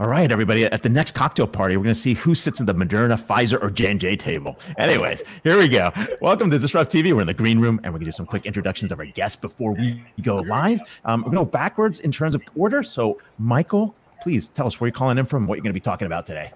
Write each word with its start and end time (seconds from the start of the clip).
All 0.00 0.08
right, 0.08 0.32
everybody. 0.32 0.64
At 0.64 0.82
the 0.82 0.88
next 0.88 1.10
cocktail 1.10 1.46
party, 1.46 1.76
we're 1.76 1.84
going 1.84 1.94
to 1.94 2.00
see 2.00 2.14
who 2.14 2.34
sits 2.34 2.62
at 2.62 2.66
the 2.66 2.74
Moderna, 2.74 3.20
Pfizer, 3.20 3.62
or 3.62 3.70
J&J 3.70 4.16
table. 4.16 4.58
Anyways, 4.78 5.22
here 5.44 5.58
we 5.58 5.68
go. 5.68 5.90
Welcome 6.22 6.50
to 6.50 6.58
DisrupTV. 6.58 7.12
We're 7.12 7.20
in 7.20 7.26
the 7.26 7.34
green 7.34 7.60
room, 7.60 7.78
and 7.84 7.92
we're 7.92 7.98
going 7.98 8.06
to 8.06 8.12
do 8.12 8.12
some 8.12 8.24
quick 8.24 8.46
introductions 8.46 8.90
of 8.90 8.98
our 8.98 9.04
guests 9.04 9.36
before 9.36 9.72
we 9.72 10.02
go 10.22 10.36
live. 10.36 10.80
Um, 11.04 11.20
we're 11.20 11.32
going 11.32 11.44
to 11.44 11.44
go 11.44 11.58
backwards 11.58 12.00
in 12.00 12.10
terms 12.10 12.34
of 12.34 12.42
order. 12.56 12.82
So, 12.82 13.20
Michael, 13.38 13.94
please 14.22 14.48
tell 14.48 14.66
us 14.66 14.80
where 14.80 14.88
you're 14.88 14.94
calling 14.94 15.18
in 15.18 15.26
from, 15.26 15.46
what 15.46 15.56
you're 15.56 15.62
going 15.62 15.74
to 15.74 15.78
be 15.78 15.80
talking 15.80 16.06
about 16.06 16.24
today. 16.24 16.52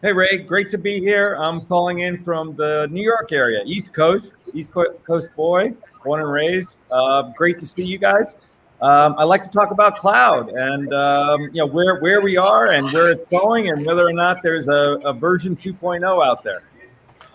Hey, 0.00 0.12
Ray. 0.12 0.38
Great 0.38 0.68
to 0.68 0.78
be 0.78 1.00
here. 1.00 1.34
I'm 1.34 1.62
calling 1.62 1.98
in 2.00 2.16
from 2.16 2.54
the 2.54 2.86
New 2.92 3.02
York 3.02 3.32
area, 3.32 3.64
East 3.66 3.92
Coast, 3.92 4.36
East 4.54 4.72
Coast 4.72 5.34
boy, 5.34 5.74
born 6.04 6.20
and 6.20 6.30
raised. 6.30 6.76
Uh, 6.92 7.32
great 7.34 7.58
to 7.58 7.66
see 7.66 7.82
you 7.82 7.98
guys. 7.98 8.48
Um, 8.80 9.14
I 9.16 9.24
like 9.24 9.42
to 9.42 9.50
talk 9.50 9.70
about 9.70 9.96
cloud 9.96 10.50
and 10.50 10.92
um, 10.92 11.42
you 11.52 11.52
know 11.54 11.66
where 11.66 12.00
where 12.00 12.20
we 12.20 12.36
are 12.36 12.72
and 12.72 12.92
where 12.92 13.10
it's 13.10 13.24
going 13.24 13.70
and 13.70 13.86
whether 13.86 14.06
or 14.06 14.12
not 14.12 14.42
there's 14.42 14.68
a, 14.68 14.98
a 15.04 15.12
version 15.12 15.56
2.0 15.56 16.04
out 16.24 16.42
there. 16.42 16.62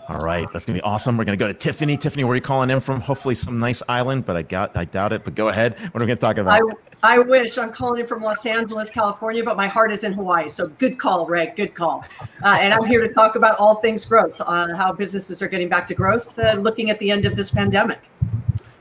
All 0.08 0.18
right, 0.18 0.48
that's 0.52 0.66
gonna 0.66 0.78
be 0.78 0.82
awesome. 0.82 1.16
We're 1.16 1.24
gonna 1.24 1.36
go 1.36 1.46
to 1.46 1.54
Tiffani. 1.54 1.96
Tiffani, 1.96 2.24
where 2.24 2.32
are 2.32 2.34
you 2.34 2.40
calling 2.40 2.68
in 2.68 2.80
from? 2.80 3.00
Hopefully, 3.00 3.36
some 3.36 3.60
nice 3.60 3.80
island, 3.88 4.26
but 4.26 4.36
I 4.36 4.42
got 4.42 4.76
I 4.76 4.84
doubt 4.84 5.12
it. 5.12 5.24
But 5.24 5.36
go 5.36 5.48
ahead. 5.48 5.78
What 5.78 6.02
are 6.02 6.04
we 6.04 6.08
gonna 6.08 6.16
talk 6.16 6.38
about? 6.38 6.60
I, 7.02 7.14
I 7.14 7.18
wish 7.18 7.56
I'm 7.56 7.70
calling 7.72 8.00
in 8.00 8.08
from 8.08 8.20
Los 8.20 8.44
Angeles, 8.44 8.90
California, 8.90 9.44
but 9.44 9.56
my 9.56 9.68
heart 9.68 9.92
is 9.92 10.02
in 10.02 10.12
Hawaii. 10.12 10.48
So 10.48 10.66
good 10.66 10.98
call, 10.98 11.26
Ray. 11.26 11.52
Good 11.54 11.76
call. 11.76 12.04
Uh, 12.42 12.58
and 12.60 12.74
I'm 12.74 12.84
here 12.84 13.00
to 13.00 13.12
talk 13.12 13.36
about 13.36 13.56
all 13.60 13.76
things 13.76 14.04
growth, 14.04 14.40
uh, 14.40 14.74
how 14.74 14.92
businesses 14.92 15.42
are 15.42 15.48
getting 15.48 15.68
back 15.68 15.86
to 15.86 15.94
growth, 15.94 16.36
uh, 16.40 16.54
looking 16.54 16.90
at 16.90 16.98
the 16.98 17.10
end 17.12 17.24
of 17.24 17.36
this 17.36 17.52
pandemic. 17.52 18.00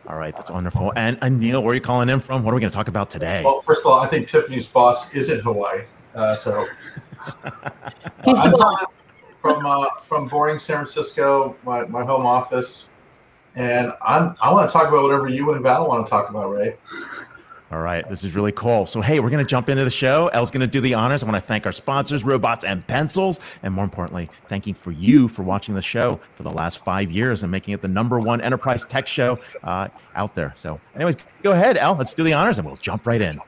All 0.09 0.17
right, 0.17 0.35
that's 0.35 0.49
wonderful. 0.49 0.91
And 0.95 1.19
Aneel, 1.19 1.61
where 1.61 1.71
are 1.71 1.75
you 1.75 1.81
calling 1.81 2.09
in 2.09 2.19
from? 2.19 2.43
What 2.43 2.51
are 2.51 2.55
we 2.55 2.61
going 2.61 2.71
to 2.71 2.75
talk 2.75 2.87
about 2.87 3.11
today? 3.11 3.43
Well, 3.45 3.61
first 3.61 3.81
of 3.81 3.91
all, 3.91 3.99
I 3.99 4.07
think 4.07 4.27
Tiffani's 4.27 4.65
boss 4.65 5.13
is 5.13 5.29
in 5.29 5.39
Hawaii, 5.39 5.83
uh, 6.15 6.35
so 6.35 6.65
he's 8.25 8.41
the 8.41 8.55
boss. 8.57 8.95
From 9.39 9.65
uh, 9.65 9.85
from 10.01 10.27
boring 10.27 10.57
San 10.57 10.77
Francisco, 10.77 11.55
my, 11.63 11.85
my 11.85 12.03
home 12.03 12.25
office, 12.25 12.89
and 13.55 13.93
I'm 14.01 14.35
I 14.41 14.51
want 14.51 14.67
to 14.67 14.73
talk 14.73 14.87
about 14.87 15.03
whatever 15.03 15.29
you 15.29 15.53
and 15.53 15.61
Val 15.61 15.87
want 15.87 16.05
to 16.05 16.09
talk 16.09 16.29
about, 16.29 16.49
Ray. 16.49 16.75
All 17.71 17.81
right, 17.81 18.07
this 18.09 18.23
is 18.23 18.33
really 18.33 18.51
cool. 18.53 18.87
So, 18.87 18.99
hey, 18.99 19.19
we're 19.19 19.29
going 19.29 19.45
to 19.45 19.49
jump 19.49 19.69
into 19.69 19.83
the 19.83 19.91
show. 19.91 20.27
Elle's 20.29 20.49
going 20.49 20.61
to 20.61 20.67
do 20.67 20.81
the 20.81 20.95
honors. 20.95 21.21
I 21.21 21.27
want 21.27 21.35
to 21.35 21.47
thank 21.47 21.67
our 21.67 21.71
sponsors, 21.71 22.23
Robots 22.23 22.63
and 22.63 22.85
Pencils, 22.87 23.39
and 23.61 23.71
more 23.71 23.83
importantly, 23.83 24.27
thanking 24.47 24.73
for 24.73 24.91
you 24.91 25.27
for 25.27 25.43
watching 25.43 25.75
the 25.75 25.81
show 25.81 26.19
for 26.33 26.41
the 26.41 26.49
last 26.49 26.83
five 26.83 27.11
years 27.11 27.43
and 27.43 27.51
making 27.51 27.75
it 27.75 27.81
the 27.83 27.87
number 27.87 28.17
one 28.17 28.41
enterprise 28.41 28.87
tech 28.87 29.05
show 29.05 29.37
uh, 29.63 29.87
out 30.15 30.33
there. 30.33 30.51
So, 30.55 30.81
anyways, 30.95 31.17
go 31.43 31.51
ahead, 31.51 31.77
Elle. 31.77 31.95
Let's 31.95 32.13
do 32.13 32.23
the 32.23 32.33
honors, 32.33 32.57
and 32.57 32.65
we'll 32.65 32.75
jump 32.75 33.05
right 33.05 33.21
in. 33.21 33.39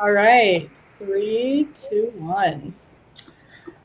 All 0.00 0.12
right, 0.12 0.70
three, 0.98 1.66
two, 1.74 2.12
one. 2.18 2.72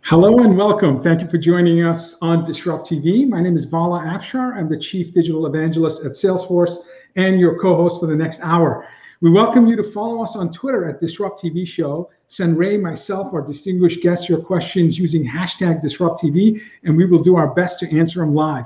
Hello 0.02 0.38
and 0.40 0.56
welcome. 0.56 1.02
Thank 1.02 1.22
you 1.22 1.28
for 1.28 1.40
joining 1.40 1.84
us 1.84 2.18
on 2.22 2.46
DisrupTV. 2.46 3.28
My 3.28 3.42
name 3.42 3.56
is 3.56 3.66
Vala 3.66 4.00
Afshar. 4.02 4.56
I'm 4.56 4.70
the 4.70 4.78
Chief 4.78 5.12
Digital 5.12 5.48
Evangelist 5.48 6.06
at 6.06 6.12
Salesforce 6.12 6.78
and 7.16 7.40
your 7.40 7.58
co-host 7.60 8.00
for 8.00 8.06
the 8.06 8.16
next 8.16 8.42
hour. 8.44 8.88
We 9.22 9.30
welcome 9.30 9.68
you 9.68 9.76
to 9.76 9.84
follow 9.84 10.24
us 10.24 10.36
on 10.36 10.52
Twitter 10.52 10.90
at 10.90 11.00
DisrupTV 11.00 11.68
Show. 11.68 12.10
Send 12.26 12.58
Ray, 12.58 12.76
myself, 12.76 13.32
our 13.36 13.44
distinguished 13.44 14.02
guests 14.02 14.28
your 14.28 14.42
questions 14.42 14.98
using 14.98 15.24
hashtag 15.24 15.80
DisrupTV, 15.80 16.60
and 16.86 16.98
we 16.98 17.06
will 17.06 17.22
do 17.22 17.36
our 17.36 17.54
best 17.54 17.78
to 17.82 17.96
answer 17.96 18.22
them 18.22 18.34
live. 18.34 18.66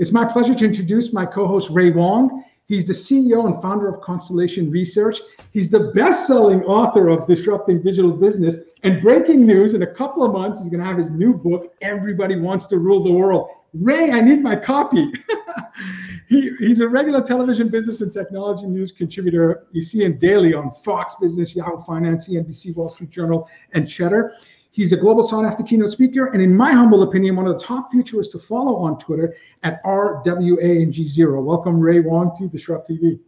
It's 0.00 0.10
my 0.10 0.24
pleasure 0.24 0.54
to 0.54 0.64
introduce 0.64 1.12
my 1.12 1.24
co-host 1.24 1.70
Ray 1.70 1.92
Wang. 1.92 2.42
He's 2.66 2.84
the 2.84 2.92
CEO 2.92 3.46
and 3.46 3.62
founder 3.62 3.86
of 3.86 4.00
Constellation 4.00 4.72
Research. 4.72 5.20
He's 5.52 5.70
the 5.70 5.92
best-selling 5.94 6.64
author 6.64 7.08
of 7.08 7.28
Disrupting 7.28 7.80
Digital 7.80 8.10
Business. 8.10 8.56
And 8.82 9.00
breaking 9.00 9.46
news: 9.46 9.74
in 9.74 9.82
a 9.82 9.94
couple 9.94 10.24
of 10.24 10.32
months, 10.32 10.58
he's 10.58 10.68
going 10.68 10.80
to 10.80 10.86
have 10.86 10.98
his 10.98 11.12
new 11.12 11.32
book, 11.32 11.74
Everybody 11.80 12.34
Wants 12.40 12.66
to 12.68 12.78
Rule 12.78 13.04
the 13.04 13.12
World. 13.12 13.50
Ray, 13.72 14.10
I 14.10 14.20
need 14.20 14.42
my 14.42 14.56
copy. 14.56 15.12
he, 16.32 16.50
he's 16.58 16.80
a 16.80 16.88
regular 16.88 17.22
television 17.22 17.68
business 17.68 18.00
and 18.00 18.10
technology 18.10 18.66
news 18.66 18.90
contributor. 18.90 19.66
You 19.72 19.82
see 19.82 20.02
him 20.02 20.16
daily 20.16 20.54
on 20.54 20.70
Fox 20.70 21.14
Business, 21.20 21.54
Yahoo 21.54 21.80
Finance, 21.82 22.28
CNBC, 22.28 22.74
Wall 22.74 22.88
Street 22.88 23.10
Journal, 23.10 23.48
and 23.72 23.88
Cheddar. 23.88 24.32
He's 24.70 24.94
a 24.94 24.96
global 24.96 25.22
sought 25.22 25.44
after 25.44 25.62
keynote 25.62 25.90
speaker, 25.90 26.28
and 26.28 26.40
in 26.40 26.56
my 26.56 26.72
humble 26.72 27.02
opinion, 27.02 27.36
one 27.36 27.46
of 27.46 27.58
the 27.58 27.64
top 27.64 27.90
futurists 27.90 28.32
to 28.32 28.38
follow 28.38 28.76
on 28.76 28.98
Twitter 28.98 29.34
at 29.62 29.84
RWANG0. 29.84 31.44
Welcome, 31.44 31.78
Ray 31.78 32.00
Wang, 32.00 32.32
to 32.38 32.44
DisrupTV. 32.44 33.20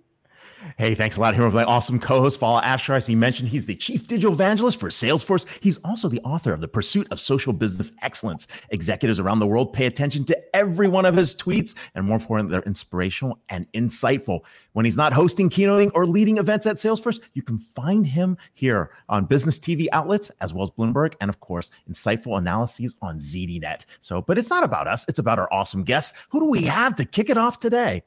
Hey, 0.77 0.97
thanks 0.97 1.17
a 1.17 1.21
lot. 1.21 1.37
Here 1.37 1.45
with 1.45 1.55
my 1.55 1.63
awesome 1.63 2.01
co-host, 2.01 2.41
Vala 2.41 2.61
Afshar. 2.63 2.97
As 2.97 3.07
he 3.07 3.15
mentioned, 3.15 3.49
he's 3.49 3.65
the 3.65 3.77
chief 3.77 4.09
digital 4.09 4.33
evangelist 4.33 4.81
for 4.81 4.89
Salesforce. 4.89 5.47
He's 5.61 5.79
also 5.85 6.09
the 6.09 6.19
author 6.23 6.53
of 6.53 6.61
The 6.61 6.67
Pursuit 6.67 7.07
of 7.13 7.21
Social 7.21 7.53
Business 7.53 7.93
Excellence. 8.03 8.49
Executives 8.71 9.21
around 9.21 9.39
the 9.39 9.47
world 9.47 9.73
pay 9.73 9.87
attention 9.87 10.25
to 10.25 10.57
every 10.57 10.89
one 10.89 11.05
of 11.05 11.15
his 11.15 11.37
tweets, 11.37 11.77
and 11.95 12.05
more 12.05 12.17
importantly, 12.17 12.51
they're 12.51 12.63
inspirational 12.63 13.39
and 13.51 13.71
insightful. 13.71 14.41
When 14.73 14.85
he's 14.85 14.97
not 14.97 15.13
hosting, 15.13 15.49
keynoting, 15.49 15.93
or 15.95 16.07
leading 16.07 16.39
events 16.39 16.67
at 16.67 16.75
Salesforce, 16.77 17.21
you 17.35 17.43
can 17.43 17.59
find 17.59 18.05
him 18.05 18.37
here 18.55 18.91
on 19.09 19.27
business 19.27 19.61
TV 19.61 19.87
outlets 19.93 20.33
as 20.41 20.53
well 20.53 20.65
as 20.65 20.73
Bloomberg, 20.73 21.15
and 21.21 21.29
of 21.29 21.39
course, 21.39 21.71
insightful 21.89 22.37
analyses 22.37 22.97
on 23.01 23.21
ZDNet. 23.21 23.85
So, 24.01 24.23
but 24.23 24.39
it's 24.39 24.51
not 24.51 24.65
about 24.65 24.89
us; 24.89 25.05
it's 25.07 25.21
about 25.21 25.39
our 25.39 25.49
awesome 25.53 25.85
guests. 25.85 26.15
Who 26.31 26.41
do 26.41 26.47
we 26.47 26.63
have 26.63 26.97
to 26.97 27.05
kick 27.05 27.31
it 27.31 27.39
off 27.39 27.61
today? 27.61 28.03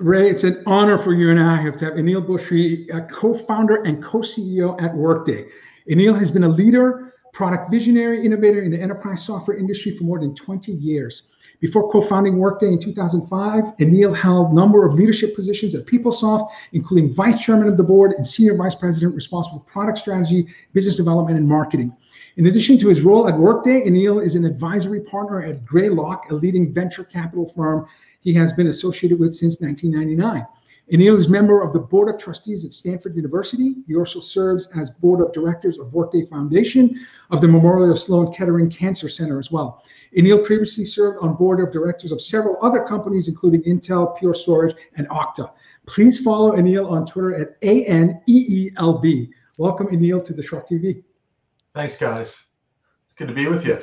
Ray, 0.00 0.28
it's 0.28 0.42
an 0.42 0.60
honor 0.66 0.98
for 0.98 1.14
you 1.14 1.30
and 1.30 1.38
I 1.38 1.60
have 1.62 1.76
to 1.76 1.84
have 1.84 1.94
Aneel 1.94 2.26
Bhusri, 2.26 2.92
a 2.92 3.02
co-founder 3.02 3.84
and 3.84 4.02
co-CEO 4.02 4.80
at 4.82 4.92
Workday. 4.92 5.46
Aneel 5.88 6.18
has 6.18 6.32
been 6.32 6.42
a 6.42 6.48
leader, 6.48 7.14
product 7.32 7.70
visionary, 7.70 8.26
innovator 8.26 8.62
in 8.62 8.72
the 8.72 8.80
enterprise 8.80 9.24
software 9.24 9.56
industry 9.56 9.96
for 9.96 10.02
more 10.02 10.18
than 10.18 10.34
20 10.34 10.72
years. 10.72 11.22
Before 11.60 11.88
co-founding 11.88 12.38
Workday 12.38 12.72
in 12.72 12.80
2005, 12.80 13.76
Aneel 13.76 14.16
held 14.16 14.50
a 14.50 14.54
number 14.54 14.84
of 14.84 14.94
leadership 14.94 15.36
positions 15.36 15.76
at 15.76 15.86
PeopleSoft, 15.86 16.50
including 16.72 17.14
vice 17.14 17.40
chairman 17.40 17.68
of 17.68 17.76
the 17.76 17.84
board 17.84 18.14
and 18.16 18.26
senior 18.26 18.56
vice 18.56 18.74
president 18.74 19.14
responsible 19.14 19.60
for 19.60 19.70
product 19.70 19.98
strategy, 19.98 20.48
business 20.72 20.96
development, 20.96 21.38
and 21.38 21.48
marketing. 21.48 21.96
In 22.36 22.46
addition 22.46 22.78
to 22.78 22.88
his 22.88 23.02
role 23.02 23.28
at 23.28 23.38
Workday, 23.38 23.82
Aneel 23.82 24.20
is 24.20 24.34
an 24.34 24.44
advisory 24.44 25.00
partner 25.00 25.44
at 25.44 25.64
Greylock, 25.64 26.28
a 26.30 26.34
leading 26.34 26.72
venture 26.72 27.04
capital 27.04 27.46
firm 27.46 27.86
he 28.22 28.34
has 28.34 28.52
been 28.52 28.66
associated 28.66 29.20
with 29.20 29.32
since 29.32 29.60
1999. 29.60 30.44
Aneel 30.92 31.14
is 31.14 31.26
a 31.26 31.30
member 31.30 31.62
of 31.62 31.72
the 31.72 31.78
Board 31.78 32.12
of 32.12 32.20
Trustees 32.20 32.64
at 32.64 32.72
Stanford 32.72 33.14
University. 33.14 33.76
He 33.86 33.94
also 33.94 34.18
serves 34.18 34.68
as 34.76 34.90
Board 34.90 35.20
of 35.20 35.32
Directors 35.32 35.78
of 35.78 35.92
Workday 35.92 36.26
Foundation 36.26 36.98
of 37.30 37.40
the 37.40 37.46
Memorial 37.46 37.94
Sloan 37.94 38.34
Kettering 38.34 38.68
Cancer 38.68 39.08
Center 39.08 39.38
as 39.38 39.52
well. 39.52 39.84
Aneel 40.18 40.44
previously 40.44 40.84
served 40.84 41.18
on 41.22 41.36
Board 41.36 41.60
of 41.60 41.70
Directors 41.70 42.10
of 42.10 42.20
several 42.20 42.58
other 42.62 42.82
companies, 42.82 43.28
including 43.28 43.62
Intel, 43.62 44.18
Pure 44.18 44.34
Storage, 44.34 44.74
and 44.96 45.08
Okta. 45.08 45.52
Please 45.86 46.18
follow 46.18 46.56
Aneel 46.56 46.90
on 46.90 47.06
Twitter 47.06 47.36
at 47.36 47.56
A-N-E-E-L-B. 47.62 49.30
Welcome, 49.56 49.86
Aneel, 49.86 50.24
to 50.24 50.32
DisrupTV. 50.32 51.04
Thanks, 51.74 51.96
guys. 51.96 52.46
It's 53.06 53.14
good 53.16 53.28
to 53.28 53.34
be 53.34 53.48
with 53.48 53.66
you. 53.66 53.78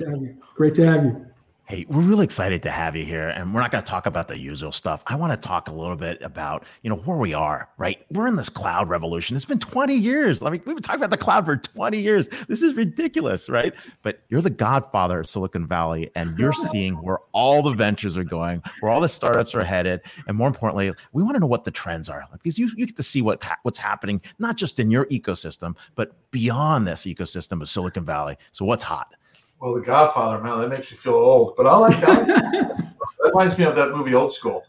Great 0.56 0.76
to 0.76 0.86
have 0.86 1.04
you. 1.04 1.31
Great 1.72 1.88
to 1.88 1.96
have 1.96 2.02
you. 2.02 2.02
Hey, 2.02 2.06
we're 2.06 2.10
really 2.10 2.24
excited 2.24 2.64
to 2.64 2.72
have 2.72 2.96
you 2.96 3.06
here, 3.06 3.30
and 3.30 3.54
we're 3.54 3.62
not 3.62 3.72
going 3.72 3.84
to 3.84 3.90
talk 3.90 4.06
about 4.06 4.28
the 4.28 4.38
usual 4.38 4.72
stuff. 4.72 5.04
I 5.08 5.16
want 5.16 5.34
to 5.34 5.48
talk 5.48 5.70
a 5.70 5.72
little 5.74 5.96
bit 5.96 6.22
about, 6.22 6.66
you 6.82 6.90
know, 6.90 6.98
where 6.98 7.18
we 7.18 7.34
are. 7.34 7.70
Right, 7.78 8.06
we're 8.12 8.28
in 8.28 8.36
this 8.36 8.50
cloud 8.50 8.90
revolution. 8.90 9.36
It's 9.36 9.46
been 9.46 9.60
20 9.60 9.96
years. 9.96 10.42
I 10.42 10.50
mean, 10.50 10.62
we've 10.66 10.76
been 10.76 10.84
talking 10.84 11.00
about 11.00 11.12
the 11.12 11.18
cloud 11.18 11.46
for 11.46 11.58
20 11.58 11.98
years. 12.00 12.30
This 12.48 12.62
is 12.62 12.76
ridiculous, 12.76 13.50
right? 13.50 13.74
But 14.04 14.22
you're 14.30 14.42
the 14.42 14.50
godfather 14.50 15.20
of 15.20 15.30
Silicon 15.30 15.68
Valley, 15.68 16.12
and 16.16 16.38
you're 16.40 16.54
seeing 16.54 16.96
where 16.96 17.20
all 17.32 17.64
the 17.64 17.74
ventures 17.74 18.18
are 18.18 18.24
going, 18.24 18.62
where 18.82 18.92
all 18.92 19.02
the 19.02 19.10
startups 19.10 19.56
are 19.56 19.64
headed, 19.64 20.02
and 20.28 20.38
more 20.38 20.48
importantly, 20.48 20.92
we 21.14 21.24
want 21.24 21.36
to 21.36 21.40
know 21.40 21.48
what 21.48 21.64
the 21.64 21.72
trends 21.72 22.10
are, 22.10 22.26
because 22.34 22.58
you 22.58 22.70
you 22.76 22.86
get 22.86 22.98
to 22.98 23.04
see 23.04 23.22
what 23.22 23.44
what's 23.64 23.80
happening 23.80 24.22
not 24.40 24.58
just 24.58 24.80
in 24.80 24.92
your 24.92 25.06
ecosystem, 25.06 25.76
but 25.96 26.32
beyond 26.32 26.88
this 26.88 27.04
ecosystem 27.04 27.62
of 27.62 27.70
Silicon 27.70 28.06
Valley. 28.06 28.38
So, 28.52 28.66
what's 28.66 28.84
hot? 28.84 29.16
Well, 29.62 29.76
The 29.76 29.82
Godfather, 29.82 30.42
man, 30.42 30.60
that 30.60 30.70
makes 30.70 30.90
you 30.90 30.98
feel 30.98 31.14
old. 31.14 31.56
But 31.56 31.68
I 31.68 31.78
like 31.78 32.02
that. 32.02 32.26
that 32.28 32.94
reminds 33.24 33.58
me 33.60 33.66
of 33.66 33.76
that 33.76 33.92
movie, 33.92 34.16
Old 34.16 34.34
School. 34.34 34.66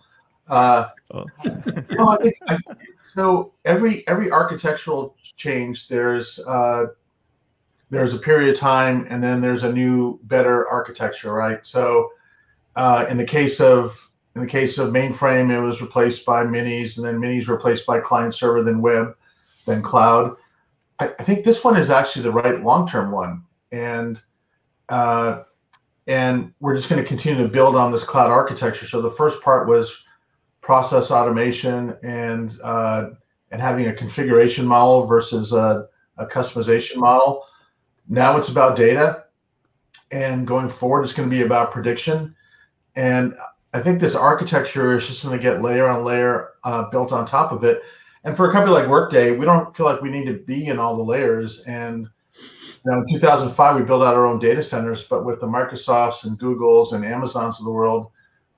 Uh, 0.49 0.89
oh. 1.13 1.25
no, 1.93 2.11
I 2.11 2.17
think, 2.19 2.35
I 2.47 2.57
think, 2.59 2.79
so. 3.15 3.55
Every 3.65 4.07
every 4.07 4.31
architectural 4.31 5.17
change, 5.37 5.89
there's 5.89 6.39
uh, 6.41 6.87
there's 7.89 8.13
a 8.13 8.19
period 8.19 8.51
of 8.51 8.61
time, 8.61 9.07
and 9.09 9.23
then 9.23 9.41
there's 9.41 9.65
a 9.65 9.73
new, 9.73 10.21
better 10.25 10.69
architecture, 10.69 11.33
right? 11.33 11.61
So, 11.63 12.11
uh, 12.77 13.07
in 13.09 13.17
the 13.17 13.25
case 13.25 13.61
of 13.61 14.11
in 14.35 14.43
the 14.43 14.47
case 14.47 14.77
of 14.77 14.91
mainframe, 14.91 15.51
it 15.51 15.61
was 15.61 15.81
replaced 15.81 16.27
by 16.27 16.45
minis, 16.45 16.99
and 16.99 17.07
then 17.07 17.19
minis 17.19 17.49
replaced 17.49 17.87
by 17.87 17.99
client 17.99 18.35
server, 18.35 18.63
then 18.63 18.83
web, 18.83 19.17
then 19.65 19.81
cloud. 19.81 20.37
I, 20.99 21.15
I 21.19 21.23
think 21.23 21.47
this 21.47 21.65
one 21.65 21.79
is 21.79 21.89
actually 21.89 22.25
the 22.25 22.33
right 22.33 22.63
long 22.63 22.87
term 22.87 23.11
one, 23.11 23.45
and 23.71 24.21
uh, 24.89 25.43
and 26.07 26.53
we're 26.61 26.77
just 26.77 26.89
going 26.89 27.03
to 27.03 27.09
continue 27.09 27.43
to 27.43 27.49
build 27.49 27.77
on 27.77 27.93
this 27.93 28.05
cloud 28.05 28.31
architecture. 28.31 28.87
So 28.87 29.01
the 29.01 29.11
first 29.11 29.41
part 29.43 29.69
was 29.69 30.05
process 30.61 31.11
automation 31.11 31.97
and 32.03 32.59
uh, 32.63 33.11
and 33.51 33.61
having 33.61 33.87
a 33.89 33.93
configuration 33.93 34.67
model 34.67 35.07
versus 35.07 35.53
a, 35.53 35.87
a, 36.17 36.27
customization 36.27 36.97
model. 36.97 37.45
Now 38.09 38.37
it's 38.37 38.49
about 38.49 38.77
data, 38.77 39.25
and 40.11 40.47
going 40.47 40.69
forward, 40.69 41.03
it's 41.03 41.13
going 41.13 41.29
to 41.29 41.37
be 41.37 41.43
about 41.43 41.71
prediction. 41.71 42.35
And 42.97 43.35
I 43.75 43.81
think 43.81 44.01
this 44.01 44.15
architecture 44.15 44.97
is 44.97 45.07
just 45.07 45.23
going 45.23 45.37
to 45.37 45.43
get 45.43 45.63
layer 45.63 45.87
on 45.87 46.05
layer 46.05 46.51
uh, 46.65 46.89
built 46.91 47.13
on 47.13 47.27
top 47.27 47.53
of 47.53 47.65
it. 47.65 47.83
And 48.25 48.37
for 48.37 48.49
a 48.49 48.53
company 48.53 48.75
like 48.75 48.89
Workday, 48.89 49.37
we 49.37 49.45
don't 49.45 49.75
feel 49.77 49.87
like 49.87 50.01
we 50.01 50.11
need 50.11 50.27
to 50.27 50.39
be 50.39 50.67
in 50.67 50.79
all 50.79 50.97
the 50.97 51.03
layers. 51.03 51.61
And 51.61 52.09
you 52.85 52.91
know, 52.91 52.99
in 52.99 53.15
2005, 53.15 53.77
we 53.77 53.83
built 53.83 54.03
out 54.03 54.15
our 54.15 54.27
own 54.27 54.39
data 54.39 54.63
centers, 54.63 55.07
but 55.07 55.25
with 55.25 55.41
the 55.41 55.47
Microsofts 55.47 56.25
and 56.25 56.39
Googles 56.39 56.93
and 56.93 57.05
Amazons 57.05 57.59
of 57.59 57.65
the 57.65 57.71
world, 57.71 58.11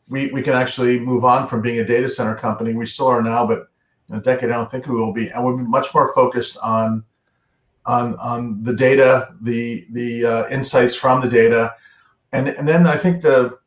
we, 0.08 0.28
we 0.28 0.42
can 0.42 0.54
actually 0.54 0.98
move 0.98 1.24
on 1.24 1.46
from 1.46 1.60
being 1.60 1.80
a 1.80 1.86
data 1.86 2.08
center 2.08 2.34
company. 2.34 2.74
We 2.74 2.86
still 2.86 3.08
are 3.08 3.22
now, 3.22 3.46
but 3.46 3.68
in 4.08 4.16
a 4.16 4.20
decade, 4.20 4.50
I 4.50 4.54
don't 4.54 4.70
think 4.70 4.86
we 4.86 4.94
will 4.94 5.12
be. 5.12 5.28
And 5.28 5.44
we'll 5.44 5.56
be 5.56 5.64
much 5.64 5.92
more 5.94 6.14
focused 6.14 6.56
on 6.62 7.04
on 7.86 8.16
on 8.16 8.62
the 8.62 8.74
data, 8.74 9.28
the 9.42 9.86
the 9.92 10.24
uh, 10.24 10.48
insights 10.48 10.94
from 10.94 11.20
the 11.20 11.28
data, 11.28 11.74
and 12.32 12.48
and 12.48 12.66
then 12.66 12.86
I 12.86 12.96
think 12.96 13.22
the 13.22 13.58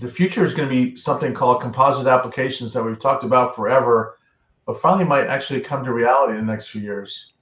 the 0.00 0.08
future 0.08 0.44
is 0.44 0.54
going 0.54 0.68
to 0.68 0.74
be 0.74 0.96
something 0.96 1.32
called 1.32 1.60
composite 1.60 2.08
applications 2.08 2.72
that 2.72 2.82
we've 2.82 2.98
talked 2.98 3.22
about 3.22 3.54
forever, 3.54 4.18
but 4.66 4.80
finally 4.80 5.04
might 5.04 5.28
actually 5.28 5.60
come 5.60 5.84
to 5.84 5.92
reality 5.92 6.36
in 6.36 6.44
the 6.44 6.52
next 6.52 6.68
few 6.68 6.80
years. 6.80 7.33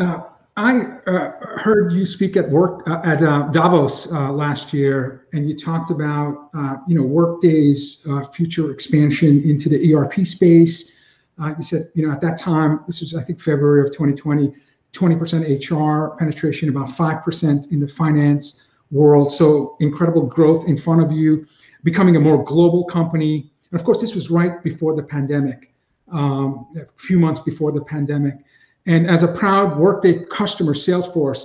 Uh, 0.00 0.22
I 0.56 0.80
uh, 1.06 1.32
heard 1.58 1.92
you 1.92 2.04
speak 2.04 2.36
at 2.36 2.48
work 2.48 2.82
uh, 2.88 3.00
at 3.04 3.22
uh, 3.22 3.48
Davos 3.52 4.10
uh, 4.10 4.32
last 4.32 4.72
year, 4.72 5.26
and 5.32 5.48
you 5.48 5.54
talked 5.54 5.90
about 5.90 6.48
uh, 6.54 6.76
you 6.88 6.94
know 6.94 7.02
Workday's 7.02 8.04
future 8.32 8.70
expansion 8.72 9.42
into 9.48 9.68
the 9.68 9.94
ERP 9.94 10.26
space. 10.26 10.92
you 11.38 11.62
said 11.62 11.90
you 11.94 12.06
know 12.06 12.12
at 12.12 12.20
that 12.22 12.38
time, 12.38 12.80
this 12.86 13.00
was 13.00 13.14
I 13.14 13.22
think 13.22 13.40
February 13.40 13.82
of 13.82 13.92
2020, 13.92 14.52
20% 14.92 15.70
HR 15.70 16.16
penetration, 16.16 16.68
about 16.70 16.88
5% 16.88 17.70
in 17.70 17.80
the 17.80 17.88
finance 17.88 18.60
world. 18.90 19.30
So 19.30 19.76
incredible 19.80 20.22
growth 20.22 20.66
in 20.66 20.76
front 20.76 21.02
of 21.02 21.12
you, 21.12 21.46
becoming 21.84 22.16
a 22.16 22.20
more 22.20 22.42
global 22.42 22.84
company. 22.84 23.52
And 23.70 23.78
of 23.78 23.84
course, 23.84 24.00
this 24.00 24.14
was 24.14 24.30
right 24.30 24.62
before 24.64 24.96
the 24.96 25.02
pandemic, 25.02 25.72
um, 26.10 26.66
a 26.76 26.86
few 27.00 27.18
months 27.18 27.40
before 27.40 27.70
the 27.70 27.82
pandemic. 27.82 28.38
And 28.86 29.08
as 29.08 29.22
a 29.22 29.28
proud 29.28 29.78
Workday 29.78 30.24
customer, 30.30 30.74
Salesforce, 30.74 31.44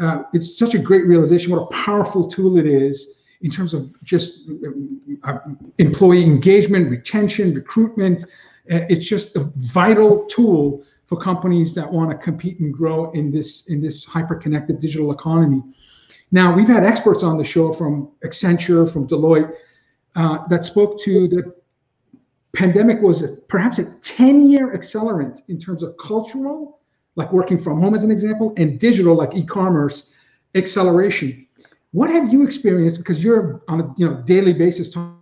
uh, 0.00 0.22
it's 0.32 0.58
such 0.58 0.74
a 0.74 0.78
great 0.78 1.06
realization 1.06 1.52
what 1.52 1.62
a 1.62 1.66
powerful 1.66 2.26
tool 2.26 2.56
it 2.56 2.66
is 2.66 3.20
in 3.42 3.50
terms 3.50 3.74
of 3.74 3.92
just 4.02 4.48
uh, 5.24 5.38
employee 5.78 6.24
engagement, 6.24 6.90
retention, 6.90 7.54
recruitment. 7.54 8.22
Uh, 8.70 8.86
it's 8.88 9.04
just 9.04 9.36
a 9.36 9.50
vital 9.56 10.24
tool 10.26 10.82
for 11.06 11.16
companies 11.16 11.74
that 11.74 11.90
want 11.90 12.10
to 12.10 12.16
compete 12.16 12.58
and 12.60 12.72
grow 12.72 13.10
in 13.12 13.30
this 13.30 13.66
in 13.66 13.82
this 13.82 14.04
hyper-connected 14.04 14.78
digital 14.78 15.12
economy. 15.12 15.62
Now, 16.30 16.54
we've 16.54 16.68
had 16.68 16.84
experts 16.84 17.22
on 17.22 17.36
the 17.36 17.44
show 17.44 17.72
from 17.72 18.10
Accenture, 18.24 18.90
from 18.90 19.06
Deloitte, 19.06 19.52
uh, 20.16 20.38
that 20.48 20.64
spoke 20.64 20.98
to 21.00 21.28
the 21.28 21.54
pandemic 22.54 23.00
was 23.00 23.22
a, 23.22 23.28
perhaps 23.48 23.78
a 23.78 23.84
10 24.00 24.48
year 24.48 24.76
accelerant 24.76 25.42
in 25.48 25.58
terms 25.58 25.82
of 25.82 25.96
cultural, 25.98 26.80
like 27.16 27.32
working 27.32 27.58
from 27.58 27.80
home 27.80 27.94
as 27.94 28.04
an 28.04 28.10
example, 28.10 28.52
and 28.56 28.78
digital, 28.78 29.14
like 29.14 29.34
e 29.34 29.44
commerce 29.44 30.04
acceleration. 30.54 31.46
What 31.92 32.10
have 32.10 32.32
you 32.32 32.42
experienced? 32.42 32.98
Because 32.98 33.22
you're 33.22 33.62
on 33.68 33.80
a 33.80 33.94
you 33.96 34.08
know 34.08 34.22
daily 34.22 34.52
basis 34.52 34.90
talking 34.90 35.18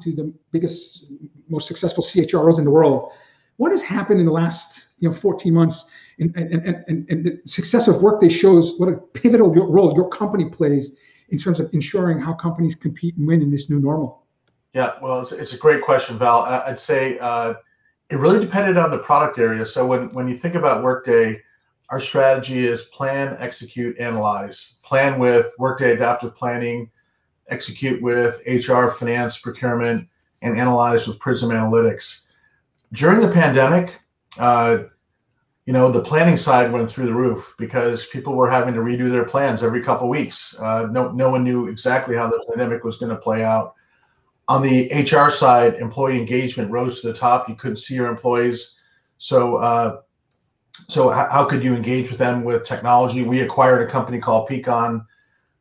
to 0.00 0.12
the 0.12 0.32
biggest, 0.52 1.12
most 1.48 1.68
successful 1.68 2.02
CHROs 2.02 2.58
in 2.58 2.64
the 2.64 2.70
world. 2.70 3.12
What 3.56 3.72
has 3.72 3.82
happened 3.82 4.20
in 4.20 4.26
the 4.26 4.32
last 4.32 4.86
you 4.98 5.08
know 5.08 5.14
14 5.14 5.52
months 5.52 5.84
and, 6.18 6.34
and, 6.36 6.84
and, 6.88 7.06
and 7.08 7.24
the 7.24 7.40
success 7.44 7.88
of 7.88 8.02
Workday 8.02 8.28
shows 8.28 8.74
what 8.78 8.88
a 8.88 8.96
pivotal 8.96 9.50
role 9.50 9.94
your 9.94 10.08
company 10.08 10.48
plays 10.48 10.96
in 11.30 11.38
terms 11.38 11.60
of 11.60 11.68
ensuring 11.72 12.20
how 12.20 12.32
companies 12.34 12.74
compete 12.74 13.16
and 13.16 13.26
win 13.26 13.42
in 13.42 13.50
this 13.50 13.68
new 13.68 13.80
normal. 13.80 14.23
Yeah, 14.74 14.94
well, 15.00 15.20
it's, 15.20 15.30
it's 15.30 15.52
a 15.52 15.58
great 15.58 15.82
question, 15.82 16.18
Val. 16.18 16.40
I'd 16.40 16.80
say 16.80 17.18
uh, 17.20 17.54
it 18.10 18.16
really 18.16 18.40
depended 18.40 18.76
on 18.76 18.90
the 18.90 18.98
product 18.98 19.38
area. 19.38 19.64
So 19.64 19.86
when, 19.86 20.08
when 20.10 20.26
you 20.26 20.36
think 20.36 20.56
about 20.56 20.82
Workday, 20.82 21.40
our 21.90 22.00
strategy 22.00 22.66
is 22.66 22.82
plan, 22.86 23.36
execute, 23.38 23.96
analyze. 23.98 24.74
Plan 24.82 25.20
with 25.20 25.52
Workday 25.58 25.92
Adaptive 25.92 26.34
Planning, 26.34 26.90
execute 27.48 28.02
with 28.02 28.42
HR, 28.46 28.88
finance, 28.88 29.38
procurement, 29.38 30.08
and 30.42 30.58
analyze 30.58 31.06
with 31.06 31.20
Prism 31.20 31.50
Analytics. 31.50 32.22
During 32.92 33.20
the 33.20 33.30
pandemic, 33.30 34.00
uh, 34.38 34.84
you 35.66 35.72
know, 35.72 35.90
the 35.90 36.02
planning 36.02 36.36
side 36.36 36.72
went 36.72 36.90
through 36.90 37.06
the 37.06 37.14
roof 37.14 37.54
because 37.58 38.06
people 38.06 38.34
were 38.34 38.50
having 38.50 38.74
to 38.74 38.80
redo 38.80 39.08
their 39.08 39.24
plans 39.24 39.62
every 39.62 39.82
couple 39.82 40.08
weeks. 40.08 40.54
Uh, 40.58 40.88
no, 40.90 41.12
no 41.12 41.30
one 41.30 41.44
knew 41.44 41.68
exactly 41.68 42.16
how 42.16 42.28
the 42.28 42.44
pandemic 42.48 42.82
was 42.82 42.96
going 42.96 43.10
to 43.10 43.16
play 43.16 43.44
out. 43.44 43.74
On 44.48 44.60
the 44.60 44.90
HR 44.92 45.30
side, 45.30 45.74
employee 45.74 46.18
engagement 46.18 46.70
rose 46.70 47.00
to 47.00 47.08
the 47.08 47.14
top. 47.14 47.48
You 47.48 47.54
couldn't 47.54 47.78
see 47.78 47.94
your 47.94 48.08
employees, 48.08 48.78
so 49.16 49.56
uh, 49.56 50.00
so 50.88 51.08
how 51.10 51.46
could 51.46 51.62
you 51.62 51.74
engage 51.74 52.10
with 52.10 52.18
them 52.18 52.44
with 52.44 52.64
technology? 52.64 53.22
We 53.22 53.40
acquired 53.40 53.82
a 53.82 53.90
company 53.90 54.18
called 54.18 54.48
Peakon 54.48 55.06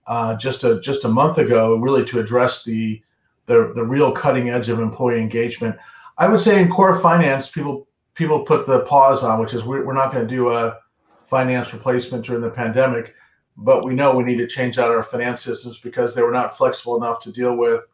uh, 0.08 0.36
just 0.36 0.64
a 0.64 0.80
just 0.82 1.06
a 1.06 1.10
month 1.10 1.38
ago, 1.38 1.78
really 1.78 2.04
to 2.06 2.20
address 2.20 2.64
the 2.64 3.02
the 3.46 3.72
the 3.76 3.86
real 3.86 4.12
cutting 4.12 4.50
edge 4.50 4.70
of 4.70 4.80
employee 4.80 5.22
engagement. 5.22 5.78
I 6.18 6.28
would 6.28 6.42
say 6.42 6.62
in 6.62 6.70
core 6.70 7.00
finance, 7.00 7.50
people 7.50 7.88
people 8.14 8.44
put 8.44 8.68
the 8.68 8.82
pause 8.82 9.24
on, 9.24 9.40
which 9.40 9.54
is 9.54 9.64
we're 9.64 9.94
not 9.94 10.12
going 10.12 10.28
to 10.28 10.36
do 10.36 10.50
a 10.50 10.78
finance 11.24 11.74
replacement 11.74 12.26
during 12.26 12.42
the 12.42 12.50
pandemic, 12.50 13.16
but 13.58 13.86
we 13.86 13.94
know 13.94 14.16
we 14.16 14.24
need 14.24 14.38
to 14.38 14.48
change 14.48 14.78
out 14.78 14.92
our 14.92 15.04
finance 15.04 15.42
systems 15.42 15.80
because 15.80 16.14
they 16.14 16.22
were 16.22 16.32
not 16.32 16.56
flexible 16.56 16.98
enough 16.98 17.20
to 17.22 17.32
deal 17.32 17.56
with 17.56 17.88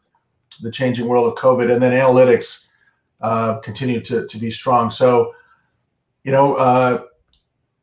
the 0.61 0.71
changing 0.71 1.07
world 1.07 1.31
of 1.31 1.37
COVID. 1.37 1.71
And 1.71 1.81
then 1.81 1.93
analytics 1.93 2.67
uh, 3.21 3.59
continue 3.59 4.01
to, 4.01 4.27
to 4.27 4.37
be 4.37 4.51
strong. 4.51 4.91
So, 4.91 5.33
you 6.23 6.31
know, 6.31 6.55
uh, 6.55 7.03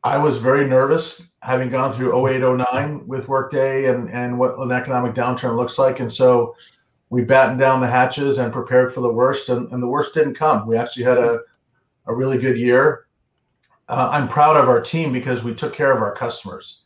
I 0.03 0.17
was 0.17 0.37
very 0.37 0.67
nervous 0.67 1.21
having 1.41 1.69
gone 1.69 1.91
through 1.93 2.27
08, 2.27 2.41
09 2.41 3.07
with 3.07 3.27
Workday 3.27 3.89
and, 3.89 4.09
and 4.11 4.37
what 4.37 4.57
an 4.57 4.71
economic 4.71 5.13
downturn 5.13 5.55
looks 5.55 5.77
like. 5.77 5.99
And 5.99 6.11
so 6.11 6.55
we 7.09 7.23
battened 7.23 7.59
down 7.59 7.79
the 7.79 7.87
hatches 7.87 8.37
and 8.37 8.51
prepared 8.51 8.93
for 8.93 9.01
the 9.01 9.11
worst, 9.11 9.47
and, 9.49 9.69
and 9.71 9.81
the 9.81 9.87
worst 9.87 10.13
didn't 10.13 10.33
come. 10.33 10.67
We 10.67 10.75
actually 10.75 11.03
had 11.03 11.17
a 11.17 11.39
a 12.07 12.15
really 12.15 12.37
good 12.37 12.57
year. 12.57 13.05
Uh, 13.87 14.09
I'm 14.11 14.27
proud 14.27 14.57
of 14.57 14.67
our 14.67 14.81
team 14.81 15.13
because 15.13 15.43
we 15.43 15.53
took 15.53 15.73
care 15.73 15.91
of 15.91 16.01
our 16.01 16.13
customers. 16.13 16.83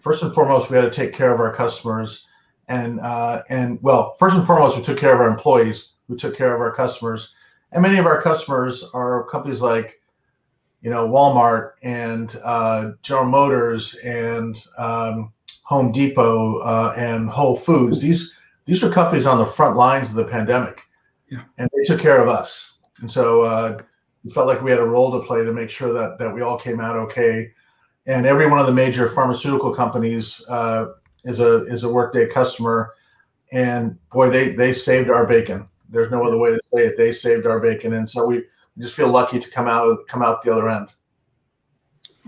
First 0.00 0.22
and 0.22 0.32
foremost, 0.32 0.70
we 0.70 0.76
had 0.76 0.90
to 0.90 0.90
take 0.90 1.12
care 1.12 1.32
of 1.32 1.40
our 1.40 1.52
customers, 1.52 2.26
and 2.68 3.00
uh, 3.00 3.42
and 3.48 3.78
well, 3.82 4.14
first 4.18 4.36
and 4.36 4.46
foremost, 4.46 4.76
we 4.76 4.82
took 4.82 4.98
care 4.98 5.14
of 5.14 5.20
our 5.20 5.28
employees. 5.28 5.92
We 6.08 6.16
took 6.16 6.36
care 6.36 6.54
of 6.54 6.60
our 6.60 6.74
customers, 6.74 7.34
and 7.72 7.82
many 7.82 7.98
of 7.98 8.06
our 8.06 8.20
customers 8.20 8.84
are 8.94 9.24
companies 9.28 9.60
like, 9.60 10.00
you 10.82 10.90
know, 10.90 11.08
Walmart 11.08 11.72
and 11.82 12.38
uh, 12.44 12.92
General 13.02 13.26
Motors 13.26 13.94
and 13.96 14.62
um, 14.76 15.32
Home 15.64 15.92
Depot 15.92 16.58
uh, 16.58 16.94
and 16.96 17.28
Whole 17.28 17.56
Foods. 17.56 18.00
These 18.00 18.34
these 18.66 18.82
were 18.82 18.90
companies 18.90 19.26
on 19.26 19.38
the 19.38 19.46
front 19.46 19.76
lines 19.76 20.10
of 20.10 20.16
the 20.16 20.24
pandemic, 20.24 20.82
yeah. 21.30 21.42
and 21.56 21.68
they 21.74 21.84
took 21.84 22.00
care 22.00 22.22
of 22.22 22.28
us. 22.28 22.78
And 23.00 23.10
so 23.10 23.42
uh, 23.42 23.78
we 24.24 24.30
felt 24.30 24.46
like 24.46 24.62
we 24.62 24.70
had 24.70 24.80
a 24.80 24.84
role 24.84 25.10
to 25.12 25.26
play 25.26 25.42
to 25.42 25.52
make 25.52 25.70
sure 25.70 25.92
that 25.94 26.18
that 26.18 26.34
we 26.34 26.42
all 26.42 26.58
came 26.58 26.80
out 26.80 26.96
okay. 26.96 27.50
And 28.06 28.24
every 28.26 28.46
one 28.46 28.58
of 28.58 28.66
the 28.66 28.72
major 28.72 29.06
pharmaceutical 29.08 29.74
companies 29.74 30.42
uh, 30.48 30.86
is 31.28 31.40
a 31.40 31.66
is 31.66 31.84
a 31.84 31.88
Workday 31.88 32.26
customer, 32.26 32.94
and 33.52 33.98
boy, 34.10 34.30
they 34.30 34.54
they 34.54 34.72
saved 34.72 35.10
our 35.10 35.26
bacon. 35.26 35.68
There's 35.90 36.10
no 36.10 36.24
other 36.24 36.38
way 36.38 36.50
to 36.50 36.60
say 36.74 36.86
it. 36.86 36.96
They 36.96 37.12
saved 37.12 37.46
our 37.46 37.60
bacon, 37.60 37.92
and 37.94 38.08
so 38.08 38.26
we 38.26 38.44
just 38.78 38.94
feel 38.94 39.08
lucky 39.08 39.38
to 39.38 39.50
come 39.50 39.68
out 39.68 40.06
come 40.08 40.22
out 40.22 40.42
the 40.42 40.52
other 40.52 40.68
end. 40.68 40.88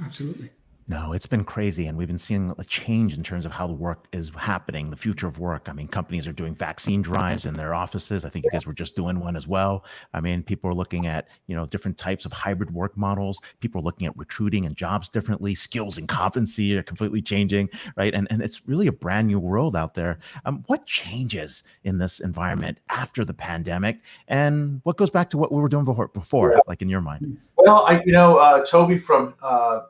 Absolutely. 0.05 0.51
No, 0.91 1.13
it's 1.13 1.27
been 1.27 1.45
crazy. 1.45 1.87
And 1.87 1.97
we've 1.97 2.09
been 2.09 2.19
seeing 2.19 2.53
a 2.59 2.65
change 2.65 3.17
in 3.17 3.23
terms 3.23 3.45
of 3.45 3.53
how 3.53 3.69
the 3.69 3.73
work 3.73 4.09
is 4.13 4.33
happening, 4.37 4.91
the 4.91 4.97
future 4.97 5.29
of 5.29 5.39
work. 5.39 5.69
I 5.69 5.73
mean, 5.73 5.87
companies 5.87 6.27
are 6.27 6.33
doing 6.33 6.53
vaccine 6.53 7.01
drives 7.01 7.47
in 7.47 7.55
their 7.55 7.75
offices. 7.75 8.25
I 8.25 8.29
think 8.29 8.45
you 8.45 8.51
guys 8.51 8.67
were 8.67 8.73
just 8.73 8.97
doing 8.97 9.21
one 9.21 9.37
as 9.37 9.47
well. 9.47 9.85
I 10.15 10.21
mean, 10.21 10.43
people 10.43 10.69
are 10.69 10.75
looking 10.75 11.07
at, 11.07 11.29
you 11.47 11.55
know, 11.55 11.65
different 11.65 11.97
types 11.97 12.25
of 12.25 12.33
hybrid 12.33 12.75
work 12.75 12.97
models. 12.97 13.41
People 13.61 13.81
are 13.81 13.85
looking 13.85 14.09
at 14.09 14.19
recruiting 14.19 14.67
and 14.67 14.77
jobs 14.77 15.09
differently. 15.09 15.55
Skills 15.55 15.97
and 15.97 16.09
competency 16.09 16.77
are 16.77 16.83
completely 16.83 17.23
changing, 17.23 17.69
right? 17.95 18.13
And, 18.13 18.27
and 18.29 18.43
it's 18.43 18.67
really 18.67 18.89
a 18.89 18.93
brand 18.93 19.29
new 19.29 19.39
world 19.39 19.77
out 19.77 19.95
there. 19.95 20.19
Um, 20.45 20.65
what 20.67 20.87
changes 20.87 21.63
in 21.85 21.99
this 21.99 22.19
environment 22.19 22.79
after 22.89 23.25
the 23.25 23.33
pandemic? 23.33 24.01
And 24.27 24.81
what 24.83 24.97
goes 24.97 25.11
back 25.11 25.31
to 25.31 25.39
what 25.39 25.53
we 25.53 25.63
were 25.63 25.69
doing 25.69 25.85
before, 25.85 26.09
before 26.09 26.61
like 26.67 26.83
in 26.83 26.89
your 26.89 27.01
mind? 27.01 27.39
Well, 27.59 27.85
I, 27.87 28.03
you 28.05 28.11
know, 28.11 28.39
uh, 28.39 28.65
Toby 28.65 28.99
from, 28.99 29.35
uh, 29.41 29.83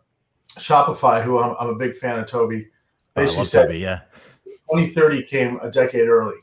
Shopify, 0.59 1.23
who 1.23 1.38
I'm, 1.38 1.54
I'm 1.59 1.69
a 1.69 1.75
big 1.75 1.97
fan 1.97 2.19
of 2.19 2.26
Toby, 2.26 2.66
oh, 3.16 3.23
basically 3.23 3.45
said 3.45 3.66
Toby, 3.66 3.78
yeah. 3.78 4.00
2030 4.71 5.25
came 5.25 5.59
a 5.62 5.71
decade 5.71 6.09
early. 6.09 6.38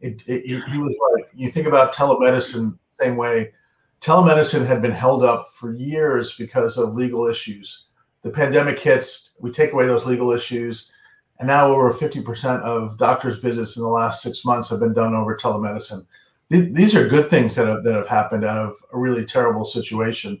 It, 0.00 0.22
it, 0.26 0.44
he 0.44 0.78
was 0.78 0.96
right. 1.14 1.24
You 1.34 1.50
think 1.50 1.66
about 1.66 1.94
telemedicine, 1.94 2.78
same 3.00 3.16
way. 3.16 3.52
telemedicine 4.00 4.66
had 4.66 4.82
been 4.82 4.92
held 4.92 5.24
up 5.24 5.48
for 5.48 5.72
years 5.72 6.36
because 6.36 6.76
of 6.76 6.94
legal 6.94 7.26
issues. 7.26 7.84
The 8.22 8.30
pandemic 8.30 8.78
hits, 8.78 9.30
we 9.40 9.50
take 9.50 9.72
away 9.72 9.86
those 9.86 10.06
legal 10.06 10.32
issues, 10.32 10.90
and 11.38 11.46
now 11.46 11.68
over 11.68 11.90
50% 11.90 12.60
of 12.62 12.98
doctors' 12.98 13.38
visits 13.38 13.76
in 13.76 13.82
the 13.82 13.88
last 13.88 14.22
six 14.22 14.44
months 14.44 14.68
have 14.68 14.80
been 14.80 14.94
done 14.94 15.14
over 15.14 15.36
telemedicine. 15.36 16.06
These 16.50 16.94
are 16.94 17.08
good 17.08 17.26
things 17.26 17.54
that 17.54 17.66
have, 17.66 17.82
that 17.84 17.94
have 17.94 18.06
happened 18.06 18.44
out 18.44 18.58
of 18.58 18.76
a 18.92 18.98
really 18.98 19.24
terrible 19.24 19.64
situation. 19.64 20.40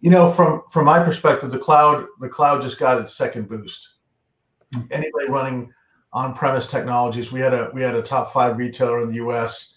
You 0.00 0.10
know, 0.10 0.30
from 0.30 0.62
from 0.70 0.84
my 0.84 1.02
perspective, 1.02 1.50
the 1.50 1.58
cloud 1.58 2.06
the 2.20 2.28
cloud 2.28 2.62
just 2.62 2.78
got 2.78 3.00
its 3.00 3.14
second 3.14 3.48
boost. 3.48 3.94
Anybody 4.90 5.28
running 5.28 5.72
on-premise 6.12 6.68
technologies, 6.68 7.32
we 7.32 7.40
had 7.40 7.54
a 7.54 7.70
we 7.74 7.82
had 7.82 7.94
a 7.94 8.02
top 8.02 8.32
five 8.32 8.58
retailer 8.58 9.02
in 9.02 9.08
the 9.08 9.16
U.S 9.16 9.74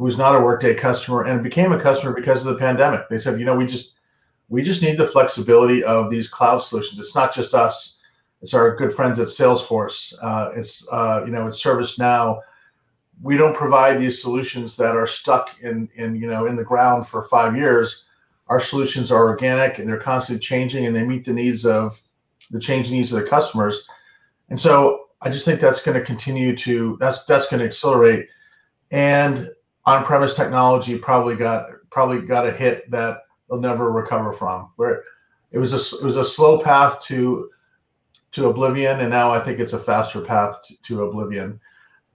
who 0.00 0.04
was 0.04 0.16
not 0.16 0.34
a 0.34 0.40
Workday 0.40 0.74
customer 0.74 1.24
and 1.24 1.42
became 1.42 1.72
a 1.72 1.78
customer 1.78 2.14
because 2.14 2.46
of 2.46 2.50
the 2.50 2.58
pandemic. 2.58 3.06
They 3.10 3.18
said, 3.18 3.38
you 3.38 3.44
know, 3.44 3.54
we 3.54 3.66
just 3.66 3.96
we 4.48 4.62
just 4.62 4.80
need 4.80 4.96
the 4.96 5.06
flexibility 5.06 5.84
of 5.84 6.08
these 6.08 6.26
cloud 6.26 6.60
solutions. 6.60 6.98
It's 6.98 7.14
not 7.14 7.34
just 7.34 7.52
us; 7.52 7.98
it's 8.40 8.54
our 8.54 8.74
good 8.74 8.94
friends 8.94 9.20
at 9.20 9.28
Salesforce. 9.28 10.14
Uh, 10.22 10.52
it's 10.56 10.88
uh, 10.90 11.22
you 11.26 11.30
know, 11.30 11.46
it's 11.46 11.62
ServiceNow. 11.62 12.40
We 13.20 13.36
don't 13.36 13.54
provide 13.54 14.00
these 14.00 14.22
solutions 14.22 14.74
that 14.78 14.96
are 14.96 15.06
stuck 15.06 15.54
in 15.60 15.90
in 15.96 16.16
you 16.16 16.28
know 16.28 16.46
in 16.46 16.56
the 16.56 16.64
ground 16.64 17.06
for 17.06 17.24
five 17.24 17.54
years. 17.54 18.06
Our 18.50 18.60
solutions 18.60 19.10
are 19.10 19.28
organic 19.28 19.78
and 19.78 19.88
they're 19.88 19.96
constantly 19.96 20.40
changing, 20.40 20.84
and 20.84 20.94
they 20.94 21.06
meet 21.06 21.24
the 21.24 21.32
needs 21.32 21.64
of 21.64 22.00
the 22.50 22.60
changing 22.60 22.94
needs 22.96 23.12
of 23.12 23.20
the 23.20 23.26
customers. 23.26 23.86
And 24.50 24.60
so 24.60 25.06
I 25.22 25.30
just 25.30 25.44
think 25.44 25.60
that's 25.60 25.82
going 25.82 25.98
to 25.98 26.04
continue 26.04 26.56
to 26.56 26.98
that's 27.00 27.24
that's 27.24 27.48
going 27.48 27.60
to 27.60 27.66
accelerate. 27.66 28.28
And 28.90 29.50
on-premise 29.86 30.34
technology 30.34 30.98
probably 30.98 31.36
got 31.36 31.70
probably 31.90 32.20
got 32.20 32.46
a 32.46 32.52
hit 32.52 32.90
that 32.90 33.22
they'll 33.48 33.60
never 33.60 33.92
recover 33.92 34.32
from. 34.32 34.72
Where 34.76 35.04
it 35.52 35.58
was 35.58 35.72
a 35.72 35.96
it 35.96 36.04
was 36.04 36.16
a 36.16 36.24
slow 36.24 36.60
path 36.60 37.00
to 37.04 37.50
to 38.32 38.48
oblivion, 38.48 39.00
and 39.00 39.10
now 39.10 39.30
I 39.30 39.40
think 39.40 39.58
it's 39.58 39.72
a 39.72 39.78
faster 39.78 40.20
path 40.20 40.60
to, 40.64 40.76
to 40.82 41.04
oblivion. 41.04 41.60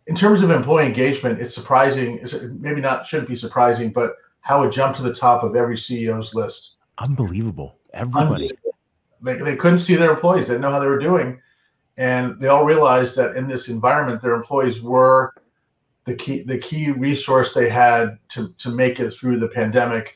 In 0.08 0.16
terms 0.16 0.42
of 0.42 0.52
employee 0.52 0.86
engagement, 0.86 1.40
it's 1.40 1.56
surprising. 1.56 2.20
It's 2.20 2.36
maybe 2.60 2.82
not 2.82 3.08
shouldn't 3.08 3.30
be 3.30 3.36
surprising, 3.36 3.92
but 3.92 4.16
how 4.46 4.62
it 4.62 4.72
jumped 4.72 4.96
to 4.96 5.02
the 5.02 5.14
top 5.14 5.44
of 5.44 5.56
every 5.56 5.76
CEO's 5.76 6.36
list. 6.36 6.78
Unbelievable! 7.00 7.76
Everybody. 7.94 8.26
Unbelievable. 8.26 8.76
They, 9.22 9.38
they 9.38 9.56
couldn't 9.56 9.80
see 9.80 9.96
their 9.96 10.12
employees. 10.12 10.48
They 10.48 10.54
didn't 10.54 10.62
know 10.62 10.72
how 10.72 10.80
they 10.80 10.86
were 10.86 11.00
doing, 11.00 11.42
and 11.98 12.40
they 12.40 12.48
all 12.48 12.64
realized 12.64 13.18
that 13.18 13.36
in 13.36 13.48
this 13.48 13.70
environment, 13.70 14.22
their 14.22 14.36
employees 14.36 14.82
were 14.82 15.34
the 16.06 16.14
key 16.14 16.44
the 16.44 16.60
key 16.60 16.92
resource 16.92 17.54
they 17.54 17.70
had 17.70 18.20
to 18.30 18.54
to 18.60 18.70
make 18.70 19.00
it 19.00 19.10
through 19.10 19.40
the 19.40 19.48
pandemic, 19.48 20.16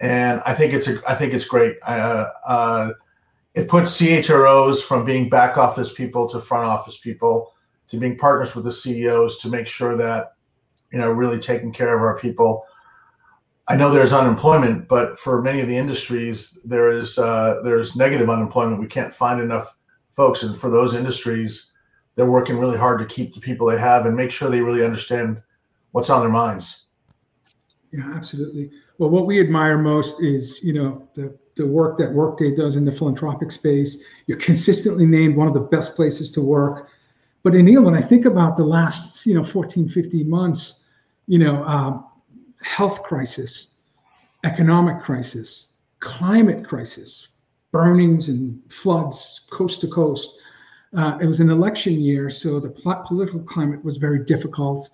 and 0.00 0.42
I 0.44 0.52
think 0.52 0.72
it's 0.72 0.88
a 0.88 1.00
I 1.08 1.14
think 1.14 1.32
it's 1.32 1.44
great. 1.44 1.76
Uh, 1.86 2.26
uh, 2.44 2.92
it 3.54 3.68
puts 3.68 3.96
CHROs 3.96 4.82
from 4.82 5.04
being 5.04 5.28
back 5.28 5.56
office 5.56 5.92
people 5.92 6.28
to 6.30 6.40
front 6.40 6.66
office 6.66 6.98
people 6.98 7.54
to 7.86 7.98
being 7.98 8.18
partners 8.18 8.56
with 8.56 8.64
the 8.64 8.72
CEOs 8.72 9.38
to 9.38 9.48
make 9.48 9.68
sure 9.68 9.96
that 9.96 10.32
you 10.92 10.98
know 10.98 11.08
really 11.08 11.38
taking 11.38 11.72
care 11.72 11.96
of 11.96 12.02
our 12.02 12.18
people. 12.18 12.64
I 13.70 13.76
know 13.76 13.92
there's 13.92 14.12
unemployment, 14.12 14.88
but 14.88 15.16
for 15.16 15.40
many 15.40 15.60
of 15.60 15.68
the 15.68 15.76
industries, 15.76 16.58
there 16.64 16.90
is 16.90 17.18
uh, 17.18 17.60
there's 17.62 17.94
negative 17.94 18.28
unemployment. 18.28 18.80
We 18.80 18.88
can't 18.88 19.14
find 19.14 19.40
enough 19.40 19.76
folks, 20.10 20.42
and 20.42 20.56
for 20.56 20.70
those 20.70 20.96
industries, 20.96 21.70
they're 22.16 22.26
working 22.26 22.58
really 22.58 22.76
hard 22.76 22.98
to 22.98 23.06
keep 23.06 23.32
the 23.32 23.40
people 23.40 23.68
they 23.68 23.78
have 23.78 24.06
and 24.06 24.16
make 24.16 24.32
sure 24.32 24.50
they 24.50 24.60
really 24.60 24.84
understand 24.84 25.40
what's 25.92 26.10
on 26.10 26.20
their 26.20 26.30
minds. 26.30 26.86
Yeah, 27.92 28.12
absolutely. 28.12 28.72
Well, 28.98 29.08
what 29.08 29.26
we 29.26 29.40
admire 29.40 29.78
most 29.78 30.20
is, 30.20 30.58
you 30.64 30.72
know, 30.72 31.08
the, 31.14 31.38
the 31.54 31.64
work 31.64 31.96
that 31.98 32.12
Workday 32.12 32.56
does 32.56 32.74
in 32.74 32.84
the 32.84 32.90
philanthropic 32.90 33.52
space. 33.52 34.02
You're 34.26 34.38
consistently 34.38 35.06
named 35.06 35.36
one 35.36 35.46
of 35.46 35.54
the 35.54 35.60
best 35.60 35.94
places 35.94 36.32
to 36.32 36.42
work. 36.42 36.88
But 37.44 37.52
Aneel, 37.52 37.84
when 37.84 37.94
I 37.94 38.02
think 38.02 38.24
about 38.24 38.56
the 38.56 38.64
last, 38.64 39.26
you 39.26 39.34
know, 39.34 39.44
14, 39.44 39.88
15 39.88 40.28
months, 40.28 40.84
you 41.28 41.38
know, 41.38 41.64
um, 41.64 42.04
health 42.62 43.02
crisis, 43.02 43.68
economic 44.44 45.00
crisis, 45.00 45.68
climate 46.00 46.66
crisis, 46.66 47.28
burnings 47.72 48.28
and 48.28 48.60
floods 48.68 49.42
coast 49.50 49.80
to 49.80 49.88
coast, 49.88 50.40
uh, 50.96 51.18
it 51.20 51.26
was 51.26 51.40
an 51.40 51.50
election 51.50 52.00
year, 52.00 52.30
so 52.30 52.58
the 52.58 52.68
political 52.68 53.40
climate 53.40 53.84
was 53.84 53.96
very 53.96 54.24
difficult. 54.24 54.90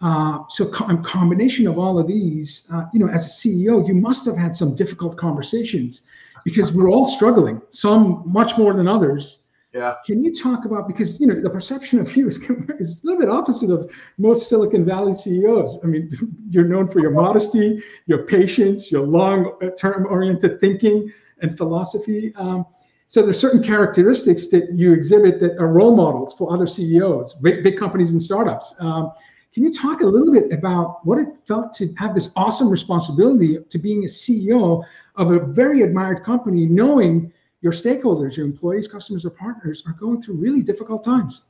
Uh, 0.00 0.38
so, 0.48 0.68
co- 0.68 0.86
a 0.86 0.96
combination 0.98 1.66
of 1.66 1.78
all 1.78 1.98
of 1.98 2.06
these, 2.06 2.66
uh, 2.72 2.84
you 2.92 3.00
know, 3.00 3.08
as 3.08 3.26
a 3.26 3.28
CEO, 3.28 3.86
you 3.86 3.94
must 3.94 4.24
have 4.26 4.36
had 4.36 4.54
some 4.54 4.74
difficult 4.74 5.16
conversations 5.16 6.02
because 6.44 6.72
we're 6.72 6.90
all 6.90 7.04
struggling, 7.04 7.60
some 7.70 8.22
much 8.26 8.56
more 8.56 8.74
than 8.74 8.88
others. 8.88 9.40
Yeah. 9.74 9.96
Can 10.06 10.22
you 10.22 10.32
talk 10.32 10.66
about 10.66 10.86
because 10.86 11.20
you 11.20 11.26
know 11.26 11.40
the 11.40 11.50
perception 11.50 11.98
of 11.98 12.16
you 12.16 12.28
is, 12.28 12.36
is 12.78 13.02
a 13.02 13.06
little 13.06 13.20
bit 13.20 13.28
opposite 13.28 13.70
of 13.70 13.90
most 14.18 14.48
Silicon 14.48 14.84
Valley 14.84 15.12
CEOs. 15.12 15.80
I 15.82 15.88
mean, 15.88 16.10
you're 16.48 16.68
known 16.68 16.88
for 16.88 17.00
your 17.00 17.10
modesty, 17.10 17.82
your 18.06 18.24
patience, 18.24 18.92
your 18.92 19.04
long-term 19.04 20.06
oriented 20.08 20.60
thinking 20.60 21.12
and 21.42 21.56
philosophy. 21.56 22.32
Um, 22.36 22.64
so 23.08 23.22
there's 23.22 23.38
certain 23.38 23.62
characteristics 23.62 24.46
that 24.48 24.72
you 24.72 24.92
exhibit 24.92 25.40
that 25.40 25.58
are 25.58 25.68
role 25.68 25.96
models 25.96 26.34
for 26.34 26.52
other 26.52 26.66
CEOs, 26.66 27.34
big, 27.34 27.64
big 27.64 27.76
companies 27.76 28.12
and 28.12 28.22
startups. 28.22 28.74
Um, 28.78 29.12
can 29.52 29.62
you 29.64 29.72
talk 29.72 30.00
a 30.00 30.06
little 30.06 30.32
bit 30.32 30.52
about 30.52 31.04
what 31.04 31.18
it 31.18 31.36
felt 31.36 31.74
to 31.74 31.92
have 31.98 32.14
this 32.14 32.30
awesome 32.34 32.68
responsibility 32.68 33.58
to 33.68 33.78
being 33.78 34.04
a 34.04 34.08
CEO 34.08 34.84
of 35.16 35.32
a 35.32 35.40
very 35.40 35.82
admired 35.82 36.22
company, 36.24 36.66
knowing 36.66 37.32
your 37.64 37.72
stakeholders, 37.72 38.36
your 38.36 38.44
employees, 38.44 38.86
customers, 38.86 39.24
or 39.24 39.30
partners 39.30 39.82
are 39.86 39.94
going 39.94 40.20
through 40.20 40.34
really 40.34 40.62
difficult 40.62 41.02
times? 41.02 41.44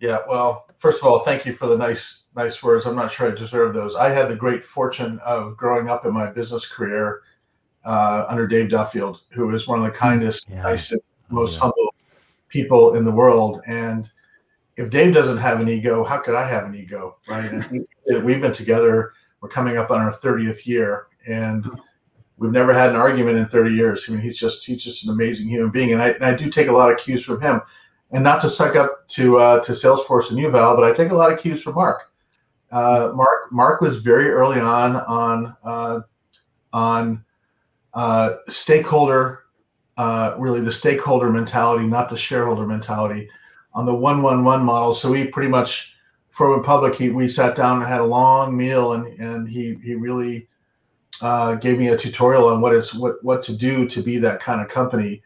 Yeah, 0.00 0.20
well, 0.26 0.66
first 0.78 1.02
of 1.02 1.06
all, 1.06 1.18
thank 1.18 1.44
you 1.44 1.52
for 1.52 1.66
the 1.66 1.76
nice 1.76 2.22
nice 2.34 2.62
words. 2.62 2.86
I'm 2.86 2.96
not 2.96 3.12
sure 3.12 3.30
I 3.30 3.34
deserve 3.34 3.74
those. 3.74 3.94
I 3.94 4.08
had 4.08 4.28
the 4.28 4.36
great 4.36 4.64
fortune 4.64 5.18
of 5.18 5.58
growing 5.58 5.90
up 5.90 6.06
in 6.06 6.14
my 6.14 6.32
business 6.32 6.66
career 6.66 7.20
uh, 7.84 8.24
under 8.26 8.46
Dave 8.46 8.70
Duffield, 8.70 9.20
who 9.32 9.54
is 9.54 9.68
one 9.68 9.78
of 9.78 9.84
the 9.84 9.90
kindest, 9.90 10.48
yeah. 10.48 10.62
nicest, 10.62 11.02
most 11.28 11.56
yeah. 11.56 11.60
humble 11.60 11.94
people 12.48 12.94
in 12.94 13.04
the 13.04 13.10
world. 13.10 13.60
And 13.66 14.10
if 14.78 14.88
Dave 14.88 15.12
doesn't 15.12 15.38
have 15.38 15.60
an 15.60 15.68
ego, 15.68 16.04
how 16.04 16.18
could 16.18 16.34
I 16.34 16.48
have 16.48 16.64
an 16.64 16.74
ego, 16.74 17.18
right? 17.28 17.52
And 17.52 17.86
we, 18.24 18.32
have 18.32 18.40
been 18.40 18.52
together. 18.52 19.12
We're 19.42 19.50
coming 19.50 19.76
up 19.76 19.90
on 19.90 20.00
our 20.00 20.12
30th 20.12 20.64
year, 20.64 21.08
and 21.26 21.68
we've 22.40 22.50
never 22.50 22.72
had 22.72 22.90
an 22.90 22.96
argument 22.96 23.36
in 23.36 23.46
30 23.46 23.72
years. 23.72 24.06
I 24.08 24.12
mean, 24.12 24.22
he's 24.22 24.38
just 24.38 24.64
he's 24.64 24.82
just 24.82 25.04
an 25.04 25.10
amazing 25.10 25.48
human 25.48 25.70
being, 25.70 25.92
and 25.92 26.02
I, 26.02 26.08
and 26.08 26.24
I 26.24 26.34
do 26.34 26.50
take 26.50 26.66
a 26.66 26.72
lot 26.72 26.90
of 26.90 26.98
cues 26.98 27.24
from 27.24 27.40
him. 27.40 27.60
And 28.12 28.24
not 28.24 28.42
to 28.42 28.50
suck 28.50 28.74
up 28.74 29.06
to 29.10 29.38
uh, 29.38 29.60
to 29.60 29.72
Salesforce 29.72 30.30
and 30.30 30.38
Yuval, 30.38 30.74
but 30.74 30.82
I 30.82 30.92
take 30.92 31.12
a 31.12 31.14
lot 31.14 31.32
of 31.32 31.38
cues 31.38 31.62
from 31.62 31.74
Mark. 31.76 32.10
Uh, 32.72 33.12
Mark 33.14 33.52
Mark 33.52 33.80
was 33.80 33.98
very 33.98 34.28
early 34.30 34.58
on 34.58 34.96
on 34.96 35.56
uh, 35.62 36.00
on 36.72 37.24
uh, 37.94 38.34
stakeholder, 38.48 39.44
uh, 39.96 40.34
really 40.38 40.60
the 40.60 40.72
stakeholder 40.72 41.30
mentality, 41.30 41.86
not 41.86 42.10
the 42.10 42.16
shareholder 42.16 42.66
mentality, 42.66 43.28
on 43.74 43.86
the 43.86 43.94
one 43.94 44.22
one 44.22 44.42
one 44.42 44.64
model. 44.64 44.92
So 44.92 45.12
we 45.12 45.28
pretty 45.28 45.50
much, 45.50 45.94
for 46.30 46.56
Republic, 46.56 46.96
he, 46.96 47.10
we 47.10 47.28
sat 47.28 47.54
down 47.54 47.78
and 47.78 47.86
had 47.86 48.00
a 48.00 48.04
long 48.04 48.56
meal, 48.56 48.94
and 48.94 49.06
and 49.20 49.48
he 49.48 49.76
he 49.84 49.94
really 49.94 50.48
uh, 51.22 51.54
gave 51.56 51.78
me 51.78 51.88
a 51.88 51.96
tutorial 51.96 52.48
on 52.48 52.60
what 52.60 52.74
it's 52.74 52.94
what 52.94 53.22
what 53.24 53.42
to 53.44 53.56
do 53.56 53.86
to 53.88 54.02
be 54.02 54.18
that 54.18 54.40
kind 54.40 54.60
of 54.60 54.68
company, 54.68 55.22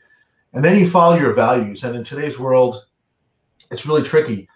and 0.52 0.64
then 0.64 0.78
you 0.78 0.88
follow 0.88 1.16
your 1.16 1.32
values. 1.32 1.84
And 1.84 1.96
in 1.96 2.04
today's 2.04 2.38
world, 2.38 2.86
it's 3.70 3.86
really 3.86 4.02
tricky. 4.02 4.48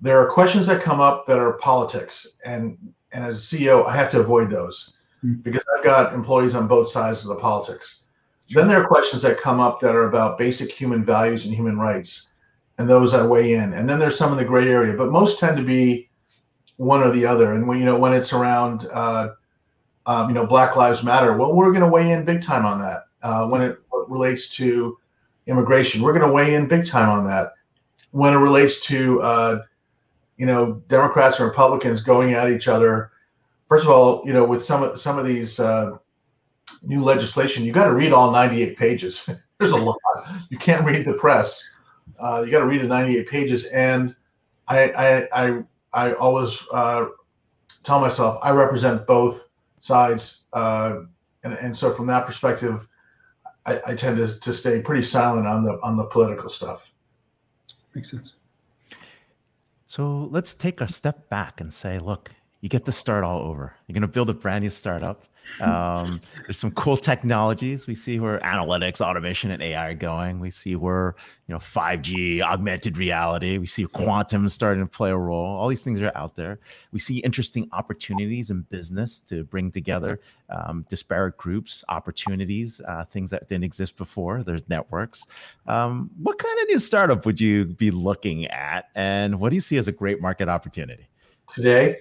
There 0.00 0.18
are 0.20 0.30
questions 0.30 0.66
that 0.66 0.82
come 0.82 1.00
up 1.00 1.26
that 1.26 1.38
are 1.38 1.54
politics, 1.54 2.34
and 2.44 2.78
and 3.12 3.24
as 3.24 3.36
a 3.36 3.56
CEO, 3.56 3.86
I 3.86 3.94
have 3.96 4.10
to 4.10 4.20
avoid 4.20 4.50
those 4.50 4.94
Hmm. 5.22 5.34
because 5.42 5.64
I've 5.76 5.84
got 5.84 6.14
employees 6.14 6.54
on 6.54 6.66
both 6.66 6.88
sides 6.88 7.22
of 7.22 7.28
the 7.28 7.34
politics. 7.34 8.02
Then 8.52 8.66
there 8.66 8.82
are 8.82 8.86
questions 8.86 9.22
that 9.22 9.38
come 9.38 9.60
up 9.60 9.78
that 9.80 9.94
are 9.94 10.08
about 10.08 10.38
basic 10.38 10.72
human 10.72 11.04
values 11.04 11.44
and 11.44 11.54
human 11.54 11.78
rights, 11.78 12.30
and 12.78 12.88
those 12.88 13.14
I 13.14 13.24
weigh 13.24 13.54
in. 13.54 13.74
And 13.74 13.88
then 13.88 13.98
there's 14.00 14.18
some 14.18 14.32
in 14.32 14.38
the 14.38 14.44
gray 14.44 14.68
area, 14.68 14.96
but 14.96 15.12
most 15.12 15.38
tend 15.38 15.56
to 15.58 15.62
be 15.62 16.08
one 16.76 17.02
or 17.02 17.12
the 17.12 17.26
other. 17.26 17.52
And 17.52 17.68
when 17.68 17.78
you 17.78 17.84
know 17.84 17.98
when 17.98 18.12
it's 18.12 18.32
around, 18.32 18.88
uh, 18.92 19.34
um, 20.10 20.28
you 20.28 20.34
know, 20.34 20.46
Black 20.46 20.76
Lives 20.76 21.02
Matter, 21.02 21.36
well, 21.36 21.52
we're 21.52 21.70
going 21.70 21.82
to 21.82 21.88
weigh 21.88 22.10
in 22.10 22.24
big 22.24 22.42
time 22.42 22.66
on 22.66 22.80
that. 22.80 23.04
Uh, 23.22 23.46
when 23.46 23.62
it 23.62 23.78
relates 24.08 24.50
to 24.56 24.98
immigration, 25.46 26.02
we're 26.02 26.12
going 26.12 26.26
to 26.26 26.32
weigh 26.32 26.54
in 26.54 26.66
big 26.66 26.84
time 26.84 27.08
on 27.08 27.24
that. 27.26 27.52
When 28.10 28.32
it 28.32 28.38
relates 28.38 28.80
to, 28.86 29.22
uh, 29.22 29.62
you 30.36 30.46
know, 30.46 30.82
Democrats 30.88 31.38
and 31.38 31.48
Republicans 31.48 32.00
going 32.00 32.34
at 32.34 32.50
each 32.50 32.66
other 32.68 33.12
first 33.70 33.84
of 33.84 33.90
all, 33.90 34.22
you 34.26 34.34
know, 34.34 34.44
with 34.44 34.62
some 34.62 34.82
of 34.82 35.00
some 35.00 35.18
of 35.18 35.24
these 35.24 35.58
uh, 35.58 35.96
new 36.82 37.02
legislation, 37.02 37.64
you 37.64 37.72
got 37.72 37.86
to 37.86 37.94
read 37.94 38.12
all 38.12 38.30
98 38.30 38.76
pages. 38.76 39.30
There's 39.58 39.72
a 39.72 39.76
lot. 39.76 39.96
You 40.50 40.58
can't 40.58 40.84
read 40.84 41.06
the 41.06 41.14
press. 41.14 41.62
Uh, 42.18 42.42
you 42.44 42.50
got 42.50 42.60
to 42.60 42.66
read 42.66 42.82
the 42.82 42.88
98 42.88 43.28
pages. 43.28 43.64
And 43.66 44.14
I 44.68 44.90
I 44.90 45.28
I, 45.32 45.62
I 45.94 46.12
always 46.14 46.58
uh, 46.72 47.06
tell 47.82 48.00
myself 48.00 48.38
I 48.42 48.50
represent 48.50 49.06
both 49.06 49.48
sides 49.80 50.46
uh, 50.52 51.00
and 51.42 51.54
and 51.54 51.76
so 51.76 51.90
from 51.90 52.06
that 52.06 52.26
perspective, 52.26 52.86
I, 53.66 53.80
I 53.88 53.94
tend 53.94 54.16
to, 54.18 54.38
to 54.38 54.52
stay 54.52 54.80
pretty 54.80 55.02
silent 55.02 55.46
on 55.46 55.64
the 55.64 55.78
on 55.82 55.96
the 55.96 56.04
political 56.04 56.48
stuff. 56.48 56.92
Makes 57.94 58.10
sense. 58.10 58.34
So 59.86 60.28
let's 60.30 60.54
take 60.54 60.80
a 60.80 60.88
step 60.90 61.28
back 61.30 61.60
and 61.60 61.72
say, 61.72 61.98
look, 61.98 62.30
you 62.60 62.68
get 62.68 62.84
to 62.84 62.92
start 62.92 63.24
all 63.24 63.40
over. 63.40 63.74
You're 63.86 63.94
going 63.94 64.02
to 64.02 64.08
build 64.08 64.30
a 64.30 64.34
brand 64.34 64.62
new 64.62 64.70
startup. 64.70 65.24
Um, 65.60 66.20
there's 66.46 66.58
some 66.58 66.70
cool 66.72 66.96
technologies. 66.96 67.86
We 67.86 67.94
see 67.94 68.18
where 68.20 68.38
analytics, 68.40 69.00
automation, 69.00 69.50
and 69.50 69.62
AI 69.62 69.90
are 69.90 69.94
going. 69.94 70.40
We 70.40 70.50
see 70.50 70.76
where 70.76 71.14
you 71.46 71.54
know 71.54 71.58
5G, 71.58 72.40
augmented 72.42 72.96
reality. 72.96 73.58
We 73.58 73.66
see 73.66 73.84
quantum 73.84 74.48
starting 74.48 74.82
to 74.82 74.88
play 74.88 75.10
a 75.10 75.16
role. 75.16 75.44
All 75.44 75.68
these 75.68 75.84
things 75.84 76.00
are 76.00 76.12
out 76.14 76.36
there. 76.36 76.60
We 76.92 76.98
see 76.98 77.18
interesting 77.18 77.68
opportunities 77.72 78.50
in 78.50 78.62
business 78.62 79.20
to 79.22 79.44
bring 79.44 79.70
together 79.70 80.20
um, 80.48 80.86
disparate 80.88 81.36
groups, 81.36 81.84
opportunities, 81.88 82.80
uh, 82.86 83.04
things 83.06 83.30
that 83.30 83.48
didn't 83.48 83.64
exist 83.64 83.96
before. 83.96 84.42
There's 84.42 84.68
networks. 84.68 85.26
Um, 85.66 86.10
what 86.22 86.38
kind 86.38 86.58
of 86.60 86.68
new 86.68 86.78
startup 86.78 87.26
would 87.26 87.40
you 87.40 87.66
be 87.66 87.90
looking 87.90 88.46
at, 88.46 88.86
and 88.94 89.38
what 89.40 89.50
do 89.50 89.54
you 89.54 89.60
see 89.60 89.76
as 89.76 89.88
a 89.88 89.92
great 89.92 90.20
market 90.20 90.48
opportunity 90.48 91.08
today? 91.48 91.98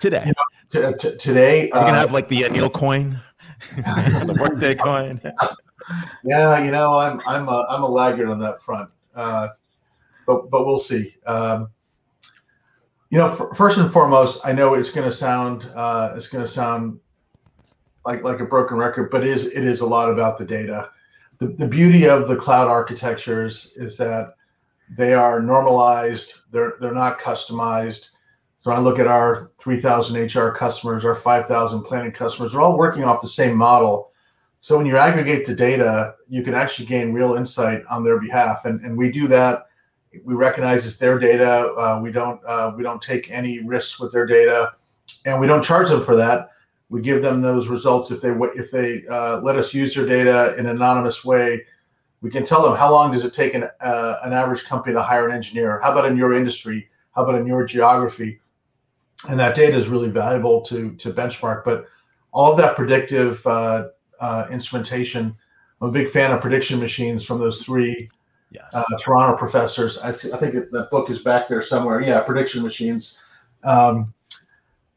Today. 0.00 0.22
You 0.26 0.32
know, 0.32 0.51
t- 0.72 0.92
t- 0.98 1.16
today, 1.16 1.68
gonna 1.68 1.86
uh, 1.86 1.94
have 1.94 2.12
like 2.12 2.28
the 2.28 2.42
Aneel 2.42 2.72
coin, 2.72 3.20
the 3.76 4.36
Workday 4.40 4.74
coin. 4.74 5.20
yeah, 6.24 6.62
you 6.62 6.70
know, 6.70 6.98
I'm 6.98 7.20
I'm 7.26 7.48
a, 7.48 7.66
I'm 7.68 7.82
a 7.82 7.88
laggard 7.88 8.28
on 8.28 8.38
that 8.40 8.60
front, 8.60 8.90
uh, 9.14 9.48
but 10.26 10.50
but 10.50 10.66
we'll 10.66 10.78
see. 10.78 11.16
Um, 11.26 11.68
you 13.10 13.18
know, 13.18 13.28
f- 13.28 13.56
first 13.56 13.78
and 13.78 13.92
foremost, 13.92 14.40
I 14.44 14.52
know 14.52 14.74
it's 14.74 14.90
going 14.90 15.08
to 15.08 15.14
sound 15.14 15.70
uh, 15.74 16.14
it's 16.16 16.28
going 16.28 16.44
to 16.44 16.50
sound 16.50 16.98
like 18.06 18.24
like 18.24 18.40
a 18.40 18.46
broken 18.46 18.78
record, 18.78 19.10
but 19.10 19.22
it 19.22 19.28
is 19.28 19.46
it 19.46 19.64
is 19.64 19.80
a 19.80 19.86
lot 19.86 20.10
about 20.10 20.38
the 20.38 20.44
data. 20.44 20.90
The, 21.38 21.48
the 21.48 21.68
beauty 21.68 22.08
of 22.08 22.28
the 22.28 22.36
cloud 22.36 22.68
architectures 22.68 23.72
is 23.76 23.96
that 23.98 24.34
they 24.96 25.14
are 25.14 25.40
normalized. 25.40 26.40
They're 26.50 26.74
they're 26.80 26.94
not 26.94 27.18
customized. 27.18 28.10
So 28.62 28.70
I 28.70 28.78
look 28.78 29.00
at 29.00 29.08
our 29.08 29.50
3,000 29.58 30.32
HR 30.32 30.50
customers, 30.50 31.04
our 31.04 31.16
5,000 31.16 31.82
planning 31.82 32.12
customers, 32.12 32.52
they're 32.52 32.60
all 32.60 32.78
working 32.78 33.02
off 33.02 33.20
the 33.20 33.26
same 33.26 33.56
model. 33.56 34.12
So 34.60 34.76
when 34.76 34.86
you 34.86 34.96
aggregate 34.96 35.44
the 35.44 35.52
data, 35.52 36.14
you 36.28 36.44
can 36.44 36.54
actually 36.54 36.86
gain 36.86 37.12
real 37.12 37.34
insight 37.34 37.82
on 37.90 38.04
their 38.04 38.20
behalf, 38.20 38.64
and, 38.64 38.80
and 38.82 38.96
we 38.96 39.10
do 39.10 39.26
that. 39.26 39.66
We 40.22 40.34
recognize 40.34 40.86
it's 40.86 40.96
their 40.96 41.18
data. 41.18 41.72
Uh, 41.72 41.98
we 42.00 42.12
don't 42.12 42.40
uh, 42.46 42.72
we 42.76 42.84
don't 42.84 43.02
take 43.02 43.32
any 43.32 43.64
risks 43.64 43.98
with 43.98 44.12
their 44.12 44.26
data, 44.26 44.74
and 45.24 45.40
we 45.40 45.48
don't 45.48 45.64
charge 45.64 45.88
them 45.88 46.04
for 46.04 46.14
that. 46.14 46.50
We 46.88 47.00
give 47.00 47.20
them 47.20 47.42
those 47.42 47.66
results 47.66 48.12
if 48.12 48.20
they 48.20 48.30
if 48.54 48.70
they 48.70 49.04
uh, 49.10 49.38
let 49.38 49.56
us 49.56 49.74
use 49.74 49.92
their 49.96 50.06
data 50.06 50.54
in 50.56 50.66
an 50.66 50.76
anonymous 50.76 51.24
way. 51.24 51.64
We 52.20 52.30
can 52.30 52.44
tell 52.44 52.62
them 52.62 52.76
how 52.76 52.92
long 52.92 53.10
does 53.10 53.24
it 53.24 53.34
take 53.34 53.54
an 53.54 53.64
uh, 53.80 54.18
an 54.22 54.32
average 54.32 54.66
company 54.66 54.94
to 54.94 55.02
hire 55.02 55.26
an 55.28 55.34
engineer. 55.34 55.80
How 55.82 55.90
about 55.90 56.04
in 56.04 56.16
your 56.16 56.32
industry? 56.32 56.88
How 57.10 57.24
about 57.24 57.34
in 57.34 57.44
your 57.44 57.66
geography? 57.66 58.38
And 59.28 59.38
that 59.38 59.54
data 59.54 59.76
is 59.76 59.88
really 59.88 60.10
valuable 60.10 60.60
to 60.62 60.94
to 60.96 61.12
benchmark. 61.12 61.64
But 61.64 61.86
all 62.32 62.50
of 62.50 62.58
that 62.58 62.76
predictive 62.76 63.46
uh, 63.46 63.88
uh, 64.20 64.46
instrumentation, 64.50 65.36
I'm 65.80 65.88
a 65.88 65.92
big 65.92 66.08
fan 66.08 66.32
of 66.32 66.40
prediction 66.40 66.80
machines 66.80 67.24
from 67.24 67.38
those 67.38 67.62
three 67.62 68.08
yes. 68.50 68.74
uh, 68.74 68.84
Toronto 69.04 69.36
professors. 69.36 69.98
I, 69.98 70.12
th- 70.12 70.32
I 70.32 70.36
think 70.38 70.54
it, 70.54 70.72
that 70.72 70.90
book 70.90 71.10
is 71.10 71.22
back 71.22 71.48
there 71.48 71.62
somewhere. 71.62 72.00
Yeah, 72.00 72.20
prediction 72.20 72.62
machines. 72.62 73.18
Um, 73.64 74.14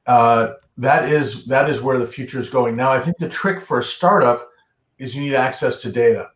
uh, 0.07 0.53
that 0.77 1.09
is 1.09 1.45
that 1.45 1.69
is 1.69 1.81
where 1.81 1.97
the 1.97 2.05
future 2.05 2.39
is 2.39 2.49
going. 2.49 2.75
Now, 2.75 2.91
I 2.91 2.99
think 2.99 3.17
the 3.17 3.29
trick 3.29 3.61
for 3.61 3.79
a 3.79 3.83
startup 3.83 4.49
is 4.97 5.15
you 5.15 5.21
need 5.21 5.35
access 5.35 5.81
to 5.81 5.91
data. 5.91 6.29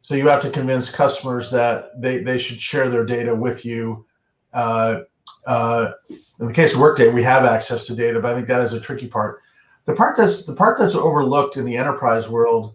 So 0.00 0.14
you 0.14 0.28
have 0.28 0.42
to 0.42 0.50
convince 0.50 0.90
customers 0.90 1.50
that 1.50 1.98
they, 2.00 2.18
they 2.18 2.36
should 2.36 2.60
share 2.60 2.90
their 2.90 3.06
data 3.06 3.34
with 3.34 3.64
you. 3.64 4.04
Uh, 4.52 5.00
uh, 5.46 5.92
in 6.40 6.46
the 6.46 6.52
case 6.52 6.74
of 6.74 6.80
Workday, 6.80 7.10
we 7.10 7.22
have 7.22 7.44
access 7.44 7.86
to 7.86 7.94
data, 7.94 8.20
but 8.20 8.30
I 8.30 8.34
think 8.34 8.48
that 8.48 8.62
is 8.62 8.72
a 8.72 8.80
tricky 8.80 9.06
part. 9.06 9.40
The 9.84 9.94
part 9.94 10.16
that's 10.16 10.44
the 10.44 10.54
part 10.54 10.78
that's 10.78 10.94
overlooked 10.94 11.56
in 11.56 11.64
the 11.64 11.76
enterprise 11.76 12.28
world, 12.28 12.74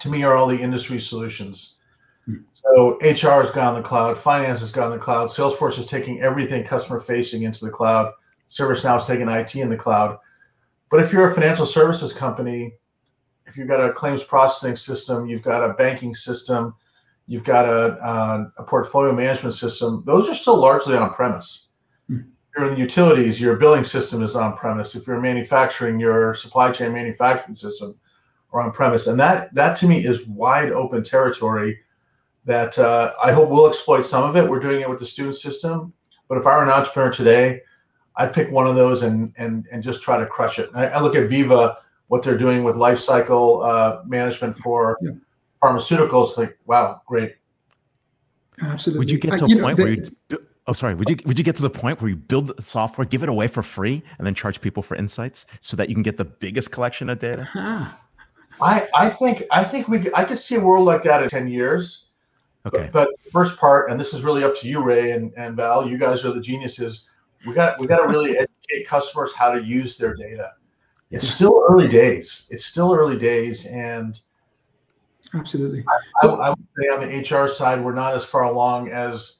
to 0.00 0.08
me, 0.08 0.22
are 0.22 0.34
all 0.34 0.46
the 0.46 0.60
industry 0.60 1.00
solutions. 1.00 1.78
Hmm. 2.24 2.36
So 2.52 2.98
HR 3.02 3.42
has 3.42 3.50
gone 3.50 3.74
to 3.74 3.82
the 3.82 3.86
cloud, 3.86 4.16
finance 4.16 4.60
has 4.60 4.72
gone 4.72 4.90
to 4.90 4.96
the 4.96 5.02
cloud, 5.02 5.28
Salesforce 5.28 5.78
is 5.78 5.86
taking 5.86 6.20
everything 6.20 6.64
customer 6.64 7.00
facing 7.00 7.42
into 7.42 7.64
the 7.64 7.70
cloud, 7.70 8.12
ServiceNow 8.48 9.00
is 9.00 9.06
taking 9.06 9.28
IT 9.28 9.54
in 9.56 9.68
the 9.68 9.76
cloud. 9.76 10.18
But 10.90 11.00
if 11.00 11.12
you're 11.12 11.30
a 11.30 11.34
financial 11.34 11.66
services 11.66 12.12
company, 12.12 12.74
if 13.46 13.56
you've 13.56 13.68
got 13.68 13.84
a 13.84 13.92
claims 13.92 14.24
processing 14.24 14.76
system, 14.76 15.28
you've 15.28 15.42
got 15.42 15.68
a 15.68 15.74
banking 15.74 16.14
system, 16.14 16.74
you've 17.26 17.44
got 17.44 17.66
a, 17.66 17.98
a, 18.02 18.52
a 18.58 18.64
portfolio 18.64 19.12
management 19.12 19.54
system, 19.54 20.02
those 20.06 20.28
are 20.28 20.34
still 20.34 20.56
largely 20.56 20.96
on 20.96 21.12
premise 21.12 21.65
you're 22.56 22.66
in 22.66 22.74
the 22.74 22.80
utilities, 22.80 23.40
your 23.40 23.56
billing 23.56 23.84
system 23.84 24.22
is 24.22 24.34
on 24.34 24.56
premise. 24.56 24.94
If 24.94 25.06
you're 25.06 25.20
manufacturing, 25.20 26.00
your 26.00 26.34
supply 26.34 26.72
chain 26.72 26.92
manufacturing 26.92 27.56
system 27.56 27.94
are 28.52 28.62
on 28.62 28.72
premise, 28.72 29.06
and 29.06 29.20
that 29.20 29.54
that 29.54 29.76
to 29.78 29.86
me 29.86 30.04
is 30.04 30.26
wide 30.26 30.72
open 30.72 31.02
territory. 31.02 31.80
That 32.44 32.78
uh, 32.78 33.12
I 33.22 33.32
hope 33.32 33.50
we'll 33.50 33.68
exploit 33.68 34.06
some 34.06 34.22
of 34.22 34.36
it. 34.36 34.48
We're 34.48 34.60
doing 34.60 34.80
it 34.80 34.88
with 34.88 35.00
the 35.00 35.06
student 35.06 35.36
system, 35.36 35.92
but 36.28 36.38
if 36.38 36.46
I 36.46 36.56
were 36.56 36.62
an 36.62 36.70
entrepreneur 36.70 37.12
today, 37.12 37.60
I'd 38.16 38.32
pick 38.32 38.50
one 38.50 38.66
of 38.66 38.76
those 38.76 39.02
and 39.02 39.34
and 39.36 39.66
and 39.70 39.82
just 39.82 40.00
try 40.00 40.18
to 40.18 40.26
crush 40.26 40.58
it. 40.58 40.70
I, 40.74 40.86
I, 40.86 41.00
look 41.00 41.14
at 41.14 41.28
Veeva, 41.28 41.76
what 42.08 42.22
they're 42.22 42.38
doing 42.38 42.64
with 42.64 42.76
life 42.76 43.00
cycle 43.00 43.62
uh, 43.62 44.02
management 44.06 44.56
for 44.56 44.96
yeah. 45.02 45.10
pharmaceuticals. 45.62 46.36
Like, 46.38 46.56
wow, 46.66 47.02
great. 47.06 47.36
Absolutely. 48.62 49.00
Would 49.00 49.10
you 49.10 49.18
get 49.18 49.38
to 49.38 49.44
a 49.44 49.60
point 49.60 49.78
know, 49.78 49.84
where 49.84 49.92
you 49.92 50.04
Oh, 50.68 50.72
sorry. 50.72 50.94
Would 50.94 51.08
you 51.08 51.16
would 51.24 51.38
you 51.38 51.44
get 51.44 51.54
to 51.56 51.62
the 51.62 51.70
point 51.70 52.00
where 52.00 52.08
you 52.08 52.16
build 52.16 52.56
the 52.56 52.62
software, 52.62 53.04
give 53.04 53.22
it 53.22 53.28
away 53.28 53.46
for 53.46 53.62
free, 53.62 54.02
and 54.18 54.26
then 54.26 54.34
charge 54.34 54.60
people 54.60 54.82
for 54.82 54.96
insights 54.96 55.46
so 55.60 55.76
that 55.76 55.88
you 55.88 55.94
can 55.94 56.02
get 56.02 56.16
the 56.16 56.24
biggest 56.24 56.72
collection 56.72 57.08
of 57.08 57.20
data? 57.20 57.48
Uh-huh. 57.54 57.86
I 58.60 58.88
I 58.94 59.08
think 59.10 59.44
I 59.50 59.62
think 59.62 59.86
we 59.86 60.12
I 60.12 60.24
could 60.24 60.38
see 60.38 60.56
a 60.56 60.60
world 60.60 60.86
like 60.86 61.02
that 61.04 61.22
in 61.22 61.28
ten 61.28 61.46
years. 61.46 62.06
Okay. 62.66 62.90
But, 62.92 63.10
but 63.22 63.32
first 63.32 63.58
part, 63.58 63.90
and 63.90 64.00
this 64.00 64.12
is 64.12 64.22
really 64.22 64.42
up 64.42 64.56
to 64.56 64.66
you, 64.66 64.82
Ray 64.82 65.12
and, 65.12 65.32
and 65.36 65.54
Val. 65.54 65.88
You 65.88 65.98
guys 65.98 66.24
are 66.24 66.32
the 66.32 66.40
geniuses. 66.40 67.04
We 67.46 67.54
got 67.54 67.78
we 67.78 67.86
got 67.86 67.98
to 67.98 68.08
really 68.08 68.30
educate 68.38 68.88
customers 68.88 69.32
how 69.34 69.52
to 69.52 69.62
use 69.62 69.96
their 69.96 70.14
data. 70.14 70.52
It's 71.12 71.28
still 71.28 71.64
early 71.70 71.86
days. 71.86 72.46
It's 72.50 72.64
still 72.64 72.92
early 72.92 73.16
days, 73.16 73.66
and 73.66 74.18
absolutely. 75.32 75.84
I, 76.22 76.26
I, 76.26 76.30
I 76.30 76.48
would 76.50 76.66
say 76.80 76.88
on 76.88 77.00
the 77.00 77.36
HR 77.36 77.46
side, 77.46 77.84
we're 77.84 77.94
not 77.94 78.14
as 78.14 78.24
far 78.24 78.42
along 78.42 78.90
as 78.90 79.38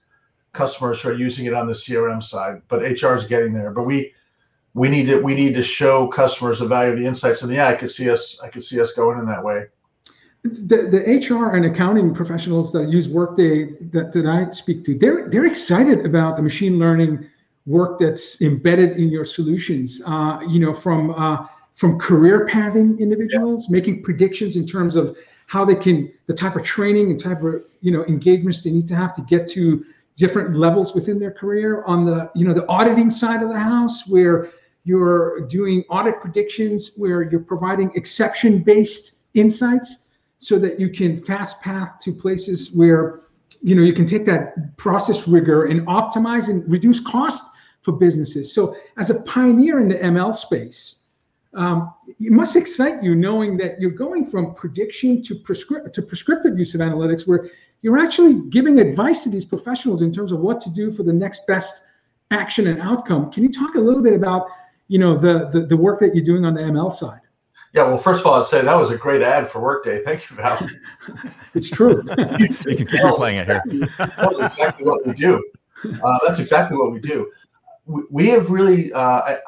customers 0.57 1.01
who 1.01 1.11
are 1.11 1.15
using 1.15 1.47
it 1.47 1.55
on 1.55 1.67
the 1.67 1.75
CRM 1.75 2.23
side, 2.23 2.63
but 2.69 2.83
HR 2.83 3.15
is 3.15 3.25
getting 3.25 3.53
there. 3.53 3.71
But 3.71 3.85
we 3.85 4.13
we 4.75 4.89
need 4.89 5.07
to 5.07 5.21
we 5.21 5.35
need 5.35 5.55
to 5.55 5.63
show 5.63 6.09
customers 6.09 6.59
the 6.59 6.67
value 6.67 6.93
of 6.93 6.99
the 6.99 7.07
insights. 7.07 7.43
And 7.43 7.53
yeah, 7.53 7.69
I 7.69 7.75
could 7.75 7.91
see 7.91 8.11
us 8.11 8.41
I 8.43 8.49
could 8.49 8.65
see 8.65 8.81
us 8.81 8.93
going 8.93 9.19
in 9.19 9.27
that 9.27 9.45
way. 9.45 9.67
The, 10.43 10.87
the 10.89 11.35
HR 11.35 11.57
and 11.57 11.65
accounting 11.65 12.15
professionals 12.15 12.73
that 12.73 12.89
use 12.89 13.09
Workday 13.09 13.73
that, 13.93 14.13
that 14.13 14.27
I 14.27 14.51
speak 14.53 14.85
to, 14.85 14.97
they're 14.97 15.29
they're 15.29 15.47
excited 15.47 16.07
about 16.07 16.37
the 16.37 16.43
machine 16.43 16.79
learning 16.79 17.27
work 17.67 17.99
that's 17.99 18.41
embedded 18.41 18.97
in 18.97 19.09
your 19.09 19.25
solutions. 19.25 20.01
Uh, 20.07 20.41
you 20.49 20.61
know, 20.61 20.73
from 20.73 21.11
uh, 21.11 21.47
from 21.75 21.99
career 21.99 22.47
pathing 22.47 22.99
individuals, 23.01 23.67
yeah. 23.69 23.73
making 23.73 24.03
predictions 24.03 24.57
in 24.57 24.67
terms 24.67 24.97
of 24.97 25.17
how 25.47 25.65
they 25.65 25.75
can 25.75 26.13
the 26.27 26.35
type 26.35 26.57
of 26.57 26.65
training 26.65 27.11
and 27.11 27.21
type 27.21 27.43
of 27.43 27.63
you 27.81 27.91
know 27.91 28.05
engagements 28.05 28.63
they 28.63 28.71
need 28.71 28.87
to 28.87 28.95
have 28.95 29.13
to 29.15 29.23
get 29.23 29.47
to 29.47 29.85
different 30.17 30.57
levels 30.57 30.95
within 30.95 31.19
their 31.19 31.31
career. 31.31 31.85
On 31.85 32.05
the 32.05 32.31
you 32.35 32.47
know 32.47 32.55
the 32.55 32.67
auditing 32.69 33.11
side 33.11 33.43
of 33.43 33.49
the 33.49 33.59
house 33.59 34.07
where 34.07 34.51
you're 34.85 35.41
doing 35.49 35.85
audit 35.91 36.21
predictions 36.21 36.93
where 36.97 37.23
you're 37.23 37.41
providing 37.41 37.91
exception 37.95 38.63
based 38.63 39.17
insights 39.35 40.09
so 40.39 40.59
that 40.59 40.79
you 40.79 40.89
can 40.91 41.21
fast 41.23 41.61
path 41.61 41.99
to 42.01 42.13
places 42.13 42.73
where 42.73 43.23
you 43.63 43.75
know 43.75 43.83
you 43.83 43.93
can 43.93 44.07
take 44.07 44.25
that 44.25 44.77
process 44.77 45.27
rigor 45.27 45.67
and 45.67 45.81
optimize 45.87 46.49
and 46.49 46.71
reduce 46.71 47.01
cost 47.01 47.43
for 47.83 47.93
businesses. 47.93 48.53
So 48.53 48.77
as 48.97 49.11
a 49.11 49.23
pioneer 49.23 49.81
in 49.81 49.89
the 49.89 49.97
ml 49.97 50.35
space 50.35 51.03
um, 51.57 51.95
it 52.07 52.33
must 52.33 52.55
excite 52.55 53.03
you 53.03 53.15
knowing 53.15 53.57
that 53.57 53.81
you're 53.81 53.91
going 53.91 54.27
from 54.27 54.55
prediction 54.55 55.23
to, 55.23 55.35
prescri- 55.35 55.91
to 55.91 56.03
prescriptive 56.03 56.59
use 56.59 56.75
of 56.75 56.83
analytics 56.83 57.27
where 57.27 57.49
you're 57.87 57.99
actually 57.99 58.41
giving 58.51 58.81
advice 58.81 59.23
to 59.23 59.29
these 59.29 59.45
professionals 59.45 60.03
in 60.03 60.13
terms 60.13 60.33
of 60.33 60.41
what 60.41 60.61
to 60.61 60.69
do 60.71 60.91
for 60.91 61.05
the 61.05 61.13
next 61.13 61.47
best 61.47 61.85
action 62.33 62.67
and 62.67 62.81
outcome. 62.83 63.31
Can 63.31 63.45
you 63.45 63.49
talk 63.53 63.77
a 63.77 63.79
little 63.79 64.03
bit 64.03 64.13
about, 64.13 64.49
you 64.89 64.99
know, 64.99 65.17
the 65.17 65.51
the, 65.53 65.67
the 65.67 65.77
work 65.77 66.01
that 66.01 66.13
you're 66.13 66.25
doing 66.25 66.45
on 66.45 66.55
the 66.55 66.63
ML 66.63 66.93
side? 66.93 67.21
Yeah, 67.73 67.85
well, 67.85 67.97
first 67.97 68.23
of 68.23 68.27
all, 68.27 68.41
I'd 68.41 68.47
say 68.47 68.61
that 68.61 68.75
was 68.75 68.91
a 68.91 68.97
great 68.97 69.23
ad 69.23 69.47
for 69.47 69.61
Workday. 69.61 70.03
Thank 70.03 70.29
you, 70.29 70.35
Val. 70.35 70.69
it's 71.55 71.71
true. 71.71 72.03
you 72.39 72.49
can 72.49 72.87
keep 72.89 73.15
playing 73.15 73.37
it 73.37 73.47
here. 73.47 73.63
that's 73.99 74.57
exactly 74.57 74.85
what 74.85 75.07
we 75.07 75.13
do. 75.13 75.51
Uh, 75.85 76.19
that's 76.27 76.41
exactly 76.41 76.77
what 76.77 76.91
we 76.91 76.99
do. 76.99 77.31
We, 77.85 78.03
we 78.11 78.27
have 78.31 78.51
really, 78.51 78.93
uh, 78.93 79.01
I, 79.01 79.39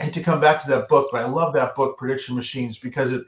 I 0.00 0.04
hate 0.04 0.14
to 0.14 0.24
come 0.24 0.40
back 0.40 0.60
to 0.62 0.68
that 0.70 0.88
book, 0.88 1.10
but 1.12 1.20
I 1.20 1.28
love 1.28 1.52
that 1.54 1.76
book, 1.76 1.98
Prediction 1.98 2.34
Machines, 2.34 2.80
because 2.80 3.12
it 3.12 3.22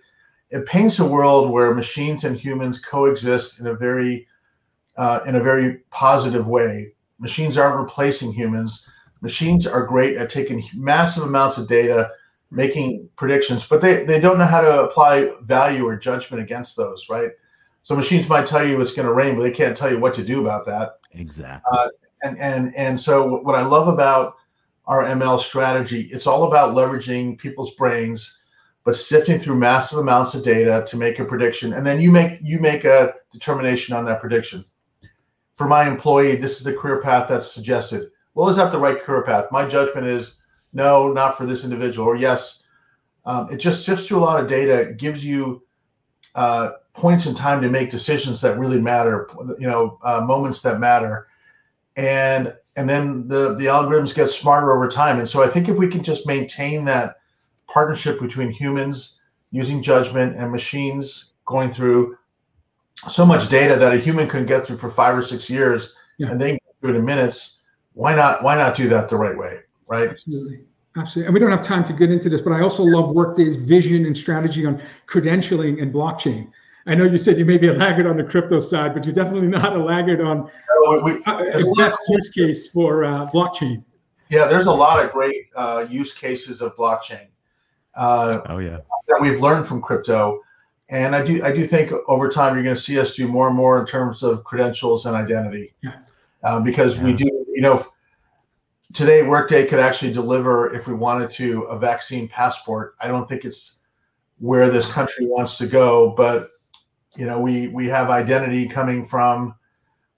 it 0.51 0.67
paints 0.67 0.99
a 0.99 1.07
world 1.07 1.51
where 1.51 1.75
machines 1.75 2.25
and 2.25 2.37
humans 2.37 2.79
coexist 2.79 3.61
in 3.61 3.67
a 3.67 3.75
very 3.75 4.27
uh, 4.97 5.21
in 5.27 5.37
a 5.37 5.43
very 5.43 5.79
positive 5.91 6.47
way. 6.47 6.93
Machines 7.19 7.57
aren't 7.57 7.79
replacing 7.79 8.33
humans. 8.33 8.89
Machines 9.21 9.67
are 9.67 9.87
great 9.87 10.17
at 10.17 10.31
taking 10.31 10.63
massive 10.75 11.23
amounts 11.23 11.59
of 11.59 11.69
data, 11.69 12.11
making 12.51 13.09
predictions, 13.17 13.65
but 13.65 13.81
they, 13.81 14.05
they 14.05 14.19
don't 14.19 14.39
know 14.39 14.47
how 14.47 14.61
to 14.61 14.83
apply 14.83 15.33
value 15.43 15.87
or 15.87 15.97
judgment 15.97 16.43
against 16.43 16.77
those, 16.77 17.09
right? 17.09 17.31
So 17.83 17.95
machines 17.95 18.29
might 18.29 18.47
tell 18.47 18.67
you 18.67 18.81
it's 18.81 18.93
going 18.93 19.07
to 19.07 19.15
rain, 19.15 19.37
but 19.37 19.43
they 19.43 19.53
can't 19.53 19.77
tell 19.77 19.91
you 19.91 19.99
what 19.99 20.15
to 20.15 20.25
do 20.25 20.41
about 20.41 20.67
that. 20.67 20.99
Exactly. 21.13 21.79
Uh, 21.79 21.89
and 22.23 22.39
and 22.39 22.75
and 22.77 23.01
so 23.01 23.41
what 23.41 23.55
I 23.55 23.63
love 23.63 23.89
about 23.89 24.35
our 24.87 25.05
ML 25.05 25.39
strategy, 25.39 26.11
it's 26.13 26.27
all 26.27 26.45
about 26.45 26.75
leveraging 26.75 27.39
people's 27.39 27.75
brains 27.75 28.40
but 28.85 28.97
sifting 28.97 29.39
through 29.39 29.57
massive 29.57 29.99
amounts 29.99 30.35
of 30.35 30.43
data 30.43 30.85
to 30.87 30.97
make 30.97 31.19
a 31.19 31.25
prediction 31.25 31.75
and 31.75 31.87
then 31.87 32.01
you 32.01 32.11
make 32.11 32.39
you 32.43 32.59
make 32.59 32.85
a 32.85 33.15
determination 33.33 33.95
on 33.95 34.05
that 34.05 34.21
prediction. 34.21 34.65
For 35.55 35.69
my 35.69 35.87
employee 35.87 36.37
this 36.37 36.59
is 36.59 36.65
the 36.65 36.75
career 36.75 37.01
path 37.01 37.29
that's 37.29 37.53
suggested. 37.53 38.11
Well 38.35 38.49
is 38.49 38.57
that 38.57 38.73
the 38.73 38.79
right 38.79 39.01
career 39.01 39.23
path? 39.23 39.47
My 39.53 39.69
judgment 39.69 40.07
is 40.07 40.37
no 40.73 41.13
not 41.13 41.37
for 41.37 41.47
this 41.47 41.65
individual 41.65 42.09
or 42.09 42.17
yes. 42.17 42.63
Um, 43.27 43.51
it 43.53 43.59
just 43.59 43.85
sifts 43.85 44.07
through 44.07 44.21
a 44.21 44.25
lot 44.25 44.41
of 44.41 44.49
data 44.49 44.95
gives 44.95 45.25
you 45.25 45.63
uh, 46.35 46.71
points 46.95 47.27
in 47.27 47.35
time 47.35 47.61
to 47.61 47.69
make 47.69 47.91
decisions 47.91 48.41
that 48.41 48.59
really 48.59 48.81
matter 48.81 49.29
you 49.59 49.67
know 49.69 49.99
uh, 50.03 50.21
moments 50.21 50.63
that 50.63 50.81
matter. 50.81 51.29
And 51.97 52.55
and 52.77 52.89
then 52.89 53.29
the 53.29 53.55
the 53.57 53.67
algorithms 53.67 54.15
get 54.15 54.31
smarter 54.31 54.73
over 54.73 54.89
time. 54.89 55.19
And 55.19 55.29
so 55.29 55.43
i 55.43 55.49
think 55.49 55.69
if 55.69 55.77
we 55.77 55.89
can 55.89 56.03
just 56.03 56.27
maintain 56.27 56.87
that 56.87 57.17
partnership 57.73 58.21
between 58.21 58.51
humans 58.51 59.21
using 59.51 59.83
judgment 59.83 60.37
and 60.37 60.51
machines 60.51 61.33
going 61.47 61.73
through 61.73 62.17
so 63.09 63.25
much 63.25 63.49
data 63.49 63.77
that 63.77 63.93
a 63.93 63.97
human 63.99 64.29
couldn't 64.29 64.47
get 64.47 64.67
through 64.67 64.77
for 64.77 64.91
five 64.91 65.17
or 65.17 65.23
six 65.23 65.49
years 65.49 65.95
yeah. 66.19 66.31
and 66.31 66.41
then 66.41 66.59
do 66.83 66.89
it 66.89 66.97
in 66.97 67.05
minutes 67.05 67.61
why 67.95 68.15
not 68.15 68.43
why 68.43 68.55
not 68.55 68.77
do 68.77 68.89
that 68.89 69.09
the 69.09 69.17
right 69.17 69.37
way 69.37 69.61
right 69.87 70.11
absolutely 70.11 70.61
absolutely 70.97 71.27
and 71.27 71.35
we 71.35 71.41
don't 71.41 71.51
have 71.51 71.63
time 71.63 71.83
to 71.83 71.93
get 71.93 72.11
into 72.11 72.29
this 72.29 72.41
but 72.41 72.53
i 72.53 72.61
also 72.61 72.83
love 72.83 73.11
workday's 73.11 73.57
vision 73.57 74.07
and 74.07 74.17
strategy 74.17 74.67
on 74.67 74.81
credentialing 75.09 75.81
and 75.83 75.93
blockchain 75.93 76.51
I 76.87 76.95
know 76.95 77.05
you 77.05 77.19
said 77.19 77.39
you 77.39 77.45
may 77.45 77.59
be 77.59 77.69
a 77.69 77.75
laggard 77.75 78.07
on 78.07 78.17
the 78.17 78.25
crypto 78.25 78.59
side, 78.59 78.95
but 78.95 79.05
you're 79.05 79.15
definitely 79.15 79.49
not 79.49 79.77
a 79.77 79.79
laggard 79.79 80.21
on 80.21 80.51
no, 80.85 81.01
we, 81.03 81.23
uh, 81.25 81.45
best 81.77 82.01
use 82.09 82.31
case 82.31 82.69
for 82.69 83.05
uh, 83.05 83.27
blockchain. 83.33 83.85
Yeah, 84.29 84.47
there's 84.47 84.67
a 84.67 84.73
lot 84.73 85.05
of 85.05 85.13
great 85.13 85.51
uh, 85.57 85.87
use 85.91 86.15
cases 86.15 86.61
of 86.61 86.77
blockchain. 86.77 87.27
Uh, 87.95 88.41
oh 88.47 88.59
yeah, 88.59 88.79
that 89.09 89.21
we've 89.21 89.41
learned 89.41 89.67
from 89.67 89.83
crypto, 89.83 90.41
and 90.89 91.15
I 91.15 91.25
do 91.25 91.43
I 91.45 91.53
do 91.53 91.67
think 91.67 91.93
over 92.09 92.29
time 92.29 92.55
you're 92.55 92.63
going 92.63 92.77
to 92.77 92.81
see 92.81 92.99
us 92.99 93.15
do 93.15 93.27
more 93.27 93.49
and 93.49 93.57
more 93.57 93.81
in 93.81 93.87
terms 93.87 94.23
of 94.23 94.45
credentials 94.45 95.07
and 95.07 95.17
identity, 95.17 95.75
yeah. 95.83 95.97
uh, 96.43 96.61
because 96.61 96.97
yeah. 96.97 97.05
we 97.05 97.15
do 97.15 97.25
you 97.53 97.61
know 97.61 97.85
today 98.93 99.23
Workday 99.23 99.67
could 99.67 99.81
actually 99.81 100.13
deliver 100.13 100.75
if 100.75 100.87
we 100.87 100.95
wanted 100.95 101.31
to 101.31 101.63
a 101.63 101.79
vaccine 101.79 102.29
passport. 102.29 102.95
I 103.01 103.09
don't 103.09 103.29
think 103.29 103.45
it's 103.45 103.79
where 104.39 104.71
this 104.71 104.87
country 104.87 105.27
wants 105.27 105.59
to 105.59 105.67
go, 105.67 106.11
but 106.11 106.51
you 107.17 107.27
know 107.27 107.41
we 107.41 107.69
we 107.69 107.89
have 107.89 108.11
identity 108.11 108.69
coming 108.69 109.05
from 109.05 109.55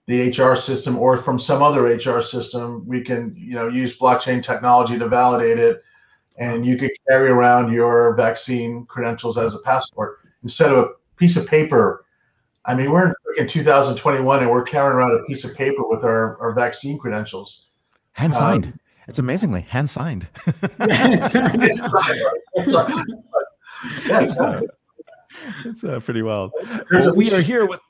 the 0.07 0.29
HR 0.31 0.57
system 0.57 0.99
or 0.99 1.17
from 1.17 1.39
some 1.39 1.63
other 1.63 1.85
HR 1.85 2.21
system. 2.21 2.87
We 2.87 3.01
can 3.01 3.35
you 3.37 3.55
know 3.55 3.69
use 3.69 3.97
blockchain 3.97 4.43
technology 4.43 4.99
to 4.99 5.09
validate 5.09 5.59
it 5.59 5.83
and 6.39 6.65
you 6.65 6.77
could 6.77 6.91
carry 7.09 7.29
around 7.29 7.73
your 7.73 8.15
vaccine 8.15 8.87
credentials 8.87 9.39
as 9.39 9.55
a 9.55 9.59
passport 9.61 10.19
instead 10.43 10.71
of 10.71 10.79
a 10.79 10.89
piece 11.17 11.37
of 11.37 11.47
paper. 11.47 12.05
I 12.65 12.75
mean, 12.75 12.91
we're 12.91 13.15
in 13.37 13.47
2021 13.47 14.41
and 14.41 14.51
we're 14.51 14.63
carrying 14.63 14.97
around 14.97 15.19
a 15.19 15.25
piece 15.25 15.45
of 15.45 15.55
paper 15.55 15.87
with 15.89 16.05
our, 16.05 16.39
our 16.41 16.53
vaccine 16.53 16.99
credentials. 16.99 17.67
Hand 18.13 18.35
signed. 18.35 18.67
Um, 18.67 18.79
it's 19.09 19.19
amazingly 19.19 19.63
hand 19.63 19.91
signed. 19.91 20.29
yeah, 20.79 21.19
it's 25.65 25.85
uh, 25.85 26.01
pretty 26.01 26.23
wild. 26.23 26.53
Well, 26.91 27.15
we 27.17 27.33
are 27.33 27.41
here 27.41 27.67
with 27.67 27.81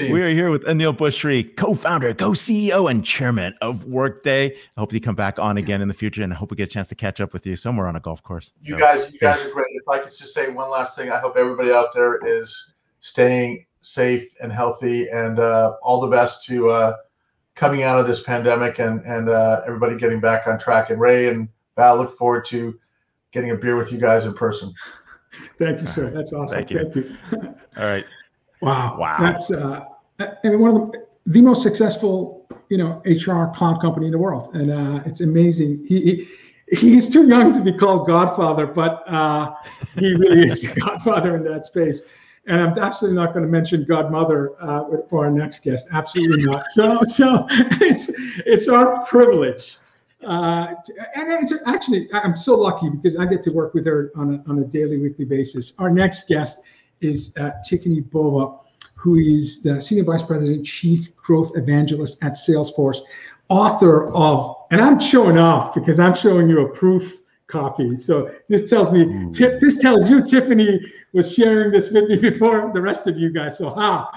we 0.00 0.22
are 0.22 0.30
here 0.30 0.50
with 0.50 0.64
Aneel 0.64 0.96
Bhusri, 0.96 1.54
co-founder, 1.56 2.14
co-CEO, 2.14 2.90
and 2.90 3.04
chairman 3.04 3.54
of 3.60 3.84
Workday. 3.84 4.56
I 4.76 4.80
hope 4.80 4.92
you 4.92 5.00
come 5.00 5.14
back 5.14 5.38
on 5.38 5.58
again 5.58 5.82
in 5.82 5.88
the 5.88 5.94
future, 5.94 6.22
and 6.22 6.32
I 6.32 6.36
hope 6.36 6.50
we 6.50 6.56
get 6.56 6.68
a 6.68 6.72
chance 6.72 6.88
to 6.88 6.94
catch 6.94 7.20
up 7.20 7.32
with 7.32 7.46
you 7.46 7.56
somewhere 7.56 7.86
on 7.86 7.94
a 7.94 8.00
golf 8.00 8.22
course. 8.22 8.52
You 8.62 8.74
so, 8.74 8.78
guys, 8.78 9.12
you 9.12 9.18
guys 9.18 9.42
are 9.42 9.50
great. 9.50 9.66
If 9.70 9.88
I 9.88 9.98
could 9.98 10.16
just 10.16 10.32
say 10.32 10.50
one 10.50 10.70
last 10.70 10.96
thing, 10.96 11.10
I 11.10 11.18
hope 11.18 11.36
everybody 11.36 11.70
out 11.72 11.88
there 11.94 12.18
is 12.26 12.74
staying 13.00 13.66
safe 13.80 14.26
and 14.42 14.50
healthy, 14.50 15.08
and 15.08 15.38
uh, 15.38 15.74
all 15.82 16.00
the 16.00 16.08
best 16.08 16.44
to 16.46 16.70
uh, 16.70 16.96
coming 17.54 17.82
out 17.82 17.98
of 17.98 18.06
this 18.06 18.22
pandemic, 18.22 18.78
and 18.78 19.02
and 19.04 19.28
uh, 19.28 19.62
everybody 19.66 19.96
getting 19.96 20.20
back 20.20 20.46
on 20.46 20.58
track. 20.58 20.90
And 20.90 21.00
Ray 21.00 21.28
and 21.28 21.48
Val, 21.76 21.96
look 21.98 22.10
forward 22.10 22.44
to 22.46 22.78
getting 23.30 23.50
a 23.50 23.56
beer 23.56 23.76
with 23.76 23.92
you 23.92 23.98
guys 23.98 24.24
in 24.24 24.32
person. 24.32 24.72
Thank 25.58 25.80
you, 25.80 25.86
sir. 25.86 26.10
That's 26.10 26.32
awesome. 26.32 26.56
Thank 26.56 26.70
you. 26.70 26.78
Thank 26.78 26.96
you. 26.96 27.16
All 27.76 27.84
right. 27.84 28.04
Wow. 28.62 28.96
Wow. 28.98 29.18
That's 29.20 29.50
uh, 29.50 29.84
I 30.18 30.32
mean, 30.44 30.60
one 30.60 30.70
of 30.70 30.92
the, 30.92 31.06
the 31.26 31.42
most 31.42 31.62
successful, 31.62 32.48
you 32.70 32.78
know, 32.78 33.02
HR 33.04 33.52
cloud 33.54 33.82
company 33.82 34.06
in 34.06 34.12
the 34.12 34.18
world, 34.18 34.54
and 34.54 34.70
uh, 34.72 35.02
it's 35.04 35.20
amazing. 35.20 35.84
He, 35.86 36.00
he 36.00 36.28
he's 36.76 37.08
too 37.08 37.28
young 37.28 37.52
to 37.52 37.60
be 37.60 37.72
called 37.72 38.06
Godfather, 38.06 38.66
but 38.66 39.04
uh, 39.08 39.54
he 39.98 40.14
really 40.14 40.46
is 40.46 40.66
Godfather 40.80 41.36
in 41.36 41.44
that 41.44 41.66
space. 41.66 42.02
And 42.46 42.60
I'm 42.60 42.78
absolutely 42.78 43.20
not 43.20 43.34
going 43.34 43.44
to 43.44 43.50
mention 43.50 43.84
Godmother 43.84 44.52
uh, 44.60 44.84
for 45.10 45.26
our 45.26 45.30
next 45.30 45.64
guest. 45.64 45.88
Absolutely 45.92 46.44
not. 46.44 46.68
So, 46.68 47.00
so 47.02 47.46
it's 47.50 48.08
it's 48.46 48.68
our 48.68 49.04
privilege 49.04 49.78
uh, 50.24 50.74
and 51.14 51.32
it's 51.32 51.52
actually, 51.66 52.08
I'm 52.12 52.36
so 52.36 52.56
lucky 52.56 52.88
because 52.88 53.16
I 53.16 53.26
get 53.26 53.42
to 53.42 53.50
work 53.50 53.74
with 53.74 53.86
her 53.86 54.12
on 54.16 54.34
a, 54.34 54.50
on 54.50 54.58
a 54.60 54.64
daily, 54.64 54.98
weekly 54.98 55.24
basis. 55.24 55.72
Our 55.78 55.90
next 55.90 56.28
guest 56.28 56.62
is 57.00 57.34
uh, 57.36 57.50
Tiffani 57.68 58.10
Bova, 58.10 58.58
who 58.94 59.16
is 59.16 59.62
the 59.62 59.80
Senior 59.80 60.04
Vice 60.04 60.22
President, 60.22 60.64
Chief 60.64 61.14
Growth 61.16 61.52
Evangelist 61.56 62.22
at 62.24 62.32
Salesforce, 62.32 63.00
author 63.48 64.12
of, 64.14 64.56
and 64.70 64.80
I'm 64.80 64.98
showing 64.98 65.38
off 65.38 65.74
because 65.74 66.00
I'm 66.00 66.14
showing 66.14 66.48
you 66.48 66.60
a 66.60 66.68
proof 66.68 67.18
copy. 67.46 67.96
So 67.96 68.30
this 68.48 68.68
tells 68.68 68.90
me, 68.90 69.30
t- 69.32 69.56
this 69.60 69.78
tells 69.78 70.10
you 70.10 70.22
Tiffani 70.22 70.80
was 71.12 71.32
sharing 71.32 71.70
this 71.70 71.90
with 71.90 72.08
me 72.08 72.16
before 72.16 72.70
the 72.74 72.80
rest 72.80 73.06
of 73.06 73.18
you 73.18 73.30
guys. 73.30 73.58
So 73.58 73.70
ha, 73.70 74.10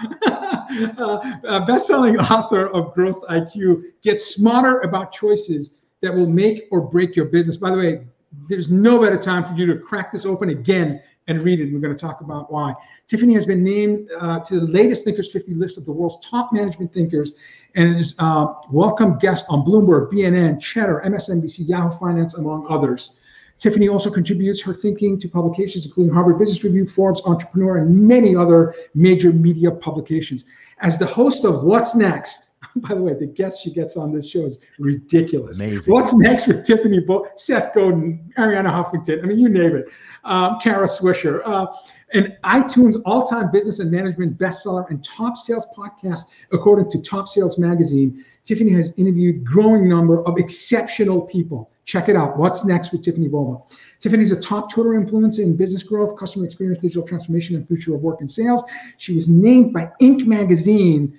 uh, 1.47 1.65
best-selling 1.65 2.17
author 2.17 2.67
of 2.69 2.93
Growth 2.93 3.21
IQ, 3.29 3.83
get 4.01 4.19
smarter 4.19 4.79
about 4.79 5.11
choices 5.11 5.75
that 6.01 6.13
will 6.13 6.27
make 6.27 6.67
or 6.71 6.81
break 6.81 7.15
your 7.15 7.25
business. 7.25 7.57
By 7.57 7.71
the 7.71 7.77
way, 7.77 8.01
there's 8.47 8.69
no 8.69 8.99
better 8.99 9.17
time 9.17 9.43
for 9.43 9.53
you 9.53 9.65
to 9.67 9.77
crack 9.79 10.11
this 10.11 10.25
open 10.25 10.49
again 10.49 11.01
and 11.27 11.43
read 11.43 11.59
it. 11.59 11.71
We're 11.71 11.79
going 11.79 11.95
to 11.95 11.99
talk 11.99 12.21
about 12.21 12.51
why. 12.51 12.73
Tiffani 13.07 13.33
has 13.33 13.45
been 13.45 13.63
named 13.63 14.09
uh, 14.19 14.39
to 14.41 14.59
the 14.59 14.67
latest 14.67 15.05
Thinkers 15.05 15.31
50 15.31 15.53
list 15.53 15.77
of 15.77 15.85
the 15.85 15.91
world's 15.91 16.17
top 16.25 16.51
management 16.51 16.91
thinkers 16.93 17.33
and 17.75 17.95
is 17.95 18.15
a 18.19 18.23
uh, 18.23 18.53
welcome 18.71 19.17
guest 19.19 19.45
on 19.49 19.63
Bloomberg, 19.63 20.11
BNN, 20.11 20.59
Cheddar, 20.59 21.03
MSNBC, 21.05 21.67
Yahoo 21.67 21.95
Finance, 21.97 22.33
among 22.33 22.65
others. 22.69 23.13
Tiffani 23.59 23.91
also 23.91 24.09
contributes 24.09 24.61
her 24.61 24.73
thinking 24.73 25.19
to 25.19 25.27
publications 25.27 25.85
including 25.85 26.13
Harvard 26.13 26.39
Business 26.39 26.63
Review, 26.63 26.85
Forbes, 26.85 27.21
Entrepreneur, 27.25 27.77
and 27.77 28.07
many 28.07 28.35
other 28.35 28.73
major 28.95 29.33
media 29.33 29.69
publications. 29.69 30.45
As 30.79 30.97
the 30.97 31.05
host 31.05 31.43
of 31.43 31.63
What's 31.63 31.93
Next, 31.93 32.48
By 32.75 32.95
the 32.95 33.01
way, 33.01 33.13
the 33.13 33.25
guests 33.25 33.61
she 33.61 33.71
gets 33.71 33.97
on 33.97 34.13
this 34.13 34.27
show 34.27 34.45
is 34.45 34.59
ridiculous. 34.77 35.59
Amazing. 35.59 35.93
What's 35.93 36.13
next 36.13 36.47
with 36.47 36.65
Tiffani 36.65 37.05
Bo- 37.05 37.27
Seth 37.35 37.73
Godin, 37.73 38.31
Arianna 38.37 38.69
Huffington? 38.69 39.23
I 39.23 39.27
mean, 39.27 39.39
you 39.39 39.49
name 39.49 39.75
it. 39.75 39.89
Um, 40.25 40.59
Kara 40.61 40.85
Swisher, 40.85 41.41
uh, 41.45 41.67
an 42.13 42.35
iTunes 42.43 43.01
all-time 43.05 43.51
business 43.51 43.79
and 43.79 43.89
management 43.89 44.37
bestseller 44.37 44.89
and 44.89 45.03
top 45.03 45.37
sales 45.37 45.65
podcast, 45.75 46.25
according 46.51 46.91
to 46.91 47.01
Top 47.01 47.27
Sales 47.27 47.57
Magazine. 47.57 48.23
Tiffani 48.43 48.75
has 48.75 48.93
interviewed 48.97 49.45
growing 49.45 49.87
number 49.87 50.25
of 50.25 50.37
exceptional 50.37 51.21
people. 51.21 51.71
Check 51.85 52.09
it 52.09 52.15
out. 52.15 52.37
What's 52.37 52.65
next 52.65 52.91
with 52.91 53.03
Tiffani 53.03 53.31
Bova? 53.31 53.63
Tiffani's 53.99 54.31
a 54.31 54.39
top 54.39 54.71
Twitter 54.71 54.89
influencer 54.89 55.39
in 55.39 55.55
business 55.55 55.83
growth, 55.83 56.17
customer 56.17 56.45
experience, 56.45 56.79
digital 56.79 57.07
transformation, 57.07 57.55
and 57.55 57.67
future 57.67 57.95
of 57.95 58.01
work 58.01 58.19
and 58.19 58.29
sales. 58.29 58.63
She 58.97 59.15
was 59.15 59.29
named 59.29 59.73
by 59.73 59.91
Inc. 60.01 60.25
magazine 60.25 61.17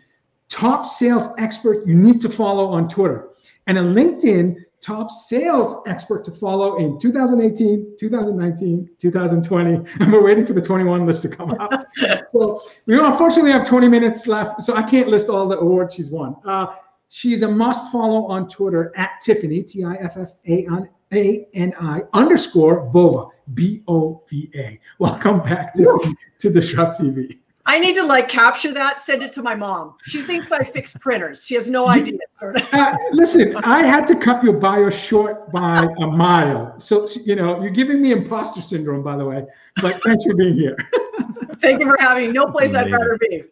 top 0.50 0.84
sales 0.84 1.28
expert 1.38 1.86
you 1.86 1.94
need 1.94 2.20
to 2.20 2.28
follow 2.28 2.66
on 2.66 2.88
Twitter, 2.88 3.30
and 3.66 3.78
a 3.78 3.82
LinkedIn 3.82 4.56
top 4.80 5.10
sales 5.10 5.82
expert 5.86 6.24
to 6.24 6.30
follow 6.30 6.78
in 6.78 6.98
2018, 6.98 7.96
2019, 7.98 8.90
2020. 8.98 9.90
And 10.00 10.12
we're 10.12 10.24
waiting 10.24 10.46
for 10.46 10.54
the 10.54 10.60
21 10.60 11.06
list 11.06 11.22
to 11.22 11.28
come 11.28 11.54
out. 11.60 11.84
so 12.30 12.62
we 12.86 12.98
unfortunately 12.98 13.52
have 13.52 13.66
20 13.66 13.88
minutes 13.88 14.26
left. 14.26 14.62
So 14.62 14.74
I 14.74 14.82
can't 14.82 15.08
list 15.08 15.28
all 15.28 15.48
the 15.48 15.58
awards 15.58 15.94
she's 15.94 16.10
won. 16.10 16.36
Uh, 16.46 16.74
she's 17.08 17.42
a 17.42 17.48
must 17.48 17.92
follow 17.92 18.26
on 18.26 18.48
Twitter 18.48 18.92
at 18.96 19.12
Tiffani, 19.24 19.66
T 19.66 19.84
I 19.84 19.94
F 19.96 20.16
F 20.16 20.32
A 20.48 20.66
A 21.12 21.46
N 21.52 21.74
I 21.78 22.02
underscore 22.14 22.80
Bova, 22.86 23.26
B 23.54 23.82
O 23.86 24.22
V 24.28 24.50
A. 24.54 24.80
Welcome 24.98 25.42
back 25.42 25.74
to, 25.74 26.14
to 26.38 26.50
DisrupTV. 26.50 27.38
I 27.66 27.78
need 27.78 27.94
to 27.96 28.04
like 28.04 28.28
capture 28.28 28.72
that, 28.72 29.00
send 29.00 29.22
it 29.22 29.32
to 29.34 29.42
my 29.42 29.54
mom. 29.54 29.94
She 30.02 30.22
thinks 30.22 30.50
I 30.50 30.64
fix 30.64 30.94
printers. 30.94 31.46
She 31.46 31.54
has 31.54 31.68
no 31.68 31.88
idea. 31.88 32.18
Sort 32.32 32.56
of. 32.56 32.74
Uh, 32.74 32.96
listen, 33.12 33.54
I 33.56 33.82
had 33.82 34.06
to 34.08 34.16
cut 34.16 34.42
your 34.42 34.54
bio 34.54 34.90
short 34.90 35.52
by 35.52 35.86
a 36.00 36.06
mile. 36.06 36.78
So, 36.78 37.06
you 37.24 37.36
know, 37.36 37.60
you're 37.60 37.70
giving 37.70 38.00
me 38.00 38.12
imposter 38.12 38.62
syndrome, 38.62 39.02
by 39.02 39.16
the 39.16 39.24
way. 39.24 39.44
But 39.82 40.02
thanks 40.02 40.24
for 40.24 40.34
being 40.34 40.54
here. 40.54 40.76
Thank 41.60 41.80
you 41.80 41.90
for 41.90 41.96
having 42.00 42.28
me. 42.28 42.32
No 42.32 42.46
place 42.46 42.74
I'd 42.74 42.90
rather 42.90 43.18
be. 43.18 43.44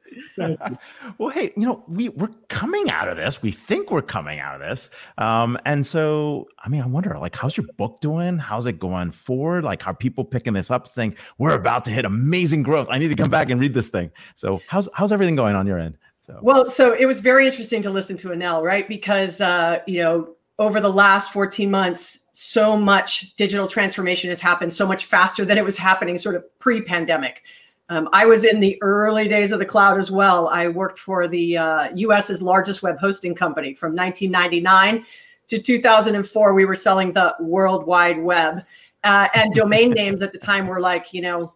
well, 1.18 1.30
hey, 1.30 1.52
you 1.56 1.66
know, 1.66 1.84
we 1.88 2.08
we're 2.10 2.30
coming 2.48 2.90
out 2.90 3.08
of 3.08 3.16
this. 3.16 3.42
We 3.42 3.50
think 3.50 3.90
we're 3.90 4.02
coming 4.02 4.40
out 4.40 4.54
of 4.54 4.60
this. 4.60 4.90
Um, 5.18 5.58
and 5.64 5.84
so, 5.84 6.48
I 6.58 6.68
mean, 6.68 6.82
I 6.82 6.86
wonder, 6.86 7.16
like, 7.18 7.36
how's 7.36 7.56
your 7.56 7.66
book 7.76 8.00
doing? 8.00 8.38
How's 8.38 8.66
it 8.66 8.78
going 8.78 9.10
forward? 9.10 9.64
Like, 9.64 9.86
are 9.86 9.94
people 9.94 10.24
picking 10.24 10.54
this 10.54 10.70
up, 10.70 10.88
saying 10.88 11.16
we're 11.38 11.54
about 11.54 11.84
to 11.86 11.90
hit 11.90 12.04
amazing 12.04 12.62
growth? 12.62 12.88
I 12.90 12.98
need 12.98 13.08
to 13.08 13.16
come 13.16 13.30
back 13.30 13.50
and 13.50 13.60
read 13.60 13.74
this 13.74 13.90
thing. 13.90 14.10
So, 14.34 14.60
how's 14.68 14.88
how's 14.94 15.12
everything 15.12 15.36
going 15.36 15.54
on 15.54 15.66
your 15.66 15.78
end? 15.78 15.98
So, 16.20 16.38
well, 16.42 16.68
so 16.68 16.92
it 16.92 17.06
was 17.06 17.20
very 17.20 17.46
interesting 17.46 17.80
to 17.82 17.90
listen 17.90 18.16
to 18.18 18.28
Aneel, 18.28 18.62
right? 18.62 18.86
Because 18.86 19.40
uh, 19.40 19.80
you 19.86 19.98
know, 19.98 20.34
over 20.58 20.80
the 20.80 20.92
last 20.92 21.32
14 21.32 21.70
months, 21.70 22.28
so 22.32 22.76
much 22.76 23.34
digital 23.36 23.66
transformation 23.66 24.28
has 24.30 24.40
happened 24.40 24.72
so 24.72 24.86
much 24.86 25.04
faster 25.04 25.44
than 25.44 25.58
it 25.58 25.64
was 25.64 25.76
happening 25.76 26.18
sort 26.18 26.34
of 26.34 26.58
pre-pandemic. 26.58 27.42
Um, 27.90 28.08
I 28.12 28.26
was 28.26 28.44
in 28.44 28.60
the 28.60 28.76
early 28.82 29.28
days 29.28 29.50
of 29.52 29.60
the 29.60 29.66
cloud 29.66 29.98
as 29.98 30.10
well. 30.10 30.48
I 30.48 30.68
worked 30.68 30.98
for 30.98 31.26
the 31.26 31.56
uh, 31.56 31.88
US's 31.94 32.42
largest 32.42 32.82
web 32.82 32.98
hosting 32.98 33.34
company 33.34 33.72
from 33.72 33.94
1999 33.94 35.06
to 35.48 35.58
2004. 35.58 36.54
We 36.54 36.64
were 36.64 36.74
selling 36.74 37.12
the 37.12 37.34
World 37.40 37.86
Wide 37.86 38.22
Web, 38.22 38.62
uh, 39.04 39.28
and 39.34 39.54
domain 39.54 39.90
names 39.96 40.22
at 40.22 40.32
the 40.32 40.38
time 40.38 40.66
were 40.66 40.80
like, 40.80 41.14
you 41.14 41.22
know, 41.22 41.54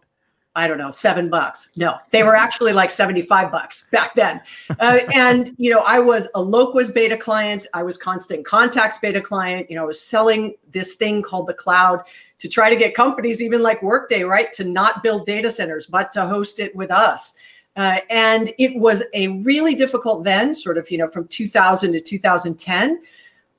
I 0.55 0.67
don't 0.67 0.77
know, 0.77 0.91
seven 0.91 1.29
bucks. 1.29 1.71
No, 1.75 1.97
they 2.11 2.21
were 2.21 2.35
actually 2.35 2.73
like 2.73 2.91
75 2.91 3.51
bucks 3.51 3.89
back 3.91 4.13
then. 4.13 4.39
Uh, 4.79 4.99
and, 5.13 5.55
you 5.57 5.71
know, 5.71 5.79
I 5.79 5.99
was 5.99 6.27
a 6.35 6.39
Eloqua's 6.39 6.91
beta 6.91 7.17
client. 7.17 7.65
I 7.73 7.81
was 7.81 7.97
Constant 7.97 8.45
Contact's 8.45 8.99
beta 8.99 9.19
client. 9.19 9.69
You 9.69 9.77
know, 9.77 9.83
I 9.83 9.87
was 9.87 9.99
selling 9.99 10.53
this 10.71 10.93
thing 10.93 11.23
called 11.23 11.47
the 11.47 11.55
cloud 11.55 12.03
to 12.37 12.47
try 12.47 12.69
to 12.69 12.75
get 12.75 12.93
companies, 12.93 13.41
even 13.41 13.63
like 13.63 13.81
Workday, 13.81 14.23
right, 14.23 14.51
to 14.53 14.63
not 14.63 15.01
build 15.01 15.25
data 15.25 15.49
centers, 15.49 15.87
but 15.87 16.13
to 16.13 16.25
host 16.25 16.59
it 16.59 16.75
with 16.75 16.91
us. 16.91 17.35
Uh, 17.75 17.99
and 18.11 18.53
it 18.59 18.75
was 18.75 19.01
a 19.13 19.29
really 19.39 19.73
difficult 19.73 20.23
then, 20.23 20.53
sort 20.53 20.77
of, 20.77 20.89
you 20.91 20.97
know, 20.99 21.07
from 21.07 21.27
2000 21.27 21.93
to 21.93 21.99
2010. 21.99 23.01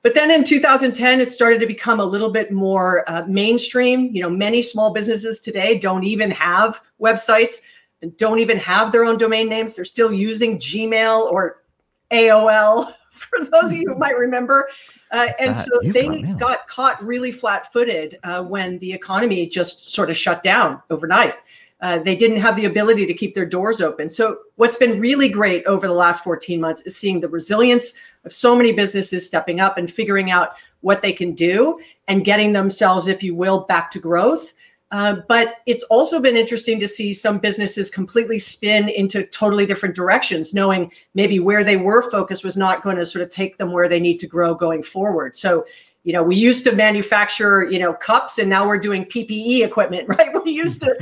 But 0.05 0.13
then 0.13 0.29
in 0.29 0.43
2010, 0.43 1.19
it 1.19 1.31
started 1.31 1.59
to 1.61 1.65
become 1.65 1.99
a 1.99 2.05
little 2.05 2.29
bit 2.29 2.51
more 2.51 3.03
uh, 3.09 3.23
mainstream. 3.27 4.11
You 4.13 4.21
know, 4.21 4.29
many 4.29 4.61
small 4.61 4.93
businesses 4.93 5.39
today 5.39 5.79
don't 5.79 6.03
even 6.03 6.29
have 6.29 6.79
websites 7.01 7.61
and 8.03 8.15
don't 8.15 8.37
even 8.37 8.59
have 8.59 8.91
their 8.91 9.03
own 9.03 9.17
domain 9.17 9.49
names. 9.49 9.73
They're 9.73 9.83
still 9.83 10.13
using 10.13 10.59
Gmail 10.59 11.21
or 11.21 11.63
AOL, 12.11 12.93
for 13.09 13.45
those 13.45 13.71
of 13.71 13.77
you 13.79 13.85
who 13.91 13.97
might 13.97 14.15
remember. 14.15 14.69
Uh, 15.09 15.29
and 15.39 15.57
so 15.57 15.71
they 15.85 16.21
got 16.37 16.67
caught 16.67 17.03
really 17.03 17.31
flat 17.31 17.73
footed 17.73 18.19
uh, 18.21 18.43
when 18.43 18.77
the 18.77 18.93
economy 18.93 19.47
just 19.47 19.89
sort 19.89 20.11
of 20.11 20.15
shut 20.15 20.43
down 20.43 20.83
overnight. 20.91 21.33
Uh, 21.81 21.97
they 21.99 22.15
didn't 22.15 22.37
have 22.37 22.55
the 22.55 22.65
ability 22.65 23.05
to 23.05 23.13
keep 23.13 23.33
their 23.33 23.45
doors 23.45 23.81
open. 23.81 24.09
So, 24.09 24.37
what's 24.55 24.77
been 24.77 24.99
really 24.99 25.27
great 25.27 25.65
over 25.65 25.87
the 25.87 25.93
last 25.93 26.23
14 26.23 26.61
months 26.61 26.81
is 26.81 26.95
seeing 26.95 27.19
the 27.19 27.27
resilience 27.27 27.93
of 28.25 28.33
so 28.33 28.55
many 28.55 28.71
businesses 28.71 29.25
stepping 29.25 29.59
up 29.59 29.77
and 29.77 29.89
figuring 29.89 30.31
out 30.31 30.55
what 30.81 31.01
they 31.01 31.13
can 31.13 31.33
do 31.33 31.79
and 32.07 32.25
getting 32.25 32.53
themselves, 32.53 33.07
if 33.07 33.23
you 33.23 33.35
will, 33.35 33.61
back 33.65 33.91
to 33.91 33.99
growth. 33.99 34.53
Uh, 34.91 35.15
but 35.27 35.55
it's 35.65 35.83
also 35.85 36.21
been 36.21 36.37
interesting 36.37 36.79
to 36.79 36.87
see 36.87 37.13
some 37.13 37.39
businesses 37.39 37.89
completely 37.89 38.37
spin 38.37 38.87
into 38.87 39.25
totally 39.25 39.65
different 39.65 39.95
directions, 39.95 40.53
knowing 40.53 40.91
maybe 41.15 41.39
where 41.39 41.63
they 41.63 41.75
were 41.75 42.09
focused 42.11 42.43
was 42.43 42.55
not 42.55 42.83
going 42.83 42.95
to 42.95 43.05
sort 43.05 43.23
of 43.23 43.29
take 43.29 43.57
them 43.57 43.71
where 43.71 43.89
they 43.89 43.99
need 43.99 44.19
to 44.19 44.27
grow 44.27 44.53
going 44.53 44.83
forward. 44.83 45.35
So 45.35 45.65
you 46.05 46.13
know 46.13 46.23
we 46.23 46.35
used 46.35 46.63
to 46.63 46.71
manufacture 46.71 47.63
you 47.63 47.79
know 47.79 47.91
cups 47.91 48.37
and 48.37 48.47
now 48.47 48.65
we're 48.65 48.77
doing 48.77 49.03
ppe 49.05 49.65
equipment 49.65 50.07
right 50.09 50.29
we 50.45 50.51
used 50.51 50.79
to 50.79 50.95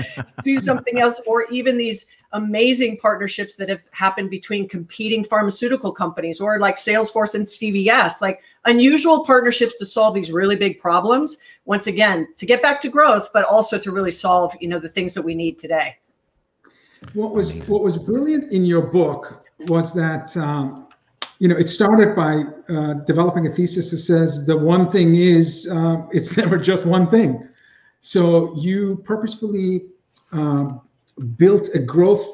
do 0.44 0.58
something 0.58 0.98
else 0.98 1.20
or 1.28 1.44
even 1.52 1.78
these 1.78 2.08
amazing 2.34 2.98
partnerships 2.98 3.56
that 3.56 3.70
have 3.70 3.86
happened 3.92 4.30
between 4.30 4.68
competing 4.68 5.24
pharmaceutical 5.24 5.92
companies 5.92 6.42
or 6.42 6.60
like 6.60 6.76
salesforce 6.76 7.36
and 7.36 7.46
cvs 7.46 8.22
like 8.22 8.42
unusual 8.66 9.24
partnerships 9.26 9.76
to 9.76 9.86
solve 9.86 10.14
these 10.14 10.32
really 10.32 10.56
big 10.56 10.80
problems 10.80 11.38
once 11.66 11.88
again 11.88 12.28
to 12.38 12.46
get 12.46 12.62
back 12.62 12.82
to 12.82 12.90
growth 12.90 13.30
but 13.34 13.46
also 13.46 13.78
to 13.78 13.92
really 13.92 14.12
solve 14.12 14.54
you 14.60 14.68
know 14.68 14.80
the 14.80 14.90
things 14.90 15.14
that 15.14 15.22
we 15.22 15.34
need 15.34 15.58
today 15.58 15.96
what 17.14 17.34
was 17.34 17.54
what 17.68 17.84
was 17.84 17.98
brilliant 17.98 18.52
in 18.52 18.66
your 18.66 18.82
book 18.82 19.46
was 19.68 19.94
that 19.94 20.36
um, 20.38 20.84
you 21.44 21.50
know, 21.50 21.58
it 21.58 21.68
started 21.68 22.16
by 22.16 22.44
uh, 22.74 22.94
developing 23.06 23.48
a 23.48 23.54
thesis 23.54 23.92
that 23.92 23.98
says 23.98 24.46
the 24.46 24.56
one 24.56 24.90
thing 24.90 25.16
is 25.16 25.68
uh, 25.70 25.98
it's 26.12 26.38
never 26.42 26.58
just 26.58 26.86
one 26.86 27.10
thing. 27.10 27.46
So 28.00 28.56
you 28.56 29.02
purposefully 29.04 29.88
um, 30.32 30.80
built 31.38 31.70
a 31.74 31.80
growth 31.80 32.26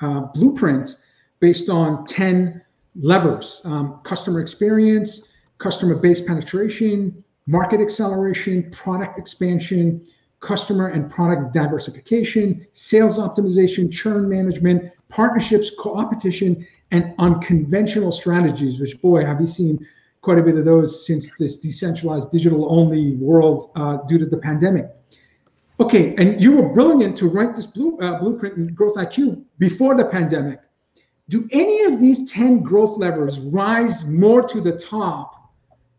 uh, 0.00 0.20
blueprint 0.34 0.96
based 1.40 1.68
on 1.68 2.04
10 2.06 2.60
levers 2.96 3.60
um, 3.64 4.00
customer 4.04 4.40
experience, 4.40 5.32
customer 5.58 5.94
base 5.94 6.20
penetration, 6.20 7.22
market 7.46 7.80
acceleration, 7.80 8.70
product 8.70 9.18
expansion, 9.18 10.04
customer 10.40 10.88
and 10.88 11.10
product 11.10 11.52
diversification, 11.52 12.66
sales 12.72 13.18
optimization, 13.18 13.90
churn 13.90 14.28
management, 14.28 14.92
partnerships, 15.08 15.70
co-opetition, 15.78 16.66
and 16.90 17.14
unconventional 17.18 18.12
strategies, 18.12 18.80
which, 18.80 19.00
boy, 19.00 19.24
have 19.24 19.40
you 19.40 19.46
seen 19.46 19.86
quite 20.22 20.38
a 20.38 20.42
bit 20.42 20.56
of 20.56 20.64
those 20.64 21.04
since 21.04 21.36
this 21.36 21.58
decentralized 21.58 22.30
digital 22.30 22.72
only 22.72 23.16
world 23.16 23.72
uh, 23.74 23.98
due 24.08 24.18
to 24.18 24.26
the 24.26 24.36
pandemic. 24.36 24.86
Okay, 25.80 26.14
and 26.16 26.40
you 26.40 26.52
were 26.52 26.68
brilliant 26.68 27.16
to 27.18 27.28
write 27.28 27.56
this 27.56 27.66
blue, 27.66 27.98
uh, 27.98 28.18
blueprint 28.18 28.56
in 28.58 28.74
Growth 28.74 28.94
IQ 28.94 29.44
before 29.58 29.96
the 29.96 30.04
pandemic. 30.04 30.60
Do 31.28 31.48
any 31.50 31.84
of 31.84 32.00
these 32.00 32.30
10 32.30 32.60
growth 32.60 32.98
levers 32.98 33.40
rise 33.40 34.04
more 34.04 34.46
to 34.48 34.60
the 34.60 34.72
top 34.72 35.50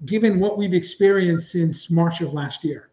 given 0.06 0.40
what 0.40 0.58
we've 0.58 0.74
experienced 0.74 1.52
since 1.52 1.90
March 1.90 2.22
of 2.22 2.34
last 2.34 2.64
year? 2.64 2.90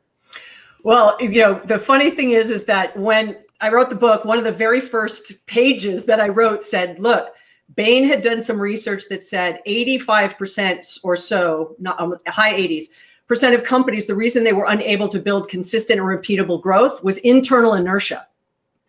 Well, 0.83 1.16
you 1.21 1.43
know, 1.43 1.61
the 1.64 1.79
funny 1.79 2.11
thing 2.11 2.31
is, 2.31 2.51
is 2.51 2.64
that 2.64 2.97
when 2.97 3.37
I 3.61 3.71
wrote 3.71 3.90
the 3.90 3.97
book, 3.97 4.25
one 4.25 4.38
of 4.38 4.45
the 4.45 4.53
very 4.53 4.81
first 4.81 5.45
pages 5.47 6.07
that 6.07 6.21
I 6.21 6.29
wrote 6.29 6.62
said, 6.62 6.99
look, 6.99 7.35
Bain 7.77 8.07
had 8.07 8.23
done 8.23 8.43
some 8.43 8.59
research 8.59 9.05
that 9.11 9.25
said 9.25 9.61
85% 9.66 11.01
or 11.05 11.16
so, 11.16 11.77
not 11.79 12.01
um, 12.01 12.16
high 12.27 12.55
80s 12.55 12.85
percent 13.31 13.55
of 13.55 13.62
companies, 13.62 14.09
the 14.09 14.14
reason 14.16 14.43
they 14.43 14.53
were 14.53 14.66
unable 14.69 15.09
to 15.09 15.21
build 15.21 15.49
consistent 15.49 16.01
and 16.01 16.09
repeatable 16.09 16.61
growth 16.61 17.01
was 17.05 17.19
internal 17.19 17.75
inertia. 17.75 18.27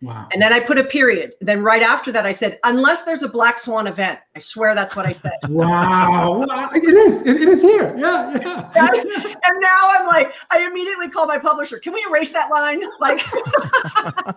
Wow. 0.00 0.26
And 0.32 0.42
then 0.42 0.52
I 0.52 0.58
put 0.58 0.78
a 0.78 0.82
period. 0.82 1.34
Then 1.40 1.62
right 1.62 1.80
after 1.80 2.10
that, 2.10 2.26
I 2.26 2.32
said, 2.32 2.58
unless 2.64 3.04
there's 3.04 3.22
a 3.22 3.28
black 3.28 3.60
swan 3.60 3.86
event. 3.86 4.18
I 4.34 4.40
swear 4.40 4.74
that's 4.74 4.96
what 4.96 5.06
I 5.06 5.12
said. 5.12 5.34
wow. 5.48 6.42
It 6.74 6.82
is. 6.82 7.20
It, 7.20 7.40
it 7.40 7.48
is 7.48 7.62
here. 7.62 7.96
Yeah. 7.96 8.36
Yeah. 8.42 8.68
and 8.74 9.60
now 9.60 9.80
I'm 9.96 10.08
like, 10.08 10.34
I 10.50 10.66
immediately 10.66 11.08
call 11.08 11.28
my 11.28 11.38
publisher. 11.38 11.78
Can 11.78 11.92
we 11.92 12.04
erase 12.10 12.32
that 12.32 12.50
line? 12.50 12.82
Like, 12.98 13.24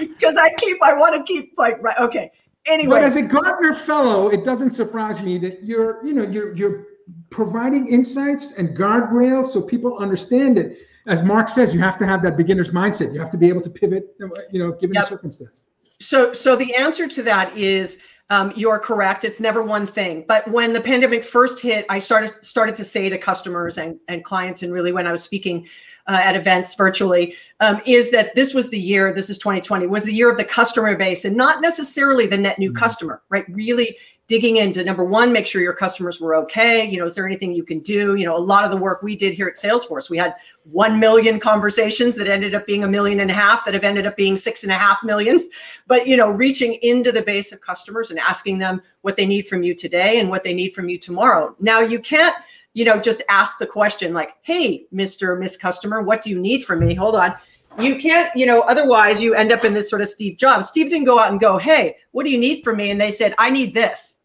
because 0.00 0.36
I 0.36 0.52
keep, 0.58 0.82
I 0.82 0.92
want 0.98 1.14
to 1.14 1.22
keep 1.22 1.52
like, 1.56 1.80
right. 1.80 1.96
Okay 2.00 2.32
anyway. 2.66 2.96
But 2.96 3.04
as 3.04 3.14
a 3.14 3.22
Gartner 3.22 3.74
fellow, 3.74 4.28
it 4.28 4.44
doesn't 4.44 4.70
surprise 4.70 5.22
me 5.22 5.38
that 5.38 5.62
you're, 5.62 6.04
you 6.04 6.14
know, 6.14 6.24
you're 6.24 6.52
you're 6.56 6.84
providing 7.30 7.88
insights 7.88 8.52
and 8.52 8.76
guardrails 8.76 9.48
so 9.48 9.60
people 9.60 9.98
understand 9.98 10.58
it. 10.58 10.78
As 11.06 11.22
Mark 11.22 11.48
says, 11.48 11.72
you 11.72 11.80
have 11.80 11.98
to 11.98 12.06
have 12.06 12.22
that 12.22 12.36
beginner's 12.36 12.70
mindset. 12.70 13.12
You 13.12 13.20
have 13.20 13.30
to 13.30 13.36
be 13.36 13.48
able 13.48 13.60
to 13.60 13.70
pivot, 13.70 14.16
you 14.50 14.58
know, 14.58 14.72
given 14.72 14.94
yep. 14.94 15.04
the 15.04 15.10
circumstance. 15.10 15.62
So, 16.00 16.32
so 16.32 16.56
the 16.56 16.74
answer 16.74 17.06
to 17.08 17.22
that 17.22 17.56
is 17.56 18.00
um, 18.28 18.52
you're 18.56 18.78
correct. 18.78 19.24
It's 19.24 19.40
never 19.40 19.62
one 19.62 19.86
thing. 19.86 20.24
But 20.26 20.48
when 20.50 20.72
the 20.72 20.80
pandemic 20.80 21.22
first 21.22 21.60
hit, 21.60 21.86
I 21.88 22.00
started 22.00 22.44
started 22.44 22.74
to 22.76 22.84
say 22.84 23.08
to 23.08 23.18
customers 23.18 23.78
and, 23.78 24.00
and 24.08 24.24
clients, 24.24 24.62
and 24.62 24.72
really 24.72 24.92
when 24.92 25.06
I 25.06 25.12
was 25.12 25.22
speaking 25.22 25.68
uh, 26.08 26.20
at 26.22 26.36
events 26.36 26.74
virtually 26.74 27.36
um, 27.60 27.80
is 27.86 28.10
that 28.10 28.34
this 28.34 28.54
was 28.54 28.70
the 28.70 28.78
year, 28.78 29.12
this 29.12 29.30
is 29.30 29.38
2020, 29.38 29.86
was 29.86 30.04
the 30.04 30.12
year 30.12 30.30
of 30.30 30.36
the 30.36 30.44
customer 30.44 30.96
base 30.96 31.24
and 31.24 31.36
not 31.36 31.60
necessarily 31.60 32.26
the 32.26 32.36
net 32.36 32.58
new 32.58 32.70
mm-hmm. 32.70 32.78
customer, 32.78 33.22
right? 33.28 33.44
Really 33.48 33.96
digging 34.28 34.56
into 34.56 34.82
number 34.82 35.04
one, 35.04 35.32
make 35.32 35.46
sure 35.46 35.62
your 35.62 35.72
customers 35.72 36.20
were 36.20 36.34
okay. 36.34 36.84
You 36.84 36.98
know, 36.98 37.04
is 37.04 37.14
there 37.14 37.26
anything 37.26 37.52
you 37.52 37.62
can 37.62 37.78
do? 37.78 38.16
You 38.16 38.26
know, 38.26 38.36
a 38.36 38.38
lot 38.38 38.64
of 38.64 38.70
the 38.72 38.76
work 38.76 39.02
we 39.02 39.14
did 39.14 39.34
here 39.34 39.46
at 39.46 39.54
Salesforce, 39.54 40.10
we 40.10 40.18
had 40.18 40.34
1 40.64 40.98
million 40.98 41.38
conversations 41.38 42.16
that 42.16 42.26
ended 42.26 42.54
up 42.54 42.66
being 42.66 42.82
a 42.82 42.88
million 42.88 43.20
and 43.20 43.30
a 43.30 43.34
half, 43.34 43.64
that 43.64 43.74
have 43.74 43.84
ended 43.84 44.04
up 44.04 44.16
being 44.16 44.34
six 44.34 44.64
and 44.64 44.72
a 44.72 44.76
half 44.76 44.98
million. 45.04 45.48
But, 45.88 46.08
you 46.08 46.16
know, 46.16 46.30
reaching 46.30 46.74
into 46.82 47.12
the 47.12 47.22
base 47.22 47.52
of 47.52 47.60
customers 47.60 48.10
and 48.10 48.18
asking 48.18 48.58
them 48.58 48.82
what 49.02 49.16
they 49.16 49.24
need 49.24 49.46
from 49.46 49.62
you 49.62 49.72
today 49.72 50.18
and 50.18 50.28
what 50.28 50.42
they 50.42 50.52
need 50.52 50.74
from 50.74 50.88
you 50.88 50.98
tomorrow. 50.98 51.54
Now, 51.60 51.78
you 51.78 52.00
can't 52.00 52.34
you 52.76 52.84
know, 52.84 53.00
just 53.00 53.22
ask 53.30 53.56
the 53.56 53.66
question 53.66 54.12
like, 54.12 54.34
hey, 54.42 54.86
Mr. 54.92 55.38
Miss 55.38 55.56
Customer, 55.56 56.02
what 56.02 56.20
do 56.20 56.28
you 56.28 56.38
need 56.38 56.62
from 56.62 56.80
me? 56.80 56.92
Hold 56.92 57.16
on. 57.16 57.34
You 57.78 57.96
can't, 57.96 58.34
you 58.34 58.46
know, 58.46 58.60
otherwise 58.62 59.22
you 59.22 59.34
end 59.34 59.52
up 59.52 59.64
in 59.64 59.74
this 59.74 59.90
sort 59.90 60.02
of 60.02 60.08
Steve 60.08 60.38
Jobs. 60.38 60.68
Steve 60.68 60.90
didn't 60.90 61.04
go 61.04 61.18
out 61.18 61.30
and 61.30 61.40
go, 61.40 61.58
hey, 61.58 61.96
what 62.12 62.24
do 62.24 62.30
you 62.30 62.38
need 62.38 62.62
from 62.62 62.78
me? 62.78 62.90
And 62.90 63.00
they 63.00 63.10
said, 63.10 63.34
I 63.38 63.50
need 63.50 63.74
this. 63.74 64.20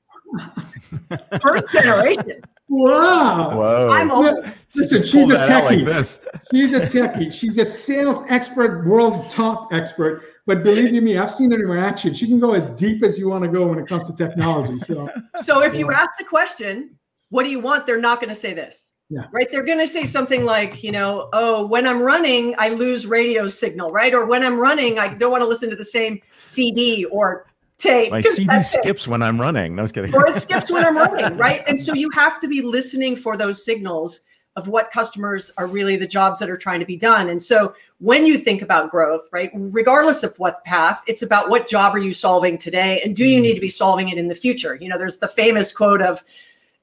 First 1.42 1.66
generation. 1.72 2.42
Wow. 2.70 3.58
Whoa. 3.58 3.90
I'm 3.92 4.10
old. 4.12 4.46
Listen, 4.74 5.00
Just 5.00 5.12
she's 5.12 5.26
a 5.30 5.34
that 5.34 5.50
techie. 5.50 5.66
like 5.66 5.86
this. 5.86 6.22
She's 6.52 6.74
a 6.74 6.80
techie. 6.80 7.32
She's 7.32 7.58
a 7.58 7.66
sales 7.66 8.24
expert, 8.30 8.86
world 8.88 9.30
top 9.30 9.74
expert. 9.74 10.24
But 10.48 10.64
believe 10.64 10.94
you 10.94 11.02
me, 11.02 11.18
I've 11.18 11.32
seen 11.32 11.52
her 11.52 11.78
in 11.78 11.84
action. 11.84 12.14
She 12.14 12.28
can 12.28 12.40
go 12.40 12.54
as 12.54 12.68
deep 12.68 13.04
as 13.04 13.20
you 13.20 13.28
want 13.28 13.44
to 13.44 13.50
go 13.50 13.68
when 13.68 13.78
it 13.78 13.88
comes 13.88 14.08
to 14.08 14.16
technology. 14.16 14.80
So 14.80 15.10
So 15.38 15.62
if 15.64 15.76
you 15.76 15.92
ask 15.92 16.12
the 16.18 16.24
question, 16.24 16.98
what 17.30 17.44
do 17.44 17.50
you 17.50 17.60
want? 17.60 17.86
They're 17.86 18.00
not 18.00 18.20
going 18.22 18.30
to 18.30 18.36
say 18.36 18.54
this. 18.54 18.91
Yeah. 19.12 19.26
Right. 19.34 19.52
They're 19.52 19.66
going 19.66 19.80
to 19.80 19.88
say 19.88 20.06
something 20.06 20.46
like, 20.46 20.84
you 20.84 20.92
know, 20.94 21.28
oh, 21.34 21.68
when 21.68 21.86
I'm 21.86 22.02
running, 22.02 22.56
I 22.58 22.70
lose 22.70 23.06
radio 23.06 23.50
signal, 23.50 23.92
right? 23.92 24.14
Or 24.14 24.26
when 24.26 24.42
I'm 24.42 24.58
running, 24.58 25.00
I 25.00 25.10
don't 25.10 25.32
want 25.32 25.42
to 25.42 25.48
listen 25.48 25.70
to 25.70 25.76
the 25.76 25.84
same 25.84 26.22
CD 26.38 27.04
or 27.06 27.46
tape. 27.78 28.12
My 28.12 28.22
CD 28.22 28.46
that's 28.46 28.74
it. 28.74 28.80
skips 28.80 29.10
when 29.10 29.22
I'm 29.22 29.40
running. 29.40 29.76
No, 29.76 29.82
I 29.82 29.84
was 29.84 29.92
kidding. 29.92 30.16
or 30.16 30.26
it 30.28 30.42
skips 30.42 30.72
when 30.72 30.86
I'm 30.86 30.96
running, 31.14 31.38
right? 31.38 31.62
And 31.68 31.78
so 31.78 31.94
you 31.94 32.10
have 32.12 32.40
to 32.40 32.48
be 32.48 32.62
listening 32.62 33.18
for 33.18 33.36
those 33.36 33.66
signals 33.66 34.22
of 34.56 34.70
what 34.70 34.92
customers 34.92 35.52
are 35.58 35.68
really 35.68 35.98
the 35.98 36.08
jobs 36.08 36.40
that 36.40 36.50
are 36.50 36.58
trying 36.58 36.80
to 36.80 36.86
be 36.86 36.96
done. 36.96 37.30
And 37.30 37.44
so 37.44 37.74
when 38.00 38.26
you 38.26 38.38
think 38.38 38.62
about 38.62 38.92
growth, 38.92 39.28
right, 39.34 39.52
regardless 39.54 40.24
of 40.24 40.38
what 40.40 40.64
path, 40.64 41.02
it's 41.06 41.22
about 41.22 41.50
what 41.50 41.68
job 41.68 41.94
are 41.96 42.00
you 42.00 42.14
solving 42.14 42.58
today 42.58 43.02
and 43.02 43.14
do 43.14 43.26
you 43.26 43.40
mm. 43.40 43.44
need 43.44 43.56
to 43.56 43.62
be 43.62 43.70
solving 43.70 44.08
it 44.08 44.18
in 44.18 44.30
the 44.30 44.36
future? 44.36 44.78
You 44.80 44.88
know, 44.88 44.98
there's 44.98 45.18
the 45.18 45.28
famous 45.28 45.74
quote 45.74 46.02
of, 46.02 46.24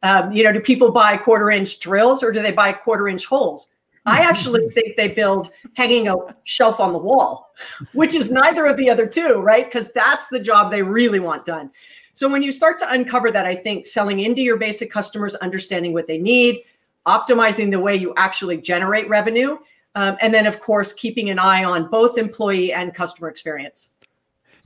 um, 0.02 0.32
you 0.32 0.44
know, 0.44 0.52
do 0.52 0.60
people 0.60 0.90
buy 0.90 1.16
quarter 1.16 1.50
inch 1.50 1.80
drills 1.80 2.22
or 2.22 2.32
do 2.32 2.40
they 2.40 2.52
buy 2.52 2.72
quarter 2.72 3.08
inch 3.08 3.26
holes? 3.26 3.68
I 4.06 4.20
actually 4.20 4.70
think 4.70 4.96
they 4.96 5.08
build 5.08 5.50
hanging 5.74 6.08
a 6.08 6.16
shelf 6.44 6.80
on 6.80 6.92
the 6.92 6.98
wall, 6.98 7.52
which 7.92 8.14
is 8.14 8.30
neither 8.30 8.64
of 8.64 8.78
the 8.78 8.88
other 8.88 9.06
two, 9.06 9.40
right? 9.40 9.66
Because 9.66 9.92
that's 9.92 10.28
the 10.28 10.40
job 10.40 10.70
they 10.70 10.82
really 10.82 11.20
want 11.20 11.44
done. 11.44 11.70
So 12.14 12.28
when 12.28 12.42
you 12.42 12.50
start 12.50 12.78
to 12.78 12.90
uncover 12.90 13.30
that, 13.30 13.44
I 13.44 13.54
think 13.54 13.86
selling 13.86 14.20
into 14.20 14.40
your 14.40 14.56
basic 14.56 14.90
customers, 14.90 15.34
understanding 15.36 15.92
what 15.92 16.06
they 16.06 16.18
need, 16.18 16.62
optimizing 17.06 17.70
the 17.70 17.80
way 17.80 17.96
you 17.96 18.14
actually 18.16 18.56
generate 18.56 19.08
revenue, 19.08 19.58
um, 19.94 20.16
and 20.20 20.32
then 20.32 20.46
of 20.46 20.58
course 20.58 20.92
keeping 20.92 21.30
an 21.30 21.38
eye 21.38 21.64
on 21.64 21.90
both 21.90 22.18
employee 22.18 22.72
and 22.72 22.94
customer 22.94 23.28
experience. 23.28 23.90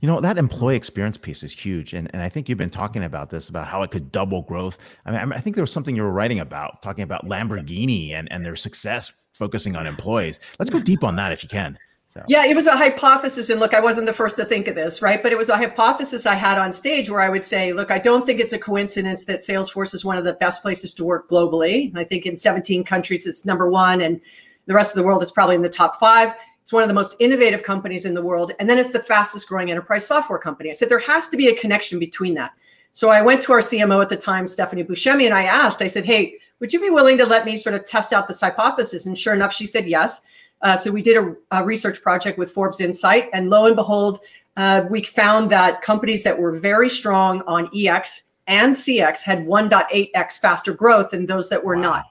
You 0.03 0.07
know, 0.07 0.19
that 0.19 0.37
employee 0.37 0.75
experience 0.75 1.15
piece 1.15 1.43
is 1.43 1.53
huge. 1.53 1.93
And, 1.93 2.09
and 2.11 2.21
I 2.21 2.27
think 2.27 2.49
you've 2.49 2.57
been 2.57 2.69
talking 2.69 3.05
about 3.05 3.29
this, 3.29 3.47
about 3.47 3.67
how 3.67 3.83
it 3.83 3.91
could 3.91 4.11
double 4.11 4.41
growth. 4.41 4.77
I 5.05 5.11
mean, 5.11 5.31
I 5.31 5.39
think 5.39 5.55
there 5.55 5.63
was 5.63 5.71
something 5.71 5.95
you 5.95 6.01
were 6.01 6.11
writing 6.11 6.41
about, 6.41 6.81
talking 6.81 7.05
about 7.05 7.25
Lamborghini 7.25 8.11
and, 8.11 8.29
and 8.29 8.45
their 8.45 8.57
success 8.57 9.13
focusing 9.31 9.77
on 9.77 9.87
employees. 9.87 10.41
Let's 10.59 10.69
go 10.69 10.81
deep 10.81 11.05
on 11.05 11.15
that 11.15 11.31
if 11.31 11.41
you 11.41 11.47
can. 11.47 11.79
So. 12.07 12.21
Yeah, 12.27 12.45
it 12.45 12.53
was 12.53 12.67
a 12.67 12.75
hypothesis. 12.75 13.49
And 13.49 13.61
look, 13.61 13.73
I 13.73 13.79
wasn't 13.79 14.05
the 14.05 14.11
first 14.11 14.35
to 14.35 14.43
think 14.43 14.67
of 14.67 14.75
this, 14.75 15.01
right? 15.01 15.23
But 15.23 15.31
it 15.31 15.37
was 15.37 15.47
a 15.47 15.55
hypothesis 15.55 16.25
I 16.25 16.35
had 16.35 16.57
on 16.57 16.73
stage 16.73 17.09
where 17.09 17.21
I 17.21 17.29
would 17.29 17.45
say, 17.45 17.71
look, 17.71 17.89
I 17.89 17.97
don't 17.97 18.25
think 18.25 18.41
it's 18.41 18.51
a 18.51 18.59
coincidence 18.59 19.23
that 19.23 19.39
Salesforce 19.39 19.95
is 19.95 20.03
one 20.03 20.17
of 20.17 20.25
the 20.25 20.33
best 20.33 20.61
places 20.61 20.93
to 20.95 21.05
work 21.05 21.29
globally. 21.29 21.95
I 21.95 22.03
think 22.03 22.25
in 22.25 22.35
17 22.35 22.83
countries, 22.83 23.25
it's 23.25 23.45
number 23.45 23.69
one. 23.69 24.01
And 24.01 24.19
the 24.65 24.73
rest 24.73 24.91
of 24.91 25.01
the 25.01 25.07
world 25.07 25.23
is 25.23 25.31
probably 25.31 25.55
in 25.55 25.61
the 25.61 25.69
top 25.69 25.97
five. 25.97 26.33
It's 26.63 26.71
one 26.71 26.81
of 26.81 26.87
the 26.87 26.95
most 26.95 27.17
innovative 27.19 27.61
companies 27.61 28.05
in 28.05 28.13
the 28.13 28.21
world. 28.21 28.53
And 28.57 28.69
then 28.69 28.79
it's 28.79 28.91
the 28.91 29.01
fastest 29.01 29.49
growing 29.49 29.69
enterprise 29.69 30.07
software 30.07 30.39
company. 30.39 30.69
I 30.69 30.71
said 30.71 30.87
there 30.87 30.97
has 30.99 31.27
to 31.27 31.35
be 31.35 31.49
a 31.49 31.55
connection 31.55 31.99
between 31.99 32.33
that. 32.35 32.53
So 32.93 33.09
I 33.09 33.21
went 33.21 33.41
to 33.41 33.51
our 33.51 33.59
CMO 33.59 34.01
at 34.01 34.07
the 34.07 34.15
time, 34.15 34.47
Stephanie 34.47 34.85
Buscemi, 34.85 35.25
and 35.25 35.33
I 35.33 35.43
asked, 35.43 35.81
I 35.81 35.87
said, 35.87 36.05
hey, 36.05 36.37
would 36.61 36.71
you 36.71 36.79
be 36.79 36.89
willing 36.89 37.17
to 37.17 37.25
let 37.25 37.43
me 37.43 37.57
sort 37.57 37.75
of 37.75 37.85
test 37.85 38.13
out 38.13 38.29
this 38.29 38.39
hypothesis? 38.39 39.07
And 39.07 39.19
sure 39.19 39.33
enough, 39.33 39.51
she 39.51 39.65
said 39.65 39.85
yes. 39.85 40.21
Uh, 40.61 40.77
so 40.77 40.89
we 40.89 41.01
did 41.01 41.17
a, 41.17 41.35
a, 41.51 41.65
research 41.65 42.01
project 42.01 42.37
with 42.37 42.49
Forbes 42.49 42.79
Insight, 42.79 43.29
and 43.33 43.49
lo 43.49 43.65
and 43.65 43.75
behold, 43.75 44.21
uh, 44.55 44.85
we 44.89 45.03
found 45.03 45.49
that 45.49 45.81
companies 45.81 46.23
that 46.23 46.39
were 46.39 46.57
very 46.57 46.89
strong 46.89 47.41
on 47.41 47.69
EX 47.75 48.23
and 48.47 48.73
CX 48.73 49.23
had 49.23 49.45
1.8x 49.45 50.39
faster 50.39 50.71
growth 50.71 51.11
than 51.11 51.25
those 51.25 51.49
that 51.49 51.61
were 51.61 51.75
wow. 51.75 51.81
not. 51.81 52.05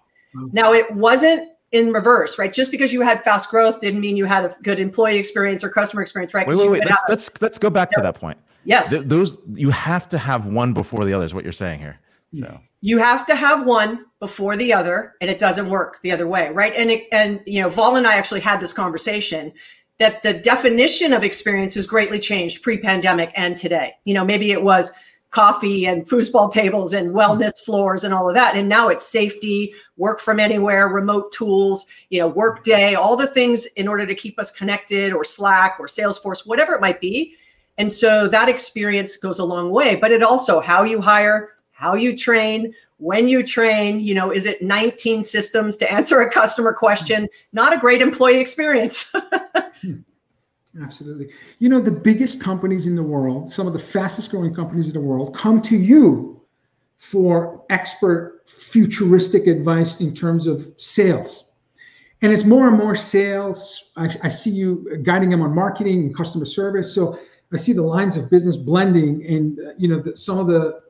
Now 0.52 0.72
it 0.74 0.90
wasn't 0.94 1.52
in 1.72 1.92
reverse, 1.92 2.38
right? 2.38 2.52
Just 2.52 2.70
because 2.70 2.92
you 2.92 3.00
had 3.00 3.24
fast 3.24 3.50
growth 3.50 3.80
didn't 3.80 4.00
mean 4.00 4.16
you 4.16 4.26
had 4.26 4.44
a 4.44 4.56
good 4.62 4.78
employee 4.78 5.16
experience 5.16 5.64
or 5.64 5.70
customer 5.70 6.02
experience, 6.02 6.34
right? 6.34 6.46
Wait, 6.46 6.56
wait, 6.58 6.70
wait. 6.70 6.84
Let's, 6.84 6.92
a, 6.92 7.04
let's, 7.08 7.30
let's 7.40 7.58
go 7.58 7.70
back 7.70 7.90
to 7.92 8.00
that 8.02 8.14
point. 8.14 8.38
Yes. 8.64 8.90
Th- 8.90 9.02
those 9.02 9.38
you 9.54 9.70
have 9.70 10.08
to 10.10 10.18
have 10.18 10.46
one 10.46 10.72
before 10.72 11.04
the 11.04 11.12
other 11.14 11.24
is 11.24 11.34
what 11.34 11.44
you're 11.44 11.52
saying 11.52 11.80
here. 11.80 11.98
Hmm. 12.32 12.38
So 12.38 12.60
you 12.80 12.98
have 12.98 13.26
to 13.26 13.34
have 13.34 13.66
one 13.66 14.06
before 14.20 14.56
the 14.56 14.72
other, 14.72 15.14
and 15.20 15.30
it 15.30 15.38
doesn't 15.38 15.68
work 15.68 16.00
the 16.02 16.12
other 16.12 16.26
way, 16.26 16.50
right? 16.50 16.74
And 16.76 16.90
it, 16.90 17.08
and 17.10 17.40
you 17.46 17.62
know, 17.62 17.70
Val 17.70 17.96
and 17.96 18.06
I 18.06 18.16
actually 18.16 18.40
had 18.40 18.60
this 18.60 18.72
conversation 18.72 19.52
that 19.98 20.22
the 20.22 20.34
definition 20.34 21.12
of 21.12 21.22
experience 21.22 21.74
has 21.74 21.86
greatly 21.86 22.18
changed 22.18 22.62
pre-pandemic 22.62 23.30
and 23.34 23.56
today. 23.56 23.94
You 24.04 24.14
know, 24.14 24.24
maybe 24.24 24.50
it 24.50 24.62
was 24.62 24.90
coffee 25.32 25.86
and 25.86 26.06
foosball 26.06 26.52
tables 26.52 26.92
and 26.92 27.14
wellness 27.14 27.58
floors 27.64 28.04
and 28.04 28.14
all 28.14 28.28
of 28.28 28.34
that. 28.34 28.54
And 28.54 28.68
now 28.68 28.88
it's 28.88 29.06
safety, 29.06 29.74
work 29.96 30.20
from 30.20 30.38
anywhere, 30.38 30.88
remote 30.88 31.32
tools, 31.32 31.86
you 32.10 32.20
know, 32.20 32.28
Workday, 32.28 32.94
all 32.94 33.16
the 33.16 33.26
things 33.26 33.66
in 33.76 33.88
order 33.88 34.06
to 34.06 34.14
keep 34.14 34.38
us 34.38 34.50
connected 34.50 35.12
or 35.12 35.24
Slack 35.24 35.76
or 35.80 35.86
Salesforce, 35.86 36.46
whatever 36.46 36.74
it 36.74 36.80
might 36.80 37.00
be. 37.00 37.34
And 37.78 37.90
so 37.90 38.28
that 38.28 38.50
experience 38.50 39.16
goes 39.16 39.38
a 39.38 39.44
long 39.44 39.70
way, 39.70 39.96
but 39.96 40.12
it 40.12 40.22
also 40.22 40.60
how 40.60 40.82
you 40.82 41.00
hire, 41.00 41.54
how 41.72 41.94
you 41.94 42.16
train, 42.16 42.74
when 42.98 43.26
you 43.26 43.42
train, 43.42 44.00
you 44.00 44.14
know, 44.14 44.30
is 44.30 44.44
it 44.46 44.62
19 44.62 45.22
systems 45.22 45.76
to 45.78 45.90
answer 45.90 46.20
a 46.20 46.30
customer 46.30 46.74
question? 46.74 47.26
Not 47.52 47.72
a 47.72 47.78
great 47.78 48.00
employee 48.00 48.38
experience. 48.38 49.12
Hmm. 49.82 50.02
Absolutely. 50.80 51.28
You 51.58 51.68
know, 51.68 51.80
the 51.80 51.90
biggest 51.90 52.40
companies 52.40 52.86
in 52.86 52.96
the 52.96 53.02
world, 53.02 53.50
some 53.52 53.66
of 53.66 53.72
the 53.72 53.78
fastest 53.78 54.30
growing 54.30 54.54
companies 54.54 54.86
in 54.86 54.94
the 54.94 55.00
world, 55.00 55.34
come 55.34 55.60
to 55.62 55.76
you 55.76 56.40
for 56.96 57.64
expert 57.68 58.42
futuristic 58.46 59.46
advice 59.46 60.00
in 60.00 60.14
terms 60.14 60.46
of 60.46 60.72
sales. 60.78 61.44
And 62.22 62.32
it's 62.32 62.44
more 62.44 62.68
and 62.68 62.78
more 62.78 62.94
sales. 62.94 63.90
I, 63.96 64.08
I 64.22 64.28
see 64.28 64.50
you 64.50 64.98
guiding 65.02 65.30
them 65.30 65.42
on 65.42 65.54
marketing 65.54 66.00
and 66.00 66.16
customer 66.16 66.44
service. 66.44 66.94
So 66.94 67.18
I 67.52 67.56
see 67.56 67.72
the 67.72 67.82
lines 67.82 68.16
of 68.16 68.30
business 68.30 68.56
blending, 68.56 69.26
and 69.26 69.58
uh, 69.58 69.72
you 69.76 69.88
know, 69.88 70.00
the, 70.00 70.16
some 70.16 70.38
of 70.38 70.46
the 70.46 70.80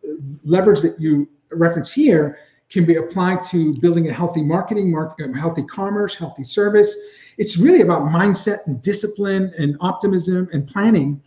leverage 0.45 0.81
that 0.83 1.01
you 1.01 1.29
reference 1.51 1.91
here 1.91 2.39
can 2.71 2.85
be 2.85 2.97
applied 2.97 3.43
to 3.45 3.75
building 3.81 4.09
a 4.09 4.13
healthy 4.13 4.43
marketing, 4.43 4.91
mark, 4.91 5.19
healthy 5.35 5.65
commerce, 5.65 6.15
healthy 6.15 6.45
service. 6.45 6.97
It's 7.39 7.57
really 7.57 7.81
about 7.81 8.03
mindset 8.03 8.67
and 8.67 8.81
discipline 8.81 9.53
and 9.59 9.77
optimism 9.81 10.49
and 10.53 10.67
planning. 10.67 11.23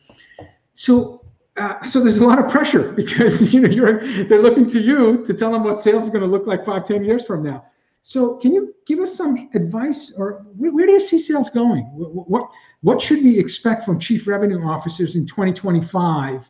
So, 0.74 1.26
uh, 1.58 1.84
so 1.84 2.02
there's 2.02 2.18
a 2.18 2.26
lot 2.26 2.40
of 2.40 2.50
pressure 2.50 2.92
because 3.02 3.54
you 3.54 3.62
know 3.62 3.70
you're 3.70 4.00
they're 4.26 4.42
looking 4.42 4.68
to 4.68 4.80
you 4.80 5.24
to 5.26 5.34
tell 5.34 5.52
them 5.52 5.64
what 5.64 5.80
sales 5.80 6.06
is 6.06 6.10
going 6.10 6.24
to 6.24 6.28
look 6.28 6.48
like 6.48 6.66
five, 6.66 6.86
ten 6.86 7.04
years 7.04 7.26
from 7.26 7.44
now. 7.44 7.66
So, 8.02 8.36
can 8.36 8.54
you 8.54 8.76
give 8.86 9.00
us 9.00 9.16
some 9.16 9.50
advice, 9.56 10.14
or 10.16 10.46
where, 10.58 10.72
where 10.72 10.86
do 10.86 10.92
you 10.92 11.00
see 11.00 11.18
sales 11.18 11.50
going? 11.50 11.86
What, 11.94 12.30
what 12.30 12.50
what 12.82 13.02
should 13.02 13.24
we 13.24 13.40
expect 13.40 13.84
from 13.84 14.00
chief 14.00 14.28
revenue 14.28 14.64
officers 14.64 15.16
in 15.16 15.26
2025 15.26 16.48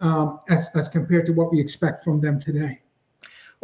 um, 0.00 0.40
as 0.50 0.70
as 0.74 0.88
compared 0.88 1.24
to 1.26 1.32
what 1.32 1.50
we 1.50 1.58
expect 1.58 2.04
from 2.04 2.20
them 2.20 2.38
today? 2.38 2.80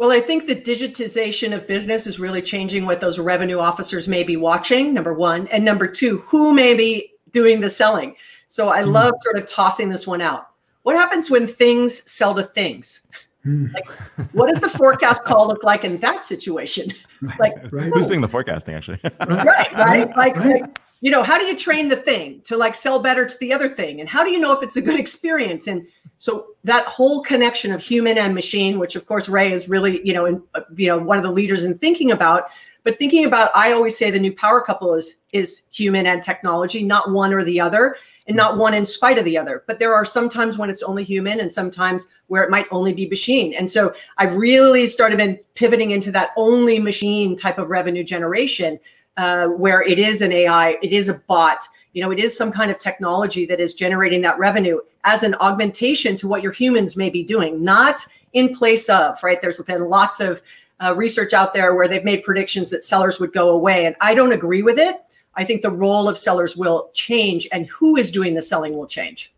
Well, 0.01 0.11
I 0.11 0.19
think 0.19 0.47
the 0.47 0.55
digitization 0.55 1.55
of 1.55 1.67
business 1.67 2.07
is 2.07 2.19
really 2.19 2.41
changing 2.41 2.87
what 2.87 2.99
those 2.99 3.19
revenue 3.19 3.59
officers 3.59 4.07
may 4.07 4.23
be 4.23 4.35
watching, 4.35 4.95
number 4.95 5.13
one. 5.13 5.45
And 5.49 5.63
number 5.63 5.85
two, 5.85 6.21
who 6.25 6.55
may 6.55 6.73
be 6.73 7.13
doing 7.29 7.61
the 7.61 7.69
selling. 7.69 8.15
So 8.47 8.69
I 8.69 8.81
mm. 8.81 8.91
love 8.91 9.13
sort 9.21 9.37
of 9.37 9.45
tossing 9.45 9.89
this 9.89 10.07
one 10.07 10.19
out. 10.19 10.47
What 10.81 10.95
happens 10.95 11.29
when 11.29 11.45
things 11.45 12.11
sell 12.11 12.33
to 12.33 12.41
things? 12.41 13.01
Mm. 13.45 13.71
Like, 13.75 13.87
what 14.33 14.47
does 14.47 14.59
the 14.59 14.69
forecast 14.69 15.23
call 15.23 15.47
look 15.47 15.63
like 15.63 15.83
in 15.83 15.99
that 15.99 16.25
situation? 16.25 16.91
Like, 17.37 17.53
right. 17.71 17.93
who's 17.93 18.07
doing 18.07 18.21
the 18.21 18.27
forecasting 18.27 18.73
actually? 18.73 18.99
right, 19.03 19.29
right. 19.29 19.73
right. 19.75 20.17
Like, 20.17 20.35
right. 20.37 20.61
like, 20.61 20.79
you 21.01 21.09
know, 21.09 21.23
how 21.23 21.37
do 21.37 21.45
you 21.45 21.57
train 21.57 21.87
the 21.87 21.95
thing 21.95 22.41
to 22.45 22.55
like 22.55 22.75
sell 22.75 22.99
better 22.99 23.25
to 23.25 23.37
the 23.39 23.51
other 23.51 23.67
thing? 23.67 23.99
And 23.99 24.07
how 24.07 24.23
do 24.23 24.29
you 24.29 24.39
know 24.39 24.53
if 24.53 24.61
it's 24.63 24.75
a 24.75 24.81
good 24.81 24.99
experience? 24.99 25.67
And 25.67 25.85
so 26.19 26.47
that 26.63 26.85
whole 26.85 27.23
connection 27.23 27.73
of 27.73 27.81
human 27.81 28.19
and 28.19 28.35
machine, 28.35 28.77
which 28.77 28.95
of 28.95 29.07
course 29.07 29.27
Ray 29.27 29.51
is 29.51 29.67
really, 29.67 30.05
you 30.07 30.13
know, 30.13 30.25
in, 30.25 30.43
you 30.75 30.87
know, 30.87 30.99
one 30.99 31.17
of 31.17 31.23
the 31.23 31.31
leaders 31.31 31.63
in 31.63 31.75
thinking 31.75 32.11
about, 32.11 32.45
but 32.83 32.99
thinking 32.99 33.25
about, 33.25 33.49
I 33.55 33.71
always 33.71 33.97
say 33.97 34.11
the 34.11 34.19
new 34.19 34.33
power 34.33 34.61
couple 34.61 34.93
is 34.93 35.17
is 35.33 35.63
human 35.71 36.05
and 36.05 36.21
technology, 36.21 36.83
not 36.83 37.11
one 37.11 37.33
or 37.33 37.43
the 37.43 37.59
other, 37.59 37.95
and 38.27 38.37
not 38.37 38.57
one 38.57 38.73
in 38.73 38.85
spite 38.85 39.17
of 39.17 39.25
the 39.25 39.37
other. 39.37 39.63
But 39.67 39.79
there 39.79 39.93
are 39.93 40.05
sometimes 40.05 40.57
when 40.57 40.69
it's 40.69 40.83
only 40.83 41.03
human, 41.03 41.39
and 41.39 41.51
sometimes 41.51 42.07
where 42.27 42.43
it 42.43 42.49
might 42.49 42.67
only 42.71 42.93
be 42.93 43.07
machine. 43.07 43.53
And 43.53 43.69
so 43.69 43.93
I've 44.17 44.35
really 44.35 44.87
started 44.87 45.17
been 45.17 45.39
pivoting 45.55 45.91
into 45.91 46.11
that 46.13 46.29
only 46.37 46.79
machine 46.79 47.35
type 47.35 47.57
of 47.57 47.69
revenue 47.69 48.03
generation 48.03 48.79
uh, 49.17 49.47
where 49.47 49.81
it 49.81 49.99
is 49.99 50.21
an 50.21 50.31
AI, 50.31 50.77
it 50.81 50.93
is 50.93 51.09
a 51.09 51.15
bot, 51.27 51.67
you 51.93 52.01
know, 52.01 52.11
it 52.11 52.19
is 52.19 52.35
some 52.35 52.51
kind 52.51 52.71
of 52.71 52.77
technology 52.77 53.45
that 53.45 53.59
is 53.59 53.73
generating 53.73 54.21
that 54.21 54.37
revenue 54.39 54.79
as 55.03 55.23
an 55.23 55.35
augmentation 55.35 56.15
to 56.17 56.27
what 56.27 56.41
your 56.41 56.51
humans 56.51 56.95
may 56.95 57.09
be 57.09 57.23
doing, 57.23 57.63
not 57.63 58.05
in 58.33 58.53
place 58.55 58.87
of, 58.87 59.21
right? 59.23 59.41
There's 59.41 59.61
been 59.63 59.89
lots 59.89 60.19
of 60.19 60.41
uh, 60.79 60.95
research 60.95 61.33
out 61.33 61.53
there 61.53 61.75
where 61.75 61.87
they've 61.87 62.03
made 62.03 62.23
predictions 62.23 62.69
that 62.69 62.83
sellers 62.83 63.19
would 63.19 63.33
go 63.33 63.49
away, 63.49 63.85
and 63.85 63.95
I 63.99 64.13
don't 64.13 64.31
agree 64.31 64.63
with 64.63 64.79
it. 64.79 64.95
I 65.35 65.45
think 65.45 65.61
the 65.61 65.71
role 65.71 66.09
of 66.09 66.17
sellers 66.17 66.55
will 66.55 66.89
change, 66.93 67.47
and 67.51 67.67
who 67.67 67.97
is 67.97 68.09
doing 68.09 68.33
the 68.33 68.41
selling 68.41 68.77
will 68.77 68.87
change. 68.87 69.33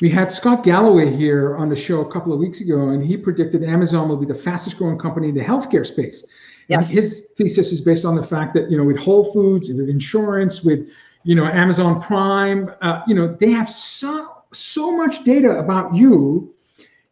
We 0.00 0.08
had 0.08 0.32
Scott 0.32 0.64
Galloway 0.64 1.14
here 1.14 1.56
on 1.56 1.68
the 1.68 1.76
show 1.76 2.00
a 2.00 2.10
couple 2.10 2.32
of 2.32 2.38
weeks 2.38 2.62
ago, 2.62 2.88
and 2.88 3.04
he 3.04 3.18
predicted 3.18 3.62
Amazon 3.62 4.08
will 4.08 4.16
be 4.16 4.26
the 4.26 4.34
fastest 4.34 4.78
growing 4.78 4.98
company 4.98 5.28
in 5.28 5.34
the 5.34 5.44
healthcare 5.44 5.86
space. 5.86 6.24
Yes. 6.70 6.90
And 6.90 7.02
his 7.02 7.26
thesis 7.36 7.72
is 7.72 7.80
based 7.80 8.04
on 8.04 8.14
the 8.14 8.22
fact 8.22 8.54
that 8.54 8.70
you 8.70 8.78
know 8.78 8.84
with 8.84 8.98
Whole 8.98 9.32
Foods, 9.32 9.68
with 9.68 9.88
insurance, 9.88 10.62
with 10.62 10.88
you 11.24 11.34
know 11.34 11.46
Amazon 11.46 12.00
Prime, 12.00 12.70
uh, 12.80 13.02
you 13.08 13.14
know 13.14 13.36
they 13.40 13.50
have 13.50 13.68
so 13.68 14.44
so 14.52 14.96
much 14.96 15.24
data 15.24 15.58
about 15.58 15.92
you, 15.92 16.54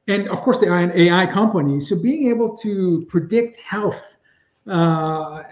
and 0.06 0.28
of 0.28 0.42
course 0.42 0.58
they 0.58 0.68
are 0.68 0.78
an 0.78 0.92
AI 0.96 1.26
company. 1.26 1.80
So 1.80 2.00
being 2.00 2.28
able 2.28 2.56
to 2.58 3.04
predict 3.08 3.56
health 3.56 4.00
uh, 4.68 5.42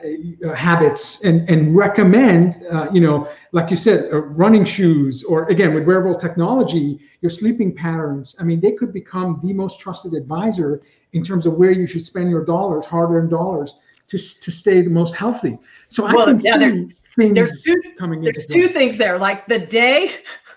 habits 0.54 1.24
and 1.24 1.48
and 1.50 1.74
recommend 1.74 2.64
uh, 2.70 2.86
you 2.92 3.00
know 3.00 3.28
like 3.50 3.70
you 3.70 3.76
said 3.76 4.12
uh, 4.12 4.18
running 4.18 4.64
shoes 4.64 5.24
or 5.24 5.48
again 5.48 5.74
with 5.74 5.84
wearable 5.84 6.14
technology 6.14 7.00
your 7.22 7.30
sleeping 7.30 7.74
patterns 7.74 8.36
i 8.38 8.42
mean 8.42 8.60
they 8.60 8.72
could 8.72 8.92
become 8.92 9.40
the 9.42 9.54
most 9.54 9.80
trusted 9.80 10.12
advisor 10.12 10.82
in 11.14 11.22
terms 11.22 11.46
of 11.46 11.54
where 11.54 11.70
you 11.70 11.86
should 11.86 12.04
spend 12.04 12.28
your 12.28 12.44
dollars 12.44 12.84
hard-earned 12.84 13.30
dollars 13.30 13.76
to, 14.06 14.18
to 14.18 14.50
stay 14.50 14.82
the 14.82 14.90
most 14.90 15.14
healthy 15.14 15.58
so 15.88 16.04
well, 16.04 16.20
i 16.20 16.24
can 16.26 16.38
yeah, 16.40 16.52
see 16.54 16.58
there, 16.58 16.86
things 17.16 17.34
there's 17.34 17.62
two, 17.62 17.80
coming 17.98 18.22
there's 18.22 18.46
two 18.46 18.68
things 18.68 18.96
there 18.96 19.18
like 19.18 19.46
the 19.46 19.58
day 19.58 20.10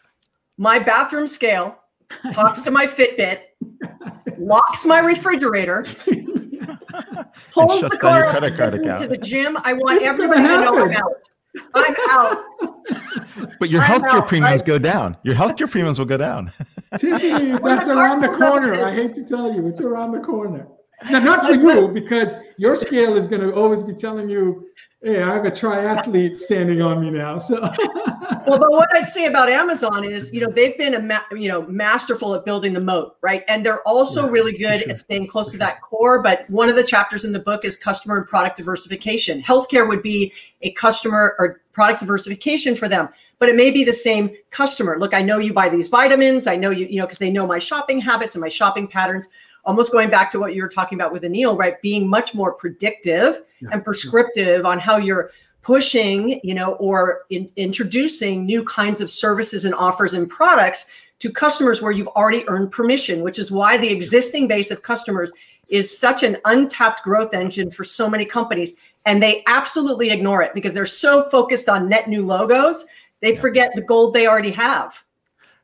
my 0.57 0.79
bathroom 0.79 1.27
scale 1.27 1.79
talks 2.31 2.61
to 2.61 2.71
my 2.71 2.85
fitbit 2.85 3.39
locks 4.37 4.85
my 4.85 4.99
refrigerator 4.99 5.85
pulls 7.51 7.81
the 7.81 7.97
car 7.97 8.25
up 8.25 8.41
to, 8.41 8.49
to 8.97 9.07
the 9.07 9.17
gym. 9.17 9.57
I 9.63 9.73
want 9.73 10.01
everybody 10.03 10.43
to 10.43 10.61
know 10.61 10.83
I'm 10.83 10.91
out. 10.91 11.29
I'm 11.73 11.95
out. 12.09 12.45
But 13.59 13.69
your 13.69 13.81
I'm 13.81 14.01
healthcare 14.01 14.21
out, 14.21 14.27
premiums 14.27 14.61
right? 14.61 14.65
go 14.65 14.79
down. 14.79 15.17
Your 15.23 15.35
healthcare 15.35 15.69
premiums 15.69 15.99
will 15.99 16.05
go 16.05 16.17
down. 16.17 16.51
Tiffani, 16.93 17.61
that's 17.61 17.87
around 17.87 18.21
the 18.21 18.29
corner. 18.29 18.85
I 18.85 18.93
hate 18.93 19.13
to 19.15 19.23
tell 19.23 19.53
you, 19.53 19.67
it's 19.67 19.81
around 19.81 20.11
the 20.11 20.19
corner. 20.19 20.67
Now, 21.09 21.19
not 21.19 21.45
for 21.45 21.53
you, 21.53 21.87
because 21.87 22.37
your 22.57 22.75
scale 22.75 23.15
is 23.15 23.27
going 23.27 23.41
to 23.41 23.53
always 23.53 23.83
be 23.83 23.93
telling 23.93 24.29
you 24.29 24.69
hey, 25.01 25.21
I 25.21 25.33
have 25.33 25.45
a 25.45 25.51
triathlete 25.51 26.39
standing 26.39 26.81
on 26.81 27.01
me 27.01 27.09
now. 27.09 27.37
So, 27.37 27.61
well, 28.47 28.59
but 28.59 28.69
what 28.69 28.89
I'd 28.95 29.07
say 29.07 29.27
about 29.27 29.47
Amazon 29.49 30.03
is, 30.03 30.33
you 30.33 30.41
know, 30.41 30.51
they've 30.51 30.77
been 30.77 30.95
a 30.95 31.01
ma- 31.01 31.23
you 31.31 31.47
know 31.47 31.61
masterful 31.67 32.35
at 32.35 32.45
building 32.45 32.73
the 32.73 32.81
moat, 32.81 33.17
right? 33.21 33.43
And 33.47 33.65
they're 33.65 33.81
also 33.87 34.25
yeah, 34.25 34.31
really 34.31 34.57
good 34.57 34.81
sure. 34.81 34.89
at 34.89 34.99
staying 34.99 35.27
close 35.27 35.47
for 35.47 35.51
to 35.51 35.57
sure. 35.57 35.67
that 35.67 35.81
core. 35.81 36.21
But 36.21 36.49
one 36.49 36.69
of 36.69 36.75
the 36.75 36.83
chapters 36.83 37.23
in 37.23 37.31
the 37.31 37.39
book 37.39 37.63
is 37.63 37.77
customer 37.77 38.17
and 38.17 38.27
product 38.27 38.57
diversification. 38.57 39.41
Healthcare 39.41 39.87
would 39.87 40.03
be 40.03 40.33
a 40.61 40.71
customer 40.71 41.35
or 41.39 41.61
product 41.71 42.01
diversification 42.01 42.75
for 42.75 42.89
them 42.89 43.09
but 43.39 43.47
it 43.47 43.55
may 43.55 43.71
be 43.71 43.85
the 43.85 43.93
same 43.93 44.35
customer. 44.51 44.99
Look, 44.99 45.13
I 45.13 45.21
know 45.21 45.37
you 45.37 45.53
buy 45.53 45.69
these 45.69 45.87
vitamins. 45.87 46.45
I 46.45 46.57
know 46.57 46.71
you, 46.71 46.87
you 46.87 46.97
know, 46.97 47.05
because 47.05 47.19
they 47.19 47.31
know 47.31 47.47
my 47.47 47.57
shopping 47.57 48.01
habits 48.01 48.35
and 48.35 48.41
my 48.41 48.49
shopping 48.49 48.85
patterns 48.85 49.29
almost 49.65 49.91
going 49.91 50.09
back 50.09 50.29
to 50.31 50.39
what 50.39 50.55
you 50.55 50.61
were 50.61 50.69
talking 50.69 50.97
about 50.97 51.11
with 51.11 51.23
Aneel, 51.23 51.57
right? 51.57 51.81
Being 51.81 52.07
much 52.07 52.33
more 52.33 52.53
predictive 52.53 53.41
yeah. 53.59 53.69
and 53.71 53.83
prescriptive 53.83 54.65
on 54.65 54.79
how 54.79 54.97
you're 54.97 55.31
pushing, 55.61 56.39
you 56.43 56.53
know, 56.53 56.73
or 56.75 57.21
in, 57.29 57.49
introducing 57.55 58.45
new 58.45 58.63
kinds 58.63 59.01
of 59.01 59.09
services 59.09 59.65
and 59.65 59.75
offers 59.75 60.13
and 60.13 60.29
products 60.29 60.89
to 61.19 61.31
customers 61.31 61.81
where 61.81 61.91
you've 61.91 62.07
already 62.09 62.47
earned 62.47 62.71
permission, 62.71 63.21
which 63.21 63.37
is 63.37 63.51
why 63.51 63.77
the 63.77 63.89
existing 63.89 64.47
base 64.47 64.71
of 64.71 64.81
customers 64.81 65.31
is 65.67 65.95
such 65.95 66.23
an 66.23 66.37
untapped 66.45 67.03
growth 67.03 67.33
engine 67.33 67.69
for 67.69 67.83
so 67.83 68.09
many 68.09 68.25
companies. 68.25 68.75
And 69.05 69.21
they 69.21 69.43
absolutely 69.47 70.11
ignore 70.11 70.41
it 70.41 70.53
because 70.53 70.73
they're 70.73 70.85
so 70.85 71.29
focused 71.29 71.69
on 71.69 71.89
net 71.89 72.07
new 72.07 72.25
logos, 72.25 72.85
they 73.21 73.33
yeah. 73.33 73.41
forget 73.41 73.71
the 73.75 73.81
gold 73.81 74.13
they 74.13 74.27
already 74.27 74.51
have 74.51 75.03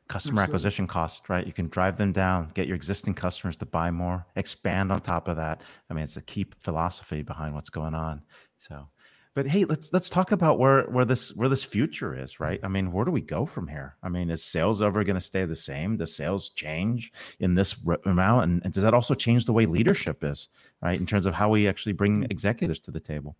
customer 0.08 0.42
acquisition 0.42 0.86
cost, 0.86 1.28
right? 1.28 1.46
You 1.46 1.52
can 1.52 1.68
drive 1.68 1.96
them 1.96 2.12
down, 2.12 2.50
get 2.54 2.66
your 2.66 2.76
existing 2.76 3.14
customers 3.14 3.56
to 3.56 3.66
buy 3.66 3.90
more, 3.90 4.24
expand 4.36 4.92
on 4.92 5.00
top 5.00 5.28
of 5.28 5.36
that. 5.36 5.62
I 5.90 5.94
mean, 5.94 6.04
it's 6.04 6.16
a 6.16 6.22
key 6.22 6.46
philosophy 6.60 7.22
behind 7.22 7.54
what's 7.54 7.70
going 7.70 7.94
on. 7.94 8.22
So, 8.56 8.88
but 9.34 9.46
hey, 9.46 9.64
let's 9.64 9.92
let's 9.92 10.08
talk 10.08 10.32
about 10.32 10.58
where 10.58 10.84
where 10.84 11.04
this 11.04 11.34
where 11.34 11.48
this 11.48 11.64
future 11.64 12.18
is, 12.18 12.40
right? 12.40 12.60
I 12.62 12.68
mean, 12.68 12.92
where 12.92 13.04
do 13.04 13.10
we 13.10 13.20
go 13.20 13.44
from 13.44 13.68
here? 13.68 13.96
I 14.02 14.08
mean, 14.08 14.30
is 14.30 14.42
sales 14.42 14.80
ever 14.80 15.04
going 15.04 15.16
to 15.16 15.20
stay 15.20 15.44
the 15.44 15.56
same? 15.56 15.96
Does 15.96 16.16
sales 16.16 16.50
change 16.50 17.12
in 17.40 17.54
this 17.54 17.76
amount, 18.04 18.44
and, 18.44 18.62
and 18.64 18.72
does 18.72 18.84
that 18.84 18.94
also 18.94 19.14
change 19.14 19.44
the 19.44 19.52
way 19.52 19.66
leadership 19.66 20.24
is, 20.24 20.48
right, 20.80 20.98
in 20.98 21.04
terms 21.04 21.26
of 21.26 21.34
how 21.34 21.50
we 21.50 21.68
actually 21.68 21.92
bring 21.92 22.26
executives 22.30 22.80
to 22.80 22.90
the 22.90 23.00
table? 23.00 23.36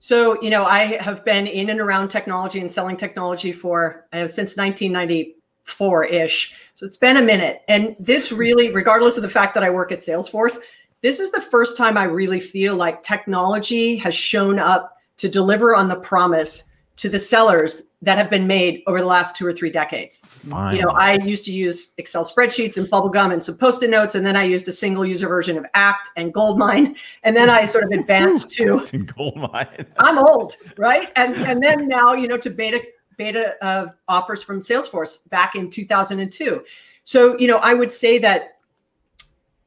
So, 0.00 0.40
you 0.40 0.50
know, 0.50 0.64
I 0.64 0.98
have 1.02 1.24
been 1.24 1.48
in 1.48 1.70
and 1.70 1.80
around 1.80 2.08
technology 2.08 2.60
and 2.60 2.70
selling 2.70 2.96
technology 2.96 3.50
for 3.50 4.06
uh, 4.12 4.28
since 4.28 4.56
1990 4.56 5.34
four 5.68 6.04
ish. 6.04 6.54
So 6.74 6.86
it's 6.86 6.96
been 6.96 7.16
a 7.16 7.22
minute. 7.22 7.62
And 7.68 7.96
this 7.98 8.32
really, 8.32 8.72
regardless 8.72 9.16
of 9.16 9.22
the 9.22 9.28
fact 9.28 9.54
that 9.54 9.62
I 9.62 9.70
work 9.70 9.92
at 9.92 10.00
Salesforce, 10.00 10.58
this 11.02 11.20
is 11.20 11.30
the 11.30 11.40
first 11.40 11.76
time 11.76 11.96
I 11.96 12.04
really 12.04 12.40
feel 12.40 12.74
like 12.74 13.02
technology 13.02 13.96
has 13.96 14.14
shown 14.14 14.58
up 14.58 14.96
to 15.18 15.28
deliver 15.28 15.74
on 15.74 15.88
the 15.88 16.00
promise 16.00 16.64
to 16.96 17.08
the 17.08 17.18
sellers 17.18 17.84
that 18.02 18.18
have 18.18 18.28
been 18.28 18.46
made 18.46 18.82
over 18.86 19.00
the 19.00 19.06
last 19.06 19.36
two 19.36 19.46
or 19.46 19.52
three 19.52 19.70
decades. 19.70 20.18
Fine. 20.18 20.76
You 20.76 20.82
know, 20.82 20.90
I 20.90 21.14
used 21.14 21.44
to 21.44 21.52
use 21.52 21.92
Excel 21.98 22.24
spreadsheets 22.24 22.76
and 22.76 22.88
bubblegum 22.88 23.32
and 23.32 23.40
some 23.40 23.56
post-it 23.56 23.90
notes, 23.90 24.16
and 24.16 24.26
then 24.26 24.36
I 24.36 24.44
used 24.44 24.66
a 24.66 24.72
single 24.72 25.06
user 25.06 25.28
version 25.28 25.56
of 25.56 25.64
Act 25.74 26.08
and 26.16 26.34
Goldmine, 26.34 26.96
and 27.22 27.36
then 27.36 27.50
I 27.50 27.64
sort 27.64 27.84
of 27.84 27.90
advanced 27.90 28.50
to 28.56 28.84
Goldmine. 29.16 29.86
I'm 29.98 30.18
old, 30.18 30.56
right? 30.76 31.10
And 31.14 31.36
and 31.36 31.62
then 31.62 31.86
now, 31.86 32.14
you 32.14 32.26
know, 32.26 32.38
to 32.38 32.50
beta 32.50 32.82
beta 33.18 33.62
of 33.62 33.94
offers 34.08 34.42
from 34.42 34.60
Salesforce 34.60 35.28
back 35.28 35.54
in 35.54 35.68
2002. 35.68 36.64
So, 37.04 37.38
you 37.38 37.46
know, 37.46 37.58
I 37.58 37.74
would 37.74 37.92
say 37.92 38.18
that 38.18 38.54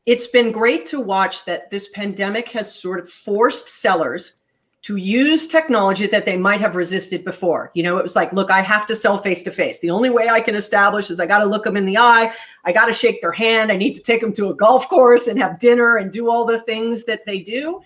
it's 0.07 0.27
been 0.27 0.51
great 0.51 0.87
to 0.87 0.99
watch 0.99 1.45
that 1.45 1.69
this 1.69 1.89
pandemic 1.89 2.49
has 2.49 2.73
sort 2.73 2.99
of 2.99 3.07
forced 3.07 3.67
sellers 3.67 4.41
to 4.83 4.95
use 4.95 5.45
technology 5.45 6.07
that 6.07 6.25
they 6.25 6.37
might 6.37 6.59
have 6.59 6.75
resisted 6.75 7.23
before. 7.23 7.69
You 7.75 7.83
know, 7.83 7.97
it 7.97 8.03
was 8.03 8.15
like, 8.15 8.33
look, 8.33 8.49
I 8.49 8.61
have 8.61 8.87
to 8.87 8.95
sell 8.95 9.19
face 9.19 9.43
to 9.43 9.51
face. 9.51 9.77
The 9.77 9.91
only 9.91 10.09
way 10.09 10.29
I 10.29 10.41
can 10.41 10.55
establish 10.55 11.11
is 11.11 11.19
I 11.19 11.27
got 11.27 11.39
to 11.39 11.45
look 11.45 11.65
them 11.65 11.77
in 11.77 11.85
the 11.85 11.97
eye. 11.97 12.33
I 12.65 12.71
got 12.71 12.87
to 12.87 12.93
shake 12.93 13.21
their 13.21 13.31
hand. 13.31 13.71
I 13.71 13.75
need 13.75 13.93
to 13.93 14.01
take 14.01 14.21
them 14.21 14.33
to 14.33 14.49
a 14.49 14.55
golf 14.55 14.89
course 14.89 15.27
and 15.27 15.37
have 15.37 15.59
dinner 15.59 15.97
and 15.97 16.11
do 16.11 16.31
all 16.31 16.45
the 16.45 16.61
things 16.61 17.03
that 17.05 17.25
they 17.27 17.39
do. 17.39 17.81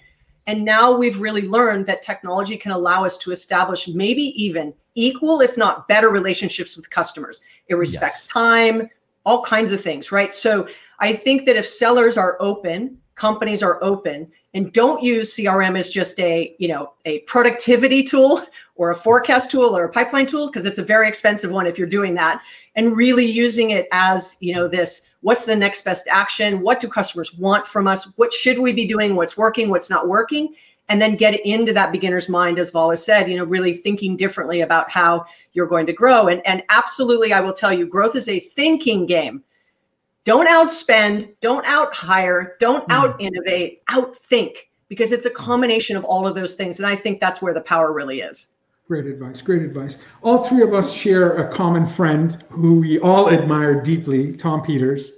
And 0.47 0.63
now 0.63 0.95
we've 0.95 1.19
really 1.19 1.47
learned 1.47 1.85
that 1.87 2.01
technology 2.01 2.55
can 2.55 2.71
allow 2.71 3.03
us 3.03 3.17
to 3.19 3.31
establish 3.31 3.89
maybe 3.89 4.23
even 4.41 4.73
equal, 4.95 5.41
if 5.41 5.57
not 5.57 5.87
better, 5.87 6.09
relationships 6.09 6.75
with 6.75 6.89
customers. 6.89 7.41
It 7.67 7.75
respects 7.75 8.21
yes. 8.23 8.27
time, 8.27 8.89
all 9.25 9.43
kinds 9.43 9.71
of 9.71 9.81
things, 9.81 10.11
right? 10.11 10.33
So 10.33 10.67
I 10.99 11.13
think 11.13 11.45
that 11.45 11.55
if 11.55 11.67
sellers 11.67 12.17
are 12.17 12.37
open, 12.39 12.97
companies 13.15 13.63
are 13.63 13.81
open, 13.83 14.31
and 14.53 14.71
don't 14.71 15.03
use 15.03 15.35
CRM 15.35 15.77
as 15.77 15.89
just 15.89 16.19
a, 16.19 16.55
you 16.59 16.67
know, 16.67 16.93
a 17.05 17.19
productivity 17.21 18.03
tool 18.03 18.41
or 18.75 18.91
a 18.91 18.95
forecast 18.95 19.51
tool 19.51 19.75
or 19.75 19.83
a 19.85 19.89
pipeline 19.89 20.25
tool, 20.25 20.47
because 20.47 20.65
it's 20.65 20.77
a 20.77 20.83
very 20.83 21.07
expensive 21.07 21.51
one 21.51 21.65
if 21.65 21.77
you're 21.77 21.87
doing 21.87 22.13
that, 22.15 22.41
and 22.75 22.95
really 22.95 23.25
using 23.25 23.71
it 23.71 23.87
as, 23.91 24.37
you 24.39 24.53
know, 24.53 24.67
this 24.67 25.09
what's 25.21 25.45
the 25.45 25.55
next 25.55 25.83
best 25.83 26.07
action? 26.07 26.61
What 26.61 26.79
do 26.79 26.87
customers 26.87 27.33
want 27.33 27.65
from 27.65 27.87
us? 27.87 28.05
What 28.15 28.31
should 28.31 28.59
we 28.59 28.73
be 28.73 28.85
doing? 28.85 29.15
What's 29.15 29.35
working? 29.35 29.69
What's 29.69 29.89
not 29.89 30.07
working? 30.07 30.53
And 30.89 31.01
then 31.01 31.15
get 31.15 31.45
into 31.45 31.73
that 31.73 31.91
beginner's 31.91 32.29
mind 32.29 32.59
as 32.59 32.71
Vala 32.71 32.97
said 32.97 33.29
you 33.29 33.37
know 33.37 33.43
really 33.43 33.73
thinking 33.73 34.15
differently 34.15 34.61
about 34.61 34.89
how 34.89 35.25
you're 35.53 35.67
going 35.67 35.85
to 35.87 35.93
grow. 35.93 36.27
And 36.27 36.45
and 36.45 36.63
absolutely 36.69 37.33
i 37.33 37.41
will 37.41 37.53
tell 37.53 37.73
you 37.73 37.87
growth 37.87 38.15
is 38.15 38.27
a 38.27 38.39
thinking 38.39 39.05
game. 39.05 39.43
Don't 40.23 40.47
outspend 40.47 41.33
don't 41.39 41.65
out 41.65 41.93
hire 41.93 42.55
don't 42.59 42.87
mm. 42.87 42.93
out 42.93 43.19
innovate 43.19 43.81
out 43.87 44.15
think 44.15 44.69
because 44.87 45.11
it's 45.11 45.25
a 45.25 45.31
combination 45.31 45.97
of 45.97 46.05
all 46.05 46.27
of 46.27 46.35
those 46.35 46.53
things. 46.53 46.79
And 46.79 46.87
i 46.87 46.95
think 46.95 47.19
that's 47.19 47.41
where 47.41 47.53
the 47.53 47.61
power 47.61 47.93
really 47.93 48.21
is. 48.21 48.49
Great 48.87 49.05
advice 49.07 49.41
great 49.41 49.63
advice. 49.63 49.97
All 50.21 50.43
three 50.43 50.61
of 50.61 50.73
us 50.73 50.93
share 50.93 51.37
a 51.37 51.51
common 51.51 51.87
friend 51.87 52.43
who 52.49 52.79
we 52.79 52.99
all 52.99 53.31
admire 53.31 53.81
deeply 53.81 54.33
tom 54.33 54.61
peters. 54.61 55.11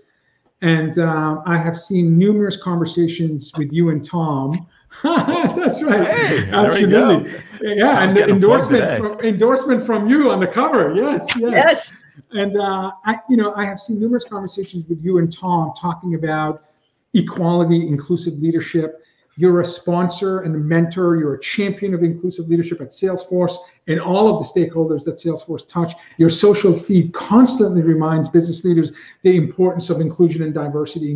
And 0.62 0.98
uh, 0.98 1.42
i 1.46 1.58
have 1.58 1.78
seen 1.78 2.18
numerous 2.18 2.56
conversations 2.56 3.52
with 3.58 3.72
you 3.74 3.90
and 3.90 4.04
tom 4.04 4.68
That's 5.04 5.84
right. 5.84 6.08
Hey, 6.08 6.50
Absolutely. 6.52 7.32
Yeah, 7.62 8.04
and 8.04 8.12
the 8.12 8.30
endorsement 8.30 9.00
from, 9.00 9.20
endorsement 9.20 9.86
from 9.86 10.10
you 10.10 10.32
on 10.32 10.40
the 10.40 10.48
cover. 10.48 10.94
Yes, 10.96 11.26
yes. 11.38 11.52
Yes. 11.54 11.94
And 12.32 12.60
uh, 12.60 12.92
I, 13.06 13.20
you 13.30 13.38
know, 13.38 13.54
I 13.56 13.66
have 13.66 13.80
seen 13.80 14.00
numerous 14.00 14.26
conversations 14.26 14.88
with 14.88 15.04
you 15.04 15.20
and 15.20 15.32
Tom 15.32 15.72
talking 15.80 16.16
about 16.16 16.64
equality, 17.14 17.88
inclusive 17.88 18.40
leadership. 18.40 19.04
You're 19.40 19.62
a 19.62 19.66
sponsor 19.66 20.42
and 20.42 20.56
a 20.56 20.58
mentor. 20.58 21.16
You're 21.16 21.36
a 21.36 21.40
champion 21.40 21.94
of 21.94 22.04
inclusive 22.04 22.50
leadership 22.50 22.82
at 22.82 22.88
Salesforce 22.88 23.56
and 23.88 24.02
all 24.02 24.34
of 24.34 24.40
the 24.40 24.46
stakeholders 24.46 25.04
that 25.04 25.16
Salesforce 25.16 25.68
touch. 25.68 25.94
Your 26.18 26.30
social 26.30 26.74
feed 26.74 27.14
constantly 27.14 27.84
reminds 27.84 28.28
business 28.28 28.66
leaders 28.66 28.94
the 29.22 29.38
importance 29.38 29.92
of 29.92 30.02
inclusion 30.02 30.42
and 30.42 30.56
diversity, 30.56 31.12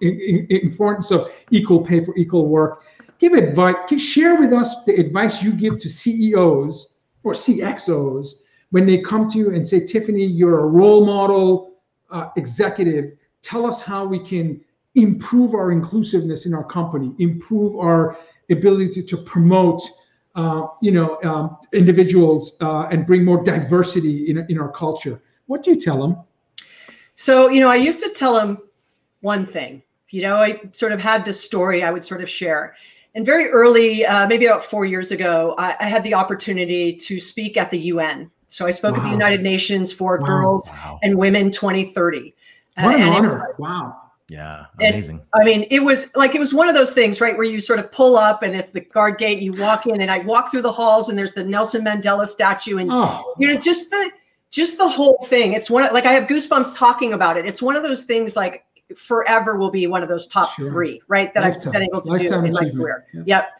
importance 0.00 1.10
of 1.10 1.32
equal 1.50 1.80
pay 1.80 2.04
for 2.04 2.16
equal 2.16 2.46
work 2.46 2.84
give 3.20 3.34
advice, 3.34 3.76
give, 3.88 4.00
share 4.00 4.34
with 4.34 4.52
us 4.52 4.82
the 4.84 4.94
advice 4.96 5.42
you 5.42 5.52
give 5.52 5.78
to 5.78 5.88
CEOs 5.88 6.94
or 7.22 7.32
CXOs 7.32 8.40
when 8.70 8.86
they 8.86 8.98
come 8.98 9.28
to 9.28 9.38
you 9.38 9.54
and 9.54 9.64
say, 9.64 9.80
Tiffani, 9.80 10.28
you're 10.28 10.60
a 10.60 10.66
role 10.66 11.04
model 11.04 11.74
uh, 12.10 12.30
executive. 12.36 13.12
Tell 13.42 13.66
us 13.66 13.80
how 13.80 14.04
we 14.04 14.18
can 14.18 14.60
improve 14.94 15.54
our 15.54 15.70
inclusiveness 15.70 16.46
in 16.46 16.54
our 16.54 16.64
company, 16.64 17.12
improve 17.18 17.76
our 17.78 18.18
ability 18.50 18.88
to, 18.90 19.02
to 19.02 19.16
promote, 19.18 19.80
uh, 20.34 20.66
you 20.80 20.90
know, 20.90 21.20
um, 21.22 21.58
individuals 21.72 22.56
uh, 22.60 22.88
and 22.90 23.06
bring 23.06 23.24
more 23.24 23.42
diversity 23.42 24.28
in, 24.28 24.44
in 24.48 24.58
our 24.58 24.70
culture. 24.70 25.20
What 25.46 25.62
do 25.62 25.70
you 25.70 25.80
tell 25.80 26.00
them? 26.00 26.16
So, 27.14 27.48
you 27.48 27.60
know, 27.60 27.68
I 27.68 27.76
used 27.76 28.00
to 28.00 28.08
tell 28.10 28.34
them 28.34 28.58
one 29.20 29.44
thing. 29.44 29.82
You 30.10 30.22
know, 30.22 30.36
I 30.36 30.60
sort 30.72 30.92
of 30.92 31.00
had 31.00 31.24
this 31.24 31.40
story 31.40 31.84
I 31.84 31.90
would 31.90 32.02
sort 32.02 32.22
of 32.22 32.28
share. 32.28 32.74
And 33.14 33.26
very 33.26 33.48
early, 33.48 34.06
uh, 34.06 34.26
maybe 34.26 34.46
about 34.46 34.62
four 34.62 34.84
years 34.84 35.10
ago, 35.10 35.54
I, 35.58 35.76
I, 35.80 35.84
had 35.84 36.04
the 36.04 36.14
opportunity 36.14 36.94
to 36.94 37.18
speak 37.18 37.56
at 37.56 37.68
the 37.68 37.78
UN. 37.78 38.30
So 38.46 38.66
I 38.66 38.70
spoke 38.70 38.96
wow. 38.96 39.02
at 39.02 39.04
the 39.04 39.10
United 39.10 39.42
Nations 39.42 39.92
for 39.92 40.18
wow. 40.18 40.26
Girls 40.26 40.70
wow. 40.70 41.00
and 41.02 41.18
Women 41.18 41.50
2030. 41.50 42.34
What 42.78 42.94
an 42.94 43.02
honor. 43.02 43.48
It, 43.50 43.58
wow. 43.58 43.96
Yeah, 44.30 44.66
amazing. 44.78 45.20
And, 45.34 45.42
I 45.42 45.44
mean, 45.44 45.66
it 45.72 45.80
was 45.80 46.14
like 46.14 46.36
it 46.36 46.38
was 46.38 46.54
one 46.54 46.68
of 46.68 46.74
those 46.76 46.92
things, 46.92 47.20
right, 47.20 47.36
where 47.36 47.46
you 47.46 47.60
sort 47.60 47.80
of 47.80 47.90
pull 47.90 48.16
up 48.16 48.44
and 48.44 48.54
it's 48.54 48.70
the 48.70 48.80
guard 48.80 49.18
gate, 49.18 49.42
you 49.42 49.52
walk 49.52 49.86
in, 49.86 50.00
and 50.00 50.08
I 50.08 50.18
walk 50.18 50.52
through 50.52 50.62
the 50.62 50.70
halls, 50.70 51.08
and 51.08 51.18
there's 51.18 51.32
the 51.32 51.42
Nelson 51.42 51.84
Mandela 51.84 52.26
statue, 52.28 52.78
and 52.78 52.92
oh. 52.92 53.34
you 53.40 53.52
know, 53.52 53.60
just 53.60 53.90
the 53.90 54.12
just 54.52 54.78
the 54.78 54.88
whole 54.88 55.18
thing. 55.24 55.52
It's 55.54 55.68
one 55.68 55.92
like 55.92 56.06
I 56.06 56.12
have 56.12 56.28
goosebumps 56.28 56.78
talking 56.78 57.12
about 57.12 57.38
it. 57.38 57.44
It's 57.44 57.60
one 57.60 57.74
of 57.74 57.82
those 57.82 58.04
things 58.04 58.36
like 58.36 58.64
forever 58.96 59.56
will 59.56 59.70
be 59.70 59.86
one 59.86 60.02
of 60.02 60.08
those 60.08 60.26
top 60.26 60.50
sure. 60.54 60.70
three, 60.70 61.02
right? 61.08 61.32
That 61.34 61.42
Lifetime. 61.42 61.68
I've 61.68 61.72
been 61.72 61.82
able 61.82 62.00
to 62.02 62.10
Lifetime 62.10 62.40
do 62.40 62.46
in 62.46 62.52
my 62.52 62.70
career. 62.70 63.06
Yeah. 63.12 63.22
Yep. 63.26 63.50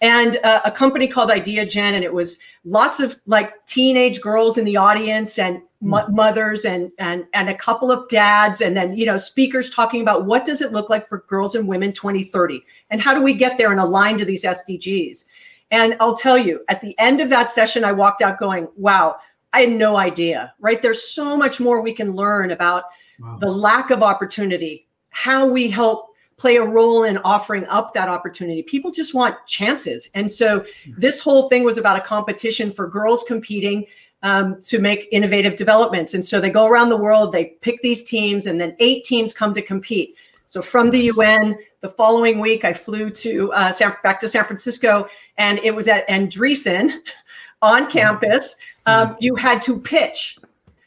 And 0.00 0.36
uh, 0.44 0.60
a 0.64 0.70
company 0.70 1.08
called 1.08 1.30
Idea 1.30 1.66
Gen, 1.66 1.94
and 1.94 2.04
it 2.04 2.12
was 2.12 2.38
lots 2.64 3.00
of 3.00 3.18
like 3.26 3.66
teenage 3.66 4.20
girls 4.20 4.56
in 4.56 4.64
the 4.64 4.76
audience 4.76 5.40
and 5.40 5.60
mm. 5.82 6.08
mothers 6.14 6.64
and 6.64 6.92
and 6.98 7.26
and 7.34 7.48
a 7.48 7.54
couple 7.54 7.90
of 7.90 8.08
dads, 8.08 8.60
and 8.60 8.76
then 8.76 8.96
you 8.96 9.04
know 9.04 9.16
speakers 9.16 9.70
talking 9.70 10.00
about 10.00 10.24
what 10.24 10.44
does 10.44 10.62
it 10.62 10.70
look 10.70 10.88
like 10.88 11.08
for 11.08 11.24
girls 11.26 11.56
and 11.56 11.66
women 11.66 11.92
2030, 11.92 12.64
and 12.90 13.00
how 13.00 13.12
do 13.12 13.22
we 13.22 13.34
get 13.34 13.58
there 13.58 13.72
and 13.72 13.80
align 13.80 14.16
to 14.18 14.24
these 14.24 14.44
SDGs. 14.44 15.24
And 15.72 15.96
I'll 15.98 16.16
tell 16.16 16.38
you, 16.38 16.64
at 16.68 16.80
the 16.80 16.96
end 16.98 17.20
of 17.20 17.28
that 17.30 17.50
session, 17.50 17.84
I 17.84 17.90
walked 17.90 18.22
out 18.22 18.38
going, 18.38 18.68
"Wow, 18.76 19.16
I 19.52 19.62
had 19.62 19.72
no 19.72 19.96
idea." 19.96 20.54
Right? 20.60 20.80
There's 20.80 21.08
so 21.08 21.36
much 21.36 21.58
more 21.58 21.82
we 21.82 21.92
can 21.92 22.12
learn 22.12 22.52
about 22.52 22.84
wow. 23.18 23.36
the 23.40 23.50
lack 23.50 23.90
of 23.90 24.02
opportunity, 24.02 24.86
how 25.10 25.46
we 25.46 25.68
help 25.68 26.08
play 26.38 26.56
a 26.56 26.64
role 26.64 27.02
in 27.02 27.18
offering 27.18 27.66
up 27.66 27.92
that 27.92 28.08
opportunity. 28.08 28.62
People 28.62 28.90
just 28.90 29.12
want 29.12 29.34
chances. 29.46 30.08
And 30.14 30.30
so 30.30 30.60
hmm. 30.84 30.92
this 30.96 31.20
whole 31.20 31.48
thing 31.48 31.64
was 31.64 31.76
about 31.76 31.98
a 31.98 32.00
competition 32.00 32.70
for 32.70 32.86
girls 32.86 33.24
competing 33.24 33.84
um, 34.22 34.58
to 34.60 34.78
make 34.78 35.08
innovative 35.12 35.56
developments. 35.56 36.14
And 36.14 36.24
so 36.24 36.40
they 36.40 36.50
go 36.50 36.66
around 36.66 36.88
the 36.88 36.96
world, 36.96 37.32
they 37.32 37.56
pick 37.60 37.82
these 37.82 38.02
teams, 38.02 38.46
and 38.46 38.60
then 38.60 38.74
eight 38.78 39.04
teams 39.04 39.32
come 39.32 39.52
to 39.54 39.62
compete. 39.62 40.14
So 40.46 40.62
from 40.62 40.90
the 40.90 41.00
UN, 41.00 41.58
the 41.80 41.88
following 41.88 42.38
week, 42.38 42.64
I 42.64 42.72
flew 42.72 43.10
to 43.10 43.52
uh, 43.52 43.70
San, 43.70 43.94
back 44.02 44.18
to 44.20 44.28
San 44.28 44.44
Francisco, 44.44 45.08
and 45.36 45.58
it 45.58 45.74
was 45.74 45.88
at 45.88 46.08
Andreessen 46.08 47.00
on 47.62 47.90
campus. 47.90 48.56
Um, 48.86 49.08
hmm. 49.08 49.14
you 49.20 49.34
had 49.34 49.60
to 49.62 49.78
pitch. 49.78 50.38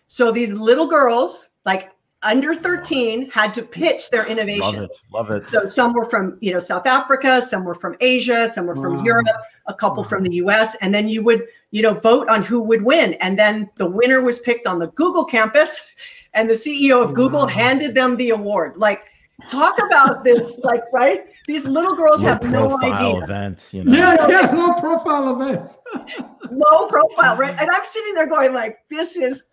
So 0.07 0.31
these 0.31 0.51
little 0.51 0.87
girls, 0.87 1.49
like 1.65 1.91
under 2.23 2.55
13 2.55 3.29
had 3.31 3.53
to 3.53 3.63
pitch 3.63 4.09
their 4.09 4.25
innovation. 4.27 4.61
Love 4.61 4.83
it. 4.83 5.01
Love 5.11 5.31
it. 5.31 5.47
So 5.47 5.65
some 5.65 5.93
were 5.93 6.05
from, 6.05 6.37
you 6.41 6.53
know, 6.53 6.59
South 6.59 6.85
Africa, 6.85 7.41
some 7.41 7.63
were 7.63 7.73
from 7.73 7.95
Asia, 7.99 8.47
some 8.47 8.67
were 8.67 8.75
from 8.75 8.97
wow. 8.97 9.03
Europe, 9.03 9.27
a 9.67 9.73
couple 9.73 10.03
wow. 10.03 10.09
from 10.09 10.23
the 10.23 10.35
US. 10.35 10.75
And 10.75 10.93
then 10.93 11.09
you 11.09 11.23
would, 11.23 11.47
you 11.71 11.81
know, 11.81 11.93
vote 11.93 12.29
on 12.29 12.43
who 12.43 12.61
would 12.61 12.83
win. 12.83 13.15
And 13.15 13.37
then 13.37 13.69
the 13.75 13.89
winner 13.89 14.21
was 14.21 14.39
picked 14.39 14.67
on 14.67 14.79
the 14.79 14.87
Google 14.87 15.25
campus 15.25 15.81
and 16.33 16.49
the 16.49 16.53
CEO 16.53 17.01
of 17.01 17.09
wow. 17.09 17.15
Google 17.15 17.47
handed 17.47 17.95
them 17.95 18.15
the 18.17 18.29
award. 18.29 18.77
Like, 18.77 19.07
talk 19.47 19.79
about 19.83 20.23
this, 20.23 20.59
like, 20.63 20.83
right? 20.93 21.25
These 21.47 21.65
little 21.65 21.95
girls 21.95 22.21
low 22.21 22.29
have 22.29 22.43
no 22.43 22.79
idea. 22.83 23.23
Event, 23.23 23.69
you 23.71 23.83
know? 23.83 23.97
Yeah, 23.97 24.27
yeah, 24.27 24.51
low 24.51 24.79
profile 24.79 25.41
events 25.41 25.79
low 26.51 26.87
profile, 26.87 27.37
right? 27.37 27.55
And 27.59 27.69
I'm 27.69 27.83
sitting 27.83 28.13
there 28.13 28.27
going, 28.27 28.53
like, 28.53 28.79
this 28.89 29.15
is 29.15 29.49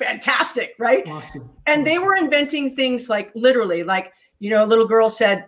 fantastic, 0.00 0.74
right? 0.78 1.06
Awesome. 1.06 1.48
And 1.66 1.86
they 1.86 1.98
were 1.98 2.16
inventing 2.16 2.74
things 2.74 3.08
like 3.08 3.30
literally, 3.34 3.84
like, 3.84 4.12
you 4.38 4.50
know, 4.50 4.64
a 4.64 4.66
little 4.66 4.86
girl 4.88 5.10
said, 5.10 5.46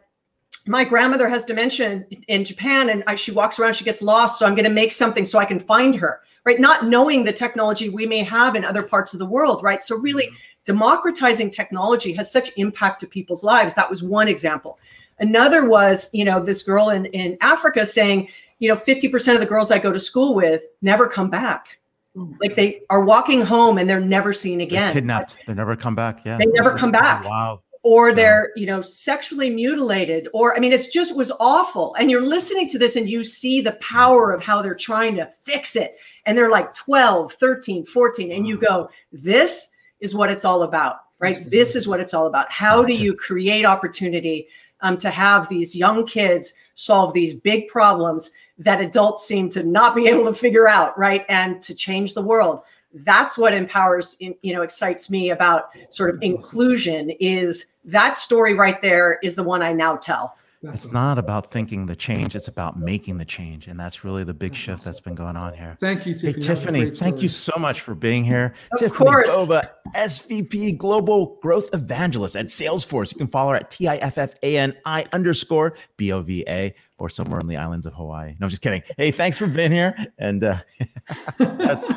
my 0.66 0.84
grandmother 0.84 1.28
has 1.28 1.42
dementia 1.42 2.04
in 2.28 2.44
Japan 2.44 2.90
and 2.90 3.02
I, 3.06 3.16
she 3.16 3.32
walks 3.32 3.58
around, 3.58 3.74
she 3.74 3.84
gets 3.84 4.02
lost. 4.02 4.38
So 4.38 4.46
I'm 4.46 4.54
going 4.54 4.68
to 4.68 4.70
make 4.70 4.92
something 4.92 5.24
so 5.24 5.38
I 5.38 5.44
can 5.44 5.58
find 5.58 5.96
her, 5.96 6.20
right? 6.44 6.60
Not 6.60 6.86
knowing 6.86 7.24
the 7.24 7.32
technology 7.32 7.88
we 7.88 8.06
may 8.06 8.22
have 8.22 8.54
in 8.54 8.64
other 8.64 8.82
parts 8.82 9.12
of 9.12 9.18
the 9.18 9.26
world, 9.26 9.62
right? 9.64 9.82
So 9.82 9.96
really 9.96 10.26
mm-hmm. 10.26 10.36
democratizing 10.66 11.50
technology 11.50 12.12
has 12.12 12.30
such 12.30 12.56
impact 12.58 13.00
to 13.00 13.06
people's 13.06 13.42
lives. 13.42 13.74
That 13.74 13.90
was 13.90 14.04
one 14.04 14.28
example. 14.28 14.78
Another 15.18 15.68
was, 15.68 16.10
you 16.12 16.24
know, 16.24 16.38
this 16.38 16.62
girl 16.62 16.90
in, 16.90 17.06
in 17.06 17.36
Africa 17.40 17.84
saying, 17.84 18.28
you 18.60 18.68
know, 18.68 18.76
50% 18.76 19.34
of 19.34 19.40
the 19.40 19.46
girls 19.46 19.72
I 19.72 19.78
go 19.78 19.92
to 19.92 19.98
school 19.98 20.34
with 20.34 20.62
never 20.82 21.08
come 21.08 21.30
back 21.30 21.78
like 22.14 22.56
they 22.56 22.82
are 22.90 23.04
walking 23.04 23.40
home 23.40 23.78
and 23.78 23.88
they're 23.88 24.00
never 24.00 24.32
seen 24.32 24.60
again. 24.60 24.88
They're 24.88 24.94
kidnapped. 24.94 25.36
They 25.46 25.54
never 25.54 25.76
come 25.76 25.94
back. 25.94 26.24
Yeah. 26.24 26.38
They 26.38 26.46
never 26.46 26.76
come 26.76 26.90
back. 26.90 27.24
Wow. 27.24 27.62
Or 27.84 28.14
they're, 28.14 28.52
you 28.54 28.66
know, 28.66 28.80
sexually 28.80 29.50
mutilated. 29.50 30.28
Or 30.32 30.54
I 30.54 30.60
mean, 30.60 30.72
it's 30.72 30.88
just 30.88 31.16
was 31.16 31.32
awful. 31.40 31.94
And 31.94 32.10
you're 32.10 32.24
listening 32.24 32.68
to 32.68 32.78
this 32.78 32.96
and 32.96 33.08
you 33.08 33.22
see 33.22 33.60
the 33.60 33.72
power 33.72 34.30
of 34.30 34.42
how 34.42 34.62
they're 34.62 34.74
trying 34.74 35.16
to 35.16 35.26
fix 35.26 35.74
it. 35.74 35.96
And 36.26 36.38
they're 36.38 36.50
like 36.50 36.74
12, 36.74 37.32
13, 37.32 37.84
14. 37.84 38.32
And 38.32 38.46
you 38.46 38.56
go, 38.56 38.88
this 39.10 39.70
is 40.00 40.14
what 40.14 40.30
it's 40.30 40.44
all 40.44 40.62
about, 40.62 40.98
right? 41.18 41.50
This 41.50 41.74
is 41.74 41.88
what 41.88 41.98
it's 41.98 42.14
all 42.14 42.26
about. 42.26 42.52
How 42.52 42.84
do 42.84 42.92
you 42.92 43.14
create 43.14 43.64
opportunity 43.64 44.46
um, 44.82 44.96
to 44.98 45.10
have 45.10 45.48
these 45.48 45.74
young 45.74 46.06
kids 46.06 46.54
solve 46.74 47.12
these 47.14 47.34
big 47.34 47.68
problems 47.68 48.30
that 48.58 48.80
adults 48.80 49.26
seem 49.26 49.48
to 49.50 49.62
not 49.62 49.94
be 49.94 50.06
able 50.06 50.24
to 50.24 50.34
figure 50.34 50.68
out, 50.68 50.96
right? 50.98 51.24
And 51.28 51.62
to 51.62 51.74
change 51.74 52.14
the 52.14 52.22
world. 52.22 52.62
That's 52.94 53.38
what 53.38 53.54
empowers, 53.54 54.16
you 54.20 54.52
know, 54.54 54.62
excites 54.62 55.08
me 55.08 55.30
about 55.30 55.70
sort 55.90 56.14
of 56.14 56.22
inclusion 56.22 57.10
is 57.20 57.72
that 57.84 58.16
story 58.16 58.54
right 58.54 58.80
there 58.82 59.18
is 59.22 59.34
the 59.34 59.42
one 59.42 59.62
I 59.62 59.72
now 59.72 59.96
tell. 59.96 60.36
It's 60.64 60.92
not 60.92 61.18
about 61.18 61.50
thinking 61.50 61.86
the 61.86 61.96
change, 61.96 62.36
it's 62.36 62.46
about 62.46 62.78
making 62.78 63.18
the 63.18 63.24
change. 63.24 63.66
And 63.66 63.80
that's 63.80 64.04
really 64.04 64.22
the 64.22 64.34
big 64.34 64.54
shift 64.54 64.84
that's 64.84 65.00
been 65.00 65.16
going 65.16 65.36
on 65.36 65.54
here. 65.54 65.76
Thank 65.80 66.06
you, 66.06 66.14
Tiffani. 66.14 66.22
Hey, 66.22 66.32
Tiffani, 66.34 66.96
thank 66.96 67.20
you 67.20 67.28
so 67.28 67.52
much 67.58 67.80
for 67.80 67.96
being 67.96 68.24
here. 68.24 68.54
Of 68.70 68.78
Tiffani 68.78 68.96
course. 68.96 69.28
Bova, 69.28 69.68
SVP 69.96 70.78
Global 70.78 71.36
Growth 71.42 71.74
Evangelist 71.74 72.36
at 72.36 72.46
Salesforce. 72.46 73.12
You 73.12 73.18
can 73.18 73.26
follow 73.26 73.50
her 73.50 73.56
at 73.56 73.70
T 73.70 73.88
I 73.88 73.96
F 73.96 74.18
F 74.18 74.34
A 74.44 74.56
N 74.56 74.74
I 74.84 75.04
underscore 75.12 75.74
B 75.96 76.12
O 76.12 76.22
V 76.22 76.44
A 76.46 76.72
or 77.02 77.08
somewhere 77.08 77.40
on 77.40 77.48
the 77.48 77.56
islands 77.56 77.84
of 77.84 77.92
Hawaii. 77.94 78.36
No, 78.38 78.44
I'm 78.44 78.48
just 78.48 78.62
kidding. 78.62 78.80
Hey, 78.96 79.10
thanks 79.10 79.36
for 79.36 79.48
being 79.48 79.72
here. 79.72 79.92
And 80.18 80.44
uh, 80.44 80.58
yes. 81.40 81.92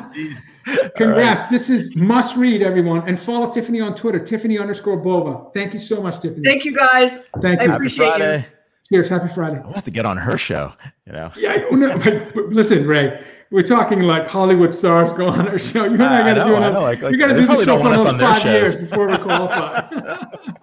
Congrats. 0.96 1.42
Right. 1.42 1.50
This 1.50 1.70
is 1.70 1.94
must 1.94 2.36
read, 2.36 2.60
everyone. 2.60 3.08
And 3.08 3.18
follow 3.18 3.46
Tiffani 3.46 3.86
on 3.86 3.94
Twitter, 3.94 4.18
Tiffani 4.18 4.60
underscore 4.60 4.96
Bova. 4.96 5.48
Thank 5.54 5.72
you 5.72 5.78
so 5.78 6.02
much, 6.02 6.16
Tiffani. 6.16 6.44
Thank 6.44 6.64
you, 6.64 6.76
guys. 6.76 7.20
Thank 7.40 7.62
you. 7.62 7.70
I 7.70 7.74
appreciate 7.76 8.18
you. 8.18 8.44
Cheers. 8.88 9.08
Happy 9.08 9.32
Friday. 9.32 9.62
I'll 9.64 9.72
have 9.74 9.84
to 9.84 9.92
get 9.92 10.06
on 10.06 10.16
her 10.16 10.36
show, 10.36 10.72
you 11.06 11.12
know. 11.12 11.30
Yeah, 11.36 11.64
no, 11.70 11.96
but, 11.98 12.34
but 12.34 12.48
listen, 12.48 12.84
Ray, 12.84 13.24
we're 13.52 13.62
talking 13.62 14.00
like 14.00 14.28
Hollywood 14.28 14.74
stars 14.74 15.12
go 15.12 15.28
on 15.28 15.46
our 15.46 15.58
show. 15.58 15.84
You 15.84 15.94
and 15.94 16.02
I, 16.02 16.22
I 16.22 16.34
got 16.34 16.44
to 16.44 16.50
do 16.50 16.56
another, 16.56 16.80
like, 16.80 17.00
like, 17.00 17.12
you 17.12 17.18
got 17.18 17.28
to 17.28 17.34
do 17.34 17.46
the 17.46 17.64
show 17.64 17.78
for 17.80 17.92
another 17.92 18.18
five 18.18 18.44
years 18.44 18.80
before 18.80 19.06
we 19.06 19.16
qualify. 19.18 19.88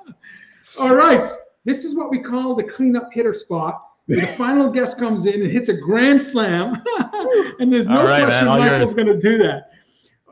All 0.80 0.94
right. 0.94 1.26
This 1.64 1.86
is 1.86 1.96
what 1.96 2.12
we 2.12 2.20
call 2.20 2.56
the 2.56 2.64
cleanup 2.64 3.14
hitter 3.14 3.34
spot. 3.34 3.82
The 4.08 4.28
final 4.28 4.70
guest 4.70 4.98
comes 4.98 5.26
in 5.26 5.42
and 5.42 5.50
hits 5.50 5.70
a 5.70 5.74
grand 5.74 6.22
slam, 6.22 6.84
and 7.60 7.72
there's 7.72 7.88
no 7.88 8.04
right, 8.04 8.26
question 8.26 8.48
man, 8.48 8.60
Michael's 8.60 8.94
going 8.94 9.08
to 9.08 9.18
do 9.18 9.38
that. 9.38 9.72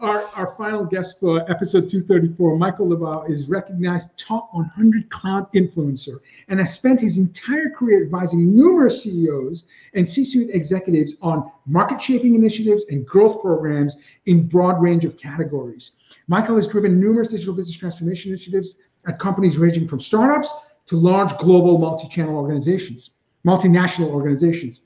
Our, 0.02 0.24
our 0.36 0.56
final 0.56 0.84
guest 0.84 1.20
for 1.20 1.50
episode 1.50 1.88
234, 1.88 2.58
Michael 2.58 2.88
Liebow, 2.88 3.30
is 3.30 3.48
recognized 3.48 4.18
top 4.18 4.50
100 4.52 5.10
cloud 5.10 5.50
influencer 5.54 6.20
and 6.50 6.60
has 6.60 6.74
spent 6.74 7.00
his 7.00 7.18
entire 7.18 7.70
career 7.70 8.04
advising 8.04 8.54
numerous 8.54 9.04
CEOs 9.04 9.66
and 9.94 10.06
C-suite 10.06 10.50
executives 10.54 11.14
on 11.22 11.50
market 11.68 12.02
shaping 12.02 12.34
initiatives 12.36 12.84
and 12.90 13.06
growth 13.06 13.42
programs 13.42 13.98
in 14.26 14.48
broad 14.48 14.82
range 14.82 15.06
of 15.06 15.18
categories. 15.18 15.92
Michael 16.28 16.56
has 16.56 16.68
driven 16.68 17.00
numerous 17.00 17.30
digital 17.30 17.54
business 17.54 17.78
transformation 17.78 18.32
initiatives 18.32 18.78
at 19.06 19.20
companies 19.20 19.60
ranging 19.60 19.88
from 19.88 20.00
startups 20.00 20.52
to 20.88 20.98
large 20.98 21.38
global 21.38 21.78
multi-channel 21.78 22.36
organizations, 22.36 23.12
multinational 23.46 24.10
organizations. 24.10 24.82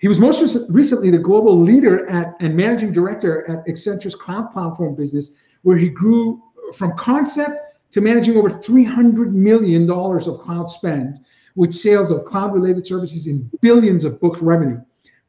He 0.00 0.08
was 0.08 0.20
most 0.20 0.56
recently 0.70 1.10
the 1.10 1.18
global 1.18 1.60
leader 1.60 2.08
at 2.08 2.34
and 2.40 2.56
managing 2.56 2.92
director 2.92 3.48
at 3.50 3.66
Accenture's 3.68 4.14
cloud 4.14 4.52
platform 4.52 4.94
business, 4.94 5.32
where 5.62 5.76
he 5.76 5.88
grew 5.88 6.40
from 6.74 6.96
concept 6.96 7.58
to 7.90 8.00
managing 8.00 8.36
over 8.36 8.50
$300 8.50 9.32
million 9.32 9.90
of 9.90 10.40
cloud 10.40 10.70
spend 10.70 11.18
with 11.56 11.72
sales 11.72 12.10
of 12.10 12.24
cloud 12.24 12.54
related 12.54 12.86
services 12.86 13.26
in 13.26 13.50
billions 13.60 14.04
of 14.04 14.20
booked 14.20 14.40
revenue. 14.40 14.78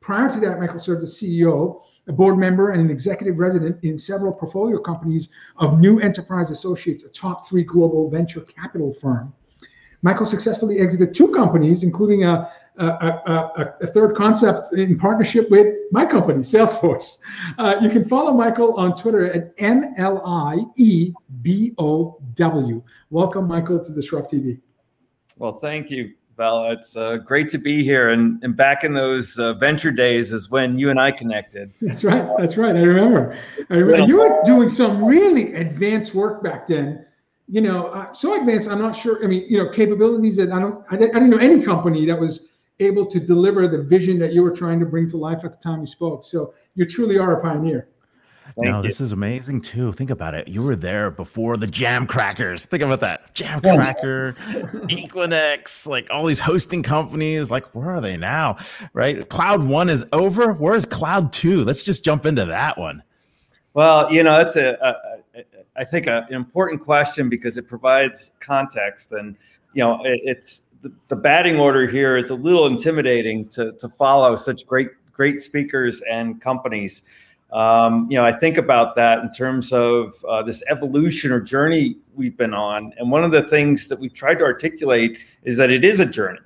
Prior 0.02 0.30
to 0.30 0.40
that, 0.40 0.60
Michael 0.60 0.78
served 0.78 1.02
as 1.04 1.16
CEO, 1.16 1.82
a 2.08 2.14
board 2.14 2.38
member, 2.38 2.72
and 2.72 2.82
an 2.82 2.90
executive 2.92 3.38
resident 3.38 3.84
in 3.84 3.98
several 3.98 4.34
portfolio 4.34 4.80
companies 4.80 5.30
of 5.58 5.80
New 5.80 6.00
Enterprise 6.00 6.52
Associates, 6.52 7.04
a 7.04 7.10
top 7.10 7.48
three 7.48 7.64
global 7.64 8.10
venture 8.10 8.42
capital 8.42 8.94
firm. 8.94 9.34
Michael 10.02 10.26
successfully 10.26 10.80
exited 10.80 11.14
two 11.14 11.28
companies, 11.30 11.84
including 11.84 12.24
a, 12.24 12.50
a, 12.86 13.22
a, 13.58 13.76
a 13.82 13.88
third 13.88 14.16
concept 14.16 14.74
in 14.74 14.98
partnership 14.98 15.50
with 15.50 15.76
my 15.92 16.06
company, 16.06 16.40
Salesforce. 16.40 17.18
Uh, 17.58 17.76
you 17.82 17.90
can 17.90 18.06
follow 18.08 18.34
Michael 18.34 18.74
on 18.76 18.96
Twitter 18.96 19.32
at 19.32 19.56
MLIEBOW. 19.58 21.14
Welcome, 23.10 23.48
Michael, 23.48 23.84
to 23.84 23.92
DisrupTV. 23.92 24.60
Well, 25.38 25.54
thank 25.54 25.90
you. 25.90 26.14
Val. 26.40 26.72
It's 26.72 26.96
uh, 26.96 27.18
great 27.18 27.50
to 27.50 27.58
be 27.58 27.84
here. 27.84 28.12
And, 28.12 28.42
and 28.44 28.56
back 28.56 28.86
in 28.86 28.94
those 28.94 29.38
uh, 29.38 29.56
venture 29.56 29.92
days 29.92 30.32
is 30.32 30.50
when 30.50 30.80
you 30.80 30.90
and 30.90 30.98
I 30.98 31.12
connected. 31.12 31.74
That's 31.82 32.06
right. 32.06 32.26
That's 32.40 32.56
right. 32.56 32.76
I 32.76 32.80
remember. 32.80 33.38
I 33.70 33.74
remember. 33.76 34.08
You 34.08 34.20
were 34.20 34.40
doing 34.46 34.70
some 34.70 35.04
really 35.04 35.54
advanced 35.56 36.16
work 36.16 36.42
back 36.42 36.66
then. 36.66 37.06
You 37.50 37.60
know, 37.60 37.88
uh, 37.88 38.14
so 38.14 38.40
advanced. 38.40 38.70
I'm 38.70 38.80
not 38.80 38.96
sure. 38.96 39.22
I 39.22 39.28
mean, 39.28 39.48
you 39.50 39.58
know, 39.62 39.70
capabilities 39.70 40.38
that 40.38 40.52
I 40.52 40.60
don't. 40.60 40.86
I, 40.90 40.96
I 40.96 40.98
didn't 40.98 41.30
know 41.30 41.40
any 41.40 41.62
company 41.62 42.06
that 42.06 42.18
was 42.18 42.48
able 42.80 43.06
to 43.06 43.20
deliver 43.20 43.68
the 43.68 43.82
vision 43.82 44.20
that 44.20 44.34
you 44.34 44.42
were 44.42 44.52
trying 44.52 44.80
to 44.80 44.86
bring 44.86 45.10
to 45.10 45.18
life 45.18 45.44
at 45.44 45.52
the 45.52 45.64
time 45.64 45.82
you 45.82 45.86
spoke. 45.86 46.24
So 46.24 46.54
you 46.76 46.86
truly 46.86 47.18
are 47.18 47.40
a 47.40 47.42
pioneer. 47.42 47.90
Thank 48.56 48.66
no, 48.66 48.78
you. 48.78 48.84
this 48.84 49.00
is 49.00 49.12
amazing 49.12 49.62
too. 49.62 49.94
Think 49.94 50.10
about 50.10 50.34
it. 50.34 50.48
You 50.48 50.64
were 50.64 50.76
there 50.76 51.12
before 51.12 51.56
the 51.56 51.68
Jamcrackers. 51.68 52.66
Think 52.66 52.82
about 52.82 53.00
that. 53.02 53.34
Jamcracker, 53.36 54.36
Equinix, 54.88 55.86
like 55.86 56.08
all 56.10 56.26
these 56.26 56.40
hosting 56.40 56.82
companies. 56.82 57.52
Like, 57.52 57.66
where 57.76 57.92
are 57.92 58.02
they 58.02 58.18
now? 58.18 58.58
Right? 58.94 59.28
Cloud 59.30 59.64
one 59.64 59.88
is 59.88 60.06
over. 60.14 60.54
Where's 60.54 60.86
Cloud 60.86 61.32
two? 61.32 61.64
Let's 61.64 61.84
just 61.84 62.04
jump 62.04 62.26
into 62.26 62.46
that 62.46 62.78
one. 62.78 63.04
Well, 63.76 64.12
you 64.12 64.24
know, 64.24 64.38
that's 64.38 64.56
a, 64.56 64.78
a 64.82 65.44
I 65.76 65.86
think 65.86 66.08
a, 66.08 66.26
an 66.28 66.34
important 66.34 66.82
question 66.82 67.30
because 67.30 67.58
it 67.58 67.68
provides 67.68 68.32
context, 68.40 69.12
and 69.12 69.38
you 69.74 69.84
know, 69.84 70.04
it, 70.04 70.20
it's 70.24 70.64
the, 70.82 70.92
the 71.08 71.16
batting 71.16 71.60
order 71.60 71.88
here 71.88 72.18
is 72.18 72.30
a 72.30 72.36
little 72.36 72.68
intimidating 72.68 73.48
to 73.50 73.74
to 73.74 73.90
follow 73.90 74.36
such 74.36 74.66
great 74.66 74.90
great 75.12 75.42
speakers 75.42 76.02
and 76.10 76.42
companies 76.42 77.04
um, 77.52 78.08
you 78.12 78.18
know, 78.18 78.24
I 78.24 78.32
think 78.32 78.58
about 78.58 78.96
that 78.96 79.20
in 79.20 79.32
terms 79.32 79.74
of 79.74 80.14
uh, 80.28 80.44
this 80.44 80.64
evolution 80.70 81.32
or 81.32 81.40
journey 81.40 81.98
we've 82.14 82.38
been 82.38 82.54
on. 82.54 82.94
And 82.98 83.12
one 83.12 83.24
of 83.24 83.32
the 83.32 83.44
things 83.44 83.88
that 83.88 84.00
we've 84.00 84.14
tried 84.14 84.36
to 84.36 84.44
articulate 84.44 85.18
is 85.44 85.58
that 85.58 85.72
it 85.72 85.84
is 85.84 86.00
a 86.00 86.06
journey. 86.06 86.40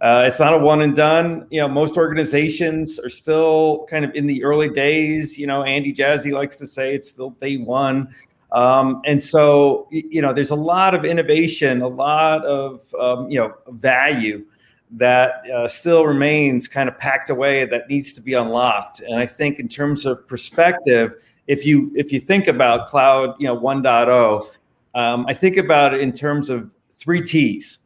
Uh, 0.00 0.24
it's 0.26 0.40
not 0.40 0.54
a 0.54 0.58
one 0.58 0.80
and 0.80 0.96
done. 0.96 1.46
You 1.50 1.60
know, 1.60 1.68
most 1.68 1.96
organizations 1.96 2.98
are 2.98 3.10
still 3.10 3.86
kind 3.88 4.04
of 4.04 4.12
in 4.14 4.26
the 4.26 4.42
early 4.42 4.70
days. 4.70 5.38
You 5.38 5.46
know, 5.46 5.62
Andy 5.62 5.92
Jassy 5.92 6.32
likes 6.32 6.56
to 6.56 6.66
say 6.66 6.94
it's 6.94 7.08
still 7.08 7.30
day 7.30 7.58
one. 7.58 8.12
Um, 8.52 9.00
and 9.04 9.22
so, 9.22 9.86
you 9.90 10.20
know, 10.20 10.32
there's 10.32 10.50
a 10.50 10.56
lot 10.56 10.94
of 10.94 11.04
innovation, 11.04 11.82
a 11.82 11.88
lot 11.88 12.44
of, 12.44 12.82
um, 12.98 13.30
you 13.30 13.38
know, 13.38 13.54
value 13.68 14.44
that 14.92 15.48
uh, 15.50 15.68
still 15.68 16.04
remains 16.04 16.66
kind 16.66 16.88
of 16.88 16.98
packed 16.98 17.30
away 17.30 17.64
that 17.66 17.88
needs 17.88 18.12
to 18.12 18.20
be 18.20 18.34
unlocked. 18.34 19.00
And 19.00 19.18
I 19.18 19.26
think 19.26 19.60
in 19.60 19.68
terms 19.68 20.04
of 20.04 20.26
perspective, 20.26 21.14
if 21.46 21.64
you 21.64 21.92
if 21.94 22.12
you 22.12 22.20
think 22.20 22.48
about 22.48 22.88
cloud, 22.88 23.34
you 23.38 23.46
know, 23.46 23.58
1.0, 23.58 24.46
um, 24.94 25.26
I 25.28 25.34
think 25.34 25.56
about 25.56 25.94
it 25.94 26.00
in 26.00 26.12
terms 26.12 26.50
of 26.50 26.72
three 26.90 27.22
T's. 27.22 27.78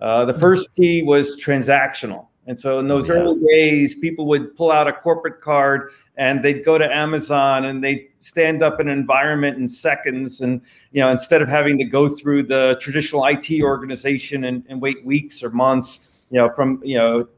Uh, 0.00 0.24
the 0.24 0.34
first 0.34 0.68
T 0.76 1.02
was 1.02 1.40
transactional. 1.40 2.26
And 2.46 2.58
so 2.58 2.78
in 2.78 2.86
those 2.86 3.10
early 3.10 3.40
days, 3.48 3.96
people 3.96 4.26
would 4.26 4.54
pull 4.54 4.70
out 4.70 4.86
a 4.86 4.92
corporate 4.92 5.40
card 5.40 5.90
and 6.16 6.42
they'd 6.42 6.64
go 6.64 6.78
to 6.78 6.96
Amazon 6.96 7.66
and 7.66 7.84
they'd 7.84 8.08
stand 8.16 8.62
up 8.62 8.80
an 8.80 8.88
environment 8.88 9.58
in 9.58 9.68
seconds. 9.68 10.40
And, 10.40 10.62
you 10.92 11.00
know, 11.00 11.10
instead 11.10 11.42
of 11.42 11.48
having 11.48 11.76
to 11.78 11.84
go 11.84 12.08
through 12.08 12.44
the 12.44 12.78
traditional 12.80 13.24
IT 13.26 13.62
organization 13.62 14.44
and, 14.44 14.64
and 14.68 14.80
wait 14.80 15.04
weeks 15.04 15.42
or 15.42 15.50
months, 15.50 16.10
you 16.30 16.38
know, 16.38 16.48
from 16.48 16.80
you 16.82 16.96
know 16.96 17.28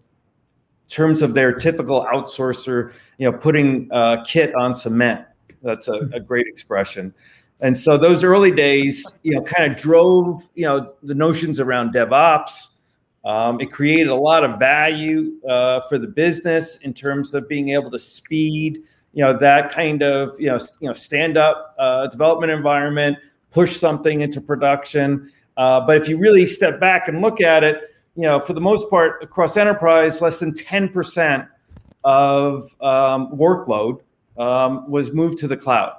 terms 0.89 1.22
of 1.22 1.35
their 1.35 1.53
typical 1.53 2.07
outsourcer, 2.07 2.93
you 3.18 3.31
know, 3.31 3.37
putting 3.37 3.89
uh, 3.93 4.24
kit 4.24 4.55
on 4.55 4.74
cement. 4.74 5.24
That's 5.62 5.89
a, 5.89 6.09
a, 6.14 6.20
great 6.20 6.47
expression. 6.47 7.12
And 7.61 7.76
so 7.76 7.99
those 7.99 8.24
early 8.24 8.53
days, 8.53 9.18
you 9.22 9.35
know, 9.35 9.43
kind 9.43 9.70
of 9.70 9.79
drove, 9.79 10.43
you 10.55 10.64
know, 10.64 10.95
the 11.03 11.14
notions 11.14 11.61
around 11.61 11.93
DevOps. 11.93 12.68
Um, 13.25 13.61
it 13.61 13.73
created 13.73 14.09
a 14.09 14.14
lot 14.14 14.45
of 14.45 14.59
value 14.59 15.35
uh, 15.47 15.81
for 15.83 15.99
the 15.99 16.07
business 16.07 16.77
in 16.79 16.95
terms 16.95 17.35
of 17.35 17.49
being 17.49 17.71
able 17.71 17.91
to 17.91 17.99
speed, 17.99 18.83
you 19.12 19.25
know, 19.25 19.37
that 19.39 19.71
kind 19.71 20.03
of, 20.03 20.39
you 20.41 20.47
know, 20.47 20.59
you 20.81 20.89
know, 20.89 20.95
stand 20.95 21.37
up 21.37 21.75
uh, 21.79 22.07
development 22.07 22.53
environment, 22.53 23.19
push 23.51 23.77
something 23.77 24.21
into 24.21 24.41
production. 24.41 25.31
Uh, 25.57 25.81
but 25.81 25.97
if 25.97 26.09
you 26.09 26.16
really 26.16 26.47
step 26.47 26.79
back 26.79 27.09
and 27.09 27.21
look 27.21 27.41
at 27.41 27.64
it, 27.64 27.95
you 28.14 28.23
know, 28.23 28.41
for 28.41 28.53
the 28.53 28.61
most 28.61 28.89
part, 28.91 29.23
across 29.23 29.57
enterprise, 29.57 30.21
less 30.21 30.39
than 30.39 30.53
10% 30.53 31.49
of 32.05 32.62
um, 32.81 33.33
workload 33.33 34.01
um, 34.39 34.89
was 34.91 35.12
moved 35.12 35.39
to 35.39 35.49
the 35.49 35.57
cloud. 35.57 35.93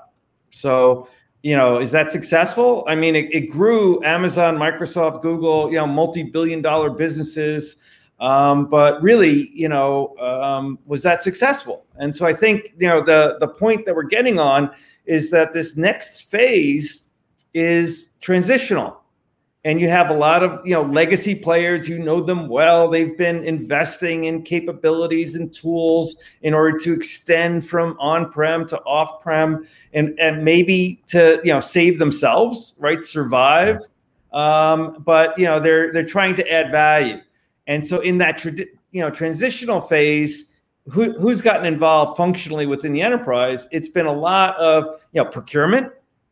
So, 0.51 1.07
you 1.43 1.55
know, 1.55 1.77
is 1.77 1.91
that 1.91 2.11
successful? 2.11 2.83
I 2.87 2.95
mean, 2.95 3.15
it, 3.15 3.33
it 3.33 3.49
grew 3.49 4.03
Amazon, 4.03 4.57
Microsoft, 4.57 5.21
Google, 5.21 5.69
you 5.69 5.77
know, 5.77 5.87
multi 5.87 6.23
billion 6.23 6.61
dollar 6.61 6.89
businesses. 6.89 7.77
Um, 8.19 8.65
but 8.65 9.01
really, 9.01 9.49
you 9.53 9.69
know, 9.69 10.17
um, 10.17 10.77
was 10.85 11.01
that 11.03 11.23
successful? 11.23 11.85
And 11.95 12.13
so 12.13 12.25
I 12.25 12.33
think, 12.33 12.73
you 12.77 12.89
know, 12.89 13.01
the, 13.01 13.37
the 13.39 13.47
point 13.47 13.85
that 13.85 13.95
we're 13.95 14.03
getting 14.03 14.39
on 14.39 14.71
is 15.05 15.29
that 15.31 15.53
this 15.53 15.77
next 15.77 16.29
phase 16.29 17.03
is 17.53 18.09
transitional 18.19 18.98
and 19.65 19.81
you 19.81 19.89
have 19.89 20.09
a 20.09 20.13
lot 20.13 20.41
of 20.41 20.65
you 20.65 20.73
know 20.73 20.81
legacy 20.81 21.35
players 21.35 21.85
who 21.85 21.99
know 21.99 22.21
them 22.21 22.47
well. 22.47 22.89
They've 22.89 23.17
been 23.17 23.43
investing 23.43 24.23
in 24.25 24.43
capabilities 24.43 25.35
and 25.35 25.51
tools 25.51 26.17
in 26.41 26.53
order 26.53 26.77
to 26.79 26.93
extend 26.93 27.67
from 27.67 27.97
on-prem 27.99 28.67
to 28.67 28.79
off-prem 28.83 29.65
and 29.93 30.17
and 30.19 30.45
maybe 30.45 31.01
to 31.07 31.41
you 31.43 31.53
know 31.53 31.59
save 31.59 31.99
themselves 31.99 32.73
right? 32.77 33.03
Survive. 33.03 33.81
Um, 34.31 35.03
but 35.05 35.37
you 35.37 35.45
know 35.45 35.59
they're 35.59 35.91
they're 35.91 36.03
trying 36.05 36.35
to 36.35 36.51
add 36.51 36.71
value. 36.71 37.19
And 37.67 37.85
so 37.85 37.99
in 37.99 38.17
that 38.19 38.39
tradi- 38.39 38.69
you 38.91 39.01
know 39.01 39.09
transitional 39.09 39.81
phase 39.81 40.45
who, 40.87 41.11
who's 41.19 41.41
gotten 41.41 41.65
involved 41.65 42.17
functionally 42.17 42.65
within 42.65 42.93
the 42.93 43.01
enterprise? 43.01 43.67
It's 43.71 43.89
been 43.89 44.05
a 44.05 44.13
lot 44.13 44.55
of 44.57 45.01
you 45.11 45.21
know 45.21 45.29
procurement 45.29 45.91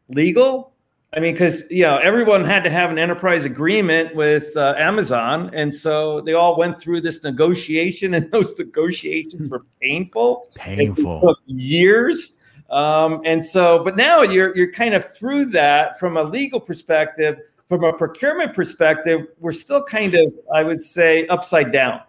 legal 0.10 0.74
I 1.18 1.20
mean, 1.20 1.34
because 1.34 1.64
you 1.72 1.82
know 1.82 1.98
everyone 1.98 2.46
had 2.46 2.64
to 2.64 2.70
have 2.70 2.92
an 2.92 3.00
enterprise 3.00 3.44
agreement 3.44 4.14
with 4.14 4.56
uh, 4.56 4.76
Amazon, 4.78 5.50
and 5.52 5.74
so 5.74 6.22
they 6.22 6.34
all 6.34 6.56
went 6.56 6.80
through 6.80 7.02
this 7.02 7.24
negotiation, 7.24 8.14
and 8.14 8.32
those 8.32 8.56
negotiations 8.56 9.50
were 9.50 9.66
painful. 9.82 10.46
Painful. 10.54 11.22
took 11.22 11.40
years, 11.48 12.44
um, 12.70 13.22
and 13.26 13.44
so, 13.44 13.84
but 13.84 13.98
now 13.98 14.22
you're 14.22 14.56
you're 14.56 14.72
kind 14.72 14.94
of 14.94 15.12
through 15.12 15.46
that 15.46 15.98
from 15.98 16.18
a 16.18 16.24
legal 16.24 16.60
perspective. 16.60 17.40
From 17.68 17.84
a 17.84 17.92
procurement 17.92 18.54
perspective, 18.54 19.28
we're 19.40 19.52
still 19.52 19.84
kind 19.84 20.14
of, 20.14 20.32
I 20.54 20.64
would 20.64 20.82
say, 20.82 21.28
upside 21.28 21.74
down. 21.74 22.00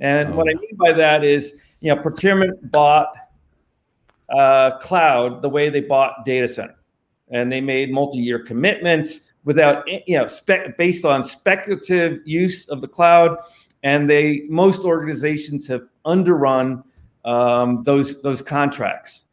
And 0.00 0.30
oh. 0.30 0.36
what 0.36 0.48
I 0.48 0.54
mean 0.54 0.74
by 0.76 0.92
that 0.94 1.22
is, 1.22 1.60
you 1.80 1.94
know, 1.94 2.00
procurement 2.00 2.72
bought 2.72 3.14
uh, 4.34 4.78
cloud 4.78 5.42
the 5.42 5.50
way 5.50 5.68
they 5.68 5.82
bought 5.82 6.24
data 6.24 6.48
center 6.48 6.74
and 7.34 7.50
they 7.50 7.60
made 7.60 7.92
multi-year 7.92 8.38
commitments 8.38 9.32
without 9.44 9.84
you 10.08 10.16
know 10.16 10.26
based 10.78 11.04
on 11.04 11.22
speculative 11.22 12.20
use 12.24 12.66
of 12.70 12.80
the 12.80 12.88
cloud. 12.88 13.36
And 13.82 14.08
they 14.08 14.46
most 14.48 14.84
organizations 14.84 15.66
have 15.66 15.82
underrun 16.06 16.82
um, 17.26 17.82
those 17.82 18.22
those 18.22 18.40
contracts. 18.40 19.26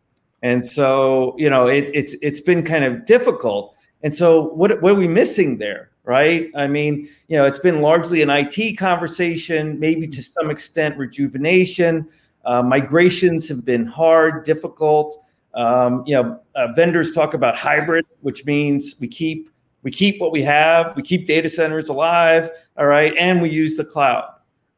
And 0.43 0.65
so 0.65 1.35
you 1.37 1.49
know 1.49 1.67
it, 1.67 1.89
it's 1.93 2.15
it's 2.21 2.41
been 2.41 2.63
kind 2.63 2.83
of 2.83 3.05
difficult. 3.05 3.75
And 4.03 4.13
so 4.13 4.49
what 4.49 4.81
what 4.81 4.91
are 4.91 4.95
we 4.95 5.07
missing 5.07 5.57
there 5.57 5.87
right? 6.03 6.49
I 6.55 6.65
mean 6.65 7.07
you 7.27 7.37
know 7.37 7.45
it's 7.45 7.59
been 7.59 7.81
largely 7.81 8.23
an 8.23 8.29
it 8.29 8.77
conversation 8.77 9.79
maybe 9.79 10.07
to 10.07 10.21
some 10.21 10.49
extent 10.49 10.97
rejuvenation. 10.97 12.09
Uh, 12.43 12.63
migrations 12.63 13.47
have 13.47 13.63
been 13.63 13.85
hard 13.85 14.43
difficult 14.43 15.23
um, 15.53 16.03
you 16.05 16.15
know, 16.15 16.39
uh, 16.55 16.67
vendors 16.73 17.11
talk 17.11 17.33
about 17.33 17.55
hybrid, 17.55 18.05
which 18.21 18.45
means 18.45 18.95
we 18.99 19.07
keep 19.07 19.49
we 19.83 19.91
keep 19.91 20.21
what 20.21 20.31
we 20.31 20.43
have, 20.43 20.95
we 20.95 21.01
keep 21.01 21.25
data 21.25 21.49
centers 21.49 21.89
alive, 21.89 22.49
all 22.77 22.85
right, 22.85 23.13
and 23.17 23.41
we 23.41 23.49
use 23.49 23.75
the 23.75 23.85
cloud, 23.85 24.25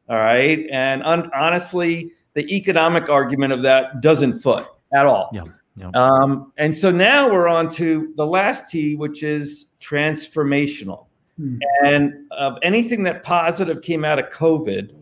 all 0.08 0.16
right. 0.16 0.66
And 0.70 1.02
un- 1.02 1.30
honestly, 1.34 2.12
the 2.34 2.42
economic 2.54 3.08
argument 3.08 3.52
of 3.52 3.62
that 3.62 4.00
doesn't 4.00 4.40
foot 4.40 4.66
at 4.94 5.06
all. 5.06 5.30
Yeah. 5.32 5.44
Yep. 5.76 5.96
Um, 5.96 6.52
and 6.56 6.74
so 6.74 6.90
now 6.90 7.28
we're 7.28 7.48
on 7.48 7.68
to 7.70 8.12
the 8.16 8.26
last 8.26 8.70
T, 8.70 8.94
which 8.94 9.22
is 9.22 9.66
transformational. 9.80 11.06
Hmm. 11.36 11.58
And 11.84 12.12
uh, 12.30 12.54
anything 12.62 13.02
that 13.04 13.24
positive 13.24 13.82
came 13.82 14.04
out 14.04 14.18
of 14.18 14.26
COVID 14.26 14.94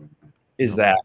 is 0.57 0.75
that. 0.75 0.97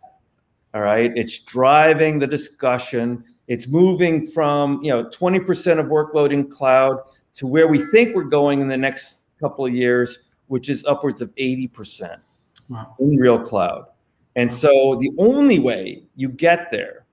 All 0.73 0.81
right. 0.81 1.13
It's 1.15 1.39
driving 1.41 2.19
the 2.19 2.27
discussion. 2.27 3.25
It's 3.49 3.67
moving 3.67 4.27
from, 4.27 4.83
you 4.83 4.91
know, 4.91 5.05
20% 5.05 5.79
of 5.79 5.87
workload 5.87 6.33
in 6.33 6.49
cloud 6.49 6.99
to 7.35 7.47
where 7.47 7.67
we 7.67 7.85
think 7.87 8.15
we're 8.15 8.25
going 8.25 8.61
in 8.61 8.69
the 8.69 8.77
next 8.77 9.21
couple 9.41 9.65
of 9.67 9.75
years, 9.75 10.19
which 10.47 10.69
is 10.69 10.85
upwards 10.85 11.21
of 11.21 11.35
80% 11.37 12.17
wow. 12.69 12.95
in 13.01 13.17
real 13.17 13.39
cloud. 13.39 13.87
And 14.37 14.53
so 14.53 14.97
the 15.01 15.11
only 15.19 15.59
way 15.59 16.05
you 16.15 16.29
get 16.29 16.71
there 16.71 17.07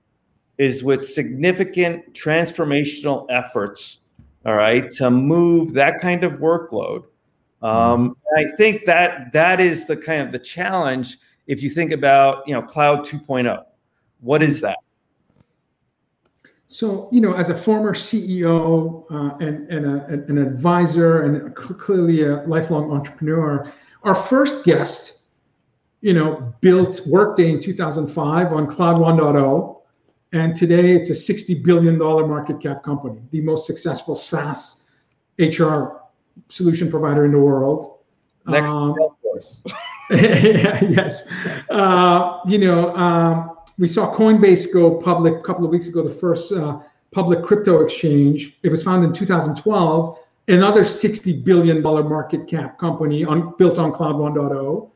is 0.57 0.83
with 0.83 1.05
significant 1.05 2.13
transformational 2.13 3.25
efforts, 3.29 3.99
all 4.45 4.55
right, 4.55 4.89
to 4.91 5.09
move 5.09 5.73
that 5.73 5.99
kind 5.99 6.23
of 6.23 6.33
workload. 6.33 7.05
Um, 7.61 8.15
I 8.37 8.45
think 8.57 8.85
that 8.85 9.31
that 9.31 9.59
is 9.59 9.87
the 9.87 9.97
kind 9.97 10.21
of 10.21 10.31
the 10.31 10.39
challenge 10.39 11.17
if 11.47 11.63
you 11.63 11.69
think 11.69 11.91
about 11.91 12.47
you 12.47 12.53
know 12.53 12.61
cloud 12.61 12.99
2.0. 12.99 13.63
What 14.19 14.43
is 14.43 14.61
that? 14.61 14.77
So, 16.67 17.09
you 17.11 17.21
know, 17.21 17.33
as 17.33 17.49
a 17.49 17.55
former 17.55 17.93
CEO 17.93 19.05
uh, 19.11 19.37
and, 19.37 19.69
and 19.69 19.85
a, 19.85 20.05
an 20.27 20.37
advisor 20.37 21.21
and 21.23 21.55
clearly 21.55 22.23
a 22.23 22.43
lifelong 22.47 22.91
entrepreneur, 22.91 23.71
our 24.03 24.15
first 24.15 24.63
guest, 24.65 25.19
you 26.01 26.13
know, 26.13 26.53
built 26.61 27.01
Workday 27.07 27.51
in 27.51 27.61
2005 27.61 28.53
on 28.53 28.67
Cloud 28.67 28.97
1.0. 28.97 29.81
And 30.33 30.55
today 30.55 30.95
it's 30.95 31.09
a 31.11 31.13
$60 31.33 31.63
billion 31.63 31.97
market 31.97 32.59
cap 32.61 32.83
company, 32.83 33.21
the 33.31 33.41
most 33.41 33.67
successful 33.67 34.15
SaaS 34.15 34.85
HR 35.39 36.01
solution 36.49 36.89
provider 36.89 37.25
in 37.25 37.31
the 37.31 37.39
world. 37.39 37.99
Next 38.47 38.71
um, 38.71 38.95
Salesforce. 38.95 39.61
yes. 40.11 41.25
Uh, 41.69 42.39
you 42.47 42.57
know, 42.57 42.95
um, 42.95 43.54
we 43.77 43.87
saw 43.87 44.13
Coinbase 44.13 44.71
go 44.71 44.95
public 44.95 45.35
a 45.35 45.41
couple 45.41 45.65
of 45.65 45.71
weeks 45.71 45.87
ago, 45.87 46.03
the 46.03 46.13
first 46.13 46.51
uh, 46.51 46.79
public 47.11 47.43
crypto 47.43 47.81
exchange. 47.81 48.57
It 48.63 48.69
was 48.69 48.83
founded 48.83 49.09
in 49.09 49.13
2012. 49.13 50.19
Another 50.47 50.83
$60 50.83 51.43
billion 51.43 51.81
market 51.81 52.47
cap 52.47 52.77
company 52.77 53.25
on, 53.25 53.55
built 53.57 53.79
on 53.79 53.91
Cloud 53.91 54.15
1.0 54.15 54.91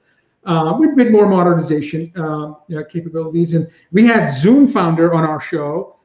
uh, 0.45 0.77
with 0.77 0.91
a 0.91 0.95
bit 0.95 1.11
more 1.11 1.27
modernization 1.27 2.11
uh, 2.15 2.53
capabilities. 2.89 3.53
And 3.53 3.69
we 3.91 4.05
had 4.05 4.27
Zoom 4.27 4.67
founder 4.67 5.13
on 5.13 5.23
our 5.23 5.41
show. 5.41 5.95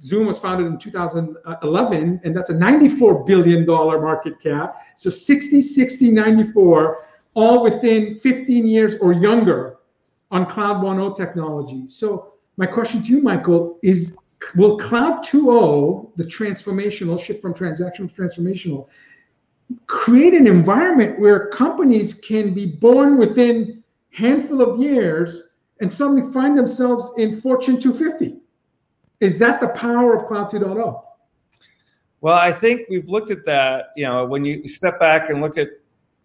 Zoom 0.00 0.26
was 0.26 0.38
founded 0.38 0.66
in 0.66 0.78
2011, 0.78 2.20
and 2.24 2.36
that's 2.36 2.48
a 2.48 2.54
$94 2.54 3.26
billion 3.26 3.66
market 3.66 4.40
cap. 4.40 4.82
So 4.96 5.10
60, 5.10 5.60
60, 5.60 6.10
94, 6.10 7.06
all 7.34 7.62
within 7.62 8.18
15 8.18 8.66
years 8.66 8.96
or 8.96 9.12
younger 9.12 9.73
on 10.34 10.44
Cloud 10.44 10.82
1.0 10.82 11.16
technology. 11.16 11.86
So 11.86 12.32
my 12.56 12.66
question 12.66 13.00
to 13.04 13.08
you, 13.08 13.22
Michael, 13.22 13.78
is 13.82 14.16
will 14.56 14.76
Cloud 14.76 15.24
2.0, 15.24 16.16
the 16.16 16.24
transformational 16.24 17.18
shift 17.18 17.40
from 17.40 17.54
transactional 17.54 18.12
to 18.12 18.22
transformational, 18.22 18.88
create 19.86 20.34
an 20.34 20.48
environment 20.48 21.18
where 21.20 21.48
companies 21.48 22.12
can 22.12 22.52
be 22.52 22.66
born 22.66 23.16
within 23.16 23.82
handful 24.10 24.60
of 24.60 24.80
years 24.80 25.50
and 25.80 25.90
suddenly 25.90 26.30
find 26.32 26.58
themselves 26.58 27.12
in 27.16 27.40
Fortune 27.40 27.80
250? 27.80 28.36
Is 29.20 29.38
that 29.38 29.60
the 29.60 29.68
power 29.68 30.16
of 30.16 30.26
Cloud 30.26 30.50
2.0? 30.50 31.02
Well, 32.20 32.36
I 32.36 32.50
think 32.52 32.88
we've 32.90 33.08
looked 33.08 33.30
at 33.30 33.44
that. 33.44 33.90
You 33.96 34.04
know, 34.04 34.26
when 34.26 34.44
you 34.44 34.66
step 34.66 34.98
back 34.98 35.30
and 35.30 35.40
look 35.40 35.58
at 35.58 35.68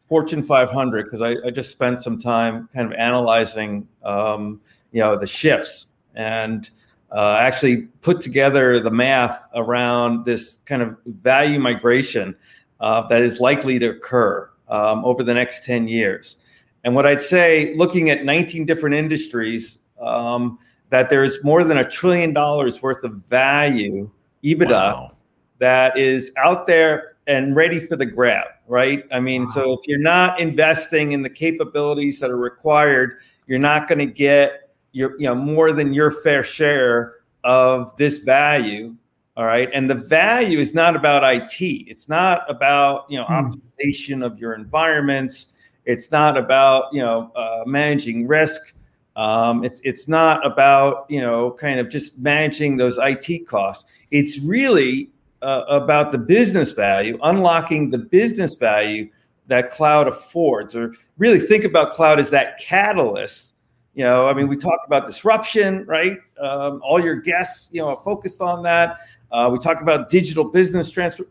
Fortune 0.10 0.44
500 0.44 1.06
because 1.06 1.22
I, 1.22 1.36
I, 1.46 1.52
just 1.52 1.70
spent 1.70 2.00
some 2.00 2.18
time 2.18 2.68
kind 2.74 2.92
of 2.92 2.98
analyzing, 2.98 3.88
um, 4.04 4.60
you 4.92 5.00
know, 5.00 5.16
the 5.16 5.28
shifts 5.28 5.88
and 6.16 6.70
uh, 7.12 7.38
actually 7.40 7.84
put 8.02 8.20
together 8.20 8.80
the 8.80 8.92
math 8.92 9.48
around 9.54 10.26
this 10.26 10.56
kind 10.66 10.82
of 10.82 10.98
value 11.06 11.60
migration 11.60 12.36
uh, 12.80 13.08
that 13.08 13.22
is 13.22 13.40
likely 13.40 13.78
to 13.80 13.90
occur 13.92 14.50
um, 14.68 15.06
over 15.06 15.24
the 15.24 15.34
next 15.34 15.64
10 15.64 15.88
years. 15.88 16.38
And 16.84 16.96
what 16.96 17.06
I'd 17.06 17.22
say, 17.22 17.74
looking 17.76 18.10
at 18.10 18.26
19 18.26 18.66
different 18.66 18.96
industries, 18.96 19.80
um, 20.02 20.58
that 20.90 21.10
there's 21.10 21.44
more 21.44 21.64
than 21.64 21.78
a 21.78 21.88
trillion 21.88 22.34
dollars 22.34 22.82
worth 22.82 23.04
of 23.04 23.14
value, 23.28 24.10
EBITDA, 24.44 24.70
wow. 24.70 25.12
that 25.60 25.98
is 25.98 26.32
out 26.38 26.68
there 26.68 27.16
and 27.28 27.56
ready 27.56 27.80
for 27.80 27.96
the 27.96 28.06
grab, 28.06 28.48
right? 28.70 29.04
I 29.12 29.20
mean, 29.20 29.44
wow. 29.44 29.50
so 29.50 29.74
if 29.74 29.88
you're 29.88 30.00
not 30.00 30.40
investing 30.40 31.12
in 31.12 31.22
the 31.22 31.30
capabilities 31.30 32.20
that 32.20 32.30
are 32.30 32.38
required, 32.38 33.18
you're 33.48 33.60
not 33.60 33.88
going 33.88 34.00
to 34.00 34.06
get 34.06 34.70
your, 34.92 35.20
you 35.20 35.26
know, 35.26 35.36
more 35.36 35.74
than 35.74 35.94
your 35.94 36.12
fair 36.12 36.44
share 36.44 37.16
of 37.44 37.96
this 37.98 38.20
value. 38.20 38.96
All 39.36 39.46
right. 39.46 39.70
And 39.74 39.90
the 39.90 39.96
value 39.96 40.60
is 40.60 40.74
not 40.74 40.96
about 40.96 41.24
IT. 41.24 41.62
It's 41.62 42.08
not 42.08 42.50
about, 42.50 43.06
you 43.10 43.18
know, 43.18 43.26
hmm. 43.26 43.34
optimization 43.34 44.24
of 44.24 44.38
your 44.38 44.54
environments. 44.54 45.54
It's 45.86 46.12
not 46.12 46.38
about, 46.38 46.94
you 46.94 47.02
know, 47.02 47.32
uh, 47.36 47.64
managing 47.66 48.28
risk. 48.28 48.74
Um, 49.16 49.66
it's 49.66 49.82
it's 49.84 50.08
not 50.08 50.46
about 50.46 51.06
you 51.10 51.20
know 51.20 51.52
kind 51.52 51.78
of 51.78 51.90
just 51.90 52.18
managing 52.18 52.78
those 52.78 52.98
IT 53.02 53.48
costs. 53.48 53.90
It's 54.12 54.40
really 54.40 55.10
uh, 55.42 55.64
about 55.68 56.12
the 56.12 56.18
business 56.18 56.72
value, 56.72 57.18
unlocking 57.24 57.90
the 57.90 57.98
business 57.98 58.56
value 58.56 59.10
that 59.48 59.70
cloud 59.72 60.08
affords, 60.08 60.76
or 60.76 60.94
really 61.18 61.40
think 61.40 61.64
about 61.64 61.92
cloud 61.92 62.20
as 62.20 62.30
that 62.30 62.60
catalyst. 62.60 63.54
You 63.96 64.04
know, 64.04 64.28
I 64.28 64.34
mean, 64.34 64.48
we 64.48 64.56
talk 64.56 64.80
about 64.86 65.06
disruption, 65.06 65.86
right? 65.86 66.18
Um, 66.40 66.82
all 66.84 67.04
your 67.04 67.16
guests, 67.16 67.70
you 67.74 67.82
know, 67.82 67.90
are 67.90 68.02
focused 68.04 68.42
on 68.42 68.64
that. 68.64 68.98
Uh, 69.32 69.50
we 69.52 69.58
talk 69.58 69.82
about 69.82 70.10
digital 70.10 70.44
business 70.44 70.92
transfer. 70.92 71.26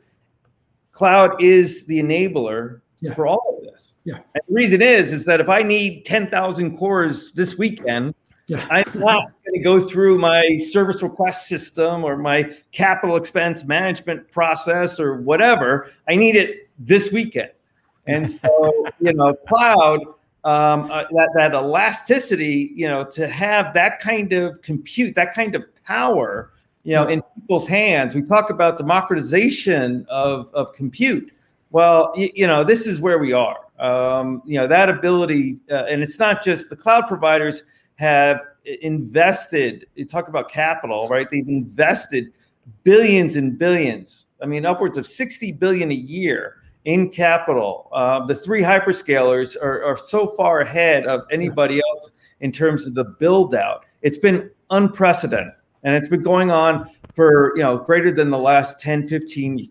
Cloud 0.92 1.40
is 1.40 1.86
the 1.86 2.00
enabler 2.00 2.80
yeah. 3.00 3.14
for 3.14 3.26
all 3.26 3.58
of 3.58 3.72
this. 3.72 3.94
Yeah. 4.04 4.16
And 4.16 4.42
the 4.48 4.54
reason 4.54 4.82
is, 4.82 5.12
is 5.12 5.24
that 5.26 5.40
if 5.40 5.48
I 5.48 5.62
need 5.62 6.04
10,000 6.04 6.76
cores 6.76 7.32
this 7.32 7.56
weekend, 7.56 8.14
yeah. 8.48 8.66
I'm 8.70 8.84
not 8.94 9.24
going 9.44 9.54
to 9.54 9.60
go 9.60 9.78
through 9.78 10.18
my 10.18 10.56
service 10.56 11.02
request 11.02 11.48
system 11.48 12.02
or 12.02 12.16
my 12.16 12.56
capital 12.72 13.16
expense 13.16 13.64
management 13.64 14.30
process 14.30 14.98
or 14.98 15.20
whatever. 15.20 15.90
I 16.08 16.16
need 16.16 16.34
it 16.34 16.70
this 16.78 17.12
weekend. 17.12 17.50
And 18.06 18.28
so, 18.30 18.86
you 19.00 19.12
know, 19.12 19.34
cloud, 19.34 20.00
um, 20.44 20.90
uh, 20.90 21.04
that, 21.10 21.30
that 21.34 21.52
elasticity, 21.52 22.72
you 22.74 22.86
know, 22.86 23.04
to 23.04 23.28
have 23.28 23.74
that 23.74 24.00
kind 24.00 24.32
of 24.32 24.62
compute, 24.62 25.14
that 25.14 25.34
kind 25.34 25.54
of 25.54 25.66
power, 25.84 26.52
you 26.84 26.94
know, 26.94 27.06
in 27.06 27.22
people's 27.34 27.66
hands. 27.66 28.14
We 28.14 28.22
talk 28.22 28.48
about 28.48 28.78
democratization 28.78 30.06
of, 30.08 30.50
of 30.54 30.72
compute. 30.72 31.32
Well, 31.70 32.12
you, 32.16 32.30
you 32.34 32.46
know, 32.46 32.64
this 32.64 32.86
is 32.86 32.98
where 32.98 33.18
we 33.18 33.34
are. 33.34 33.58
Um, 33.78 34.42
you 34.46 34.58
know, 34.58 34.66
that 34.66 34.88
ability, 34.88 35.60
uh, 35.70 35.84
and 35.88 36.02
it's 36.02 36.18
not 36.18 36.42
just 36.42 36.70
the 36.70 36.76
cloud 36.76 37.08
providers– 37.08 37.64
have 37.98 38.40
invested 38.82 39.86
you 39.94 40.04
talk 40.04 40.28
about 40.28 40.50
capital 40.50 41.08
right? 41.08 41.30
They've 41.30 41.48
invested 41.48 42.32
billions 42.82 43.36
and 43.36 43.58
billions 43.58 44.26
i 44.42 44.46
mean 44.46 44.66
upwards 44.66 44.98
of 44.98 45.06
60 45.06 45.52
billion 45.52 45.90
a 45.90 45.94
year 45.94 46.56
in 46.84 47.10
capital. 47.10 47.88
Uh, 47.92 48.24
the 48.26 48.34
three 48.34 48.62
hyperscalers 48.62 49.56
are, 49.62 49.82
are 49.84 49.96
so 49.96 50.28
far 50.28 50.60
ahead 50.60 51.06
of 51.06 51.22
anybody 51.30 51.80
else 51.90 52.10
in 52.40 52.52
terms 52.52 52.86
of 52.86 52.94
the 52.94 53.04
build 53.04 53.54
out 53.54 53.84
it's 54.02 54.18
been 54.18 54.50
unprecedented 54.70 55.52
and 55.82 55.94
it's 55.94 56.08
been 56.08 56.22
going 56.22 56.50
on 56.50 56.90
for 57.14 57.52
you 57.56 57.62
know 57.62 57.78
greater 57.78 58.10
than 58.10 58.30
the 58.30 58.38
last 58.38 58.80
10 58.80 59.08
15 59.08 59.70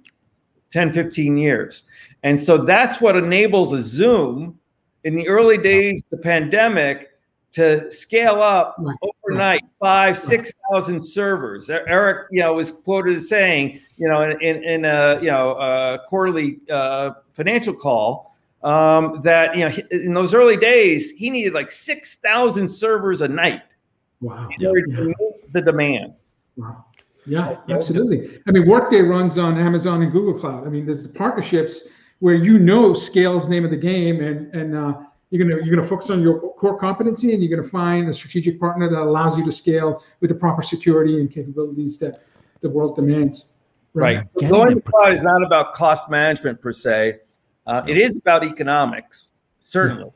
10 0.69 0.93
15 0.93 1.37
years. 1.37 1.83
And 2.23 2.39
so 2.39 2.57
that's 2.57 2.99
what 2.99 3.15
enables 3.15 3.73
a 3.73 3.81
zoom. 3.81 4.59
In 5.03 5.15
the 5.15 5.27
early 5.27 5.57
days 5.57 6.03
of 6.03 6.17
the 6.17 6.23
pandemic 6.23 7.11
to 7.51 7.91
scale 7.91 8.41
up 8.41 8.77
overnight 9.01 9.63
five, 9.79 10.17
six 10.17 10.53
thousand 10.69 10.99
servers. 10.99 11.69
Eric, 11.69 12.27
you 12.31 12.41
know, 12.41 12.53
was 12.53 12.71
quoted 12.71 13.15
as 13.15 13.29
saying, 13.29 13.79
you 13.97 14.07
know, 14.07 14.21
in, 14.21 14.63
in 14.63 14.85
a 14.85 15.19
you 15.21 15.27
know 15.27 15.51
a 15.51 15.99
quarterly 16.07 16.59
uh, 16.69 17.11
financial 17.33 17.73
call 17.73 18.35
um, 18.63 19.21
that 19.21 19.55
you 19.55 19.67
know 19.67 19.73
in 19.91 20.13
those 20.13 20.33
early 20.33 20.57
days 20.57 21.11
he 21.11 21.29
needed 21.29 21.53
like 21.53 21.71
six 21.71 22.15
thousand 22.15 22.67
servers 22.67 23.21
a 23.21 23.27
night. 23.27 23.61
Wow. 24.21 24.49
In 24.59 24.65
order 24.65 24.85
to 24.85 25.03
meet 25.05 25.53
the 25.53 25.61
demand. 25.61 26.13
Wow. 26.55 26.85
Yeah, 27.27 27.57
absolutely. 27.69 28.39
I 28.47 28.51
mean, 28.51 28.65
Workday 28.65 29.01
runs 29.01 29.37
on 29.37 29.59
Amazon 29.59 30.01
and 30.01 30.11
Google 30.11 30.39
Cloud. 30.39 30.65
I 30.65 30.69
mean, 30.69 30.85
there's 30.85 31.03
the 31.03 31.09
partnerships 31.09 31.83
where 32.19 32.35
you 32.35 32.57
know 32.57 32.93
scale's 32.93 33.49
name 33.49 33.65
of 33.65 33.69
the 33.69 33.77
game, 33.77 34.21
and 34.21 34.53
and 34.55 34.75
uh, 34.75 34.93
you're 35.29 35.45
gonna 35.45 35.61
you're 35.63 35.75
gonna 35.75 35.87
focus 35.87 36.09
on 36.09 36.21
your 36.21 36.39
core 36.53 36.77
competency, 36.77 37.33
and 37.33 37.43
you're 37.43 37.55
gonna 37.55 37.67
find 37.67 38.09
a 38.09 38.13
strategic 38.13 38.59
partner 38.59 38.89
that 38.89 38.99
allows 38.99 39.37
you 39.37 39.45
to 39.45 39.51
scale 39.51 40.03
with 40.21 40.29
the 40.29 40.35
proper 40.35 40.61
security 40.61 41.19
and 41.19 41.31
capabilities 41.31 41.97
that 41.99 42.23
the 42.61 42.69
world 42.69 42.95
demands. 42.95 43.47
Right. 43.93 44.23
So 44.39 44.47
going 44.47 44.75
to 44.75 44.81
cloud 44.81 45.13
is 45.13 45.23
not 45.23 45.43
about 45.43 45.73
cost 45.73 46.09
management 46.09 46.61
per 46.61 46.71
se. 46.71 47.19
Uh, 47.65 47.83
it 47.87 47.97
is 47.97 48.17
about 48.17 48.43
economics, 48.45 49.33
certainly. 49.59 50.11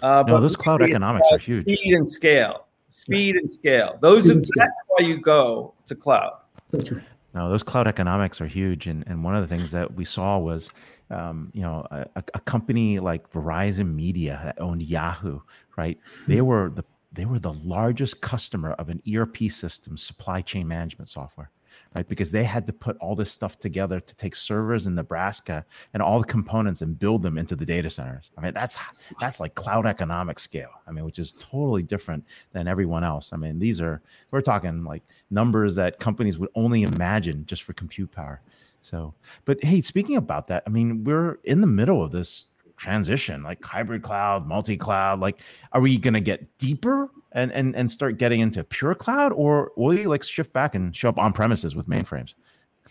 Uh, 0.00 0.22
no, 0.26 0.40
those 0.40 0.56
cloud 0.56 0.82
economics 0.82 1.26
are 1.32 1.38
huge. 1.38 1.64
Speed 1.64 1.94
and 1.94 2.06
scale. 2.06 2.66
Speed 2.90 3.36
and 3.36 3.50
scale. 3.50 3.98
Those 4.00 4.30
are, 4.30 4.34
that's 4.34 4.72
why 4.88 5.06
you 5.06 5.20
go 5.20 5.74
to 5.86 5.94
cloud. 5.94 6.32
That's 6.70 6.92
right. 6.92 7.02
No, 7.34 7.48
those 7.48 7.62
cloud 7.64 7.88
economics 7.88 8.40
are 8.40 8.46
huge, 8.46 8.86
and 8.86 9.02
and 9.08 9.24
one 9.24 9.34
of 9.34 9.42
the 9.42 9.48
things 9.48 9.72
that 9.72 9.94
we 9.94 10.04
saw 10.04 10.38
was, 10.38 10.70
um, 11.10 11.50
you 11.52 11.62
know, 11.62 11.86
a, 11.90 12.06
a 12.16 12.40
company 12.40 12.98
like 12.98 13.30
Verizon 13.30 13.94
Media 13.94 14.40
that 14.44 14.60
owned 14.60 14.82
Yahoo, 14.82 15.40
right? 15.76 15.98
They 16.26 16.38
hmm. 16.38 16.46
were 16.46 16.70
the 16.70 16.84
they 17.12 17.26
were 17.26 17.38
the 17.38 17.52
largest 17.52 18.20
customer 18.20 18.72
of 18.72 18.88
an 18.88 19.00
ERP 19.12 19.50
system, 19.50 19.96
supply 19.96 20.40
chain 20.40 20.66
management 20.66 21.08
software 21.08 21.50
right? 21.94 22.08
Because 22.08 22.30
they 22.30 22.44
had 22.44 22.66
to 22.66 22.72
put 22.72 22.96
all 22.98 23.14
this 23.14 23.30
stuff 23.30 23.58
together 23.58 24.00
to 24.00 24.14
take 24.16 24.34
servers 24.34 24.86
in 24.86 24.94
Nebraska 24.94 25.64
and 25.92 26.02
all 26.02 26.18
the 26.18 26.26
components 26.26 26.82
and 26.82 26.98
build 26.98 27.22
them 27.22 27.38
into 27.38 27.54
the 27.54 27.64
data 27.64 27.88
centers. 27.88 28.30
I 28.36 28.40
mean, 28.40 28.52
that's 28.52 28.76
that's 29.20 29.40
like 29.40 29.54
cloud 29.54 29.86
economic 29.86 30.38
scale. 30.38 30.70
I 30.86 30.90
mean, 30.90 31.04
which 31.04 31.18
is 31.18 31.32
totally 31.38 31.82
different 31.82 32.24
than 32.52 32.66
everyone 32.66 33.04
else. 33.04 33.32
I 33.32 33.36
mean, 33.36 33.58
these 33.58 33.80
are 33.80 34.02
we're 34.30 34.40
talking 34.40 34.84
like 34.84 35.02
numbers 35.30 35.74
that 35.76 36.00
companies 36.00 36.38
would 36.38 36.50
only 36.54 36.82
imagine 36.82 37.46
just 37.46 37.62
for 37.62 37.72
compute 37.74 38.10
power. 38.10 38.40
So, 38.84 39.14
but 39.46 39.62
hey, 39.64 39.80
speaking 39.80 40.16
about 40.16 40.46
that, 40.48 40.62
I 40.66 40.70
mean, 40.70 41.04
we're 41.04 41.38
in 41.44 41.62
the 41.62 41.66
middle 41.66 42.04
of 42.04 42.12
this 42.12 42.46
transition 42.76 43.42
like 43.44 43.62
hybrid 43.62 44.02
cloud 44.02 44.48
multi-cloud 44.48 45.20
like 45.20 45.38
are 45.70 45.80
we 45.80 45.96
going 45.96 46.12
to 46.12 46.20
get 46.20 46.58
deeper 46.58 47.08
and 47.30 47.52
and 47.52 47.74
and 47.76 47.88
start 47.88 48.18
getting 48.18 48.40
into 48.40 48.64
pure 48.64 48.96
cloud 48.96 49.32
or 49.32 49.70
will 49.76 49.94
you 49.94 50.08
like 50.08 50.24
shift 50.24 50.52
back 50.52 50.74
and 50.74 50.94
show 50.94 51.08
up 51.08 51.16
on 51.16 51.32
premises 51.32 51.74
with 51.74 51.88
mainframes? 51.88 52.34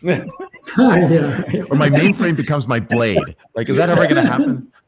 Or 0.77 1.75
my 1.75 1.89
mainframe 1.89 2.35
becomes 2.35 2.65
my 2.65 2.79
blade. 2.79 3.35
Like 3.55 3.69
is 3.69 3.75
that 3.75 3.89
ever 3.89 4.03
going 4.03 4.23
to 4.23 4.29
happen? 4.29 4.71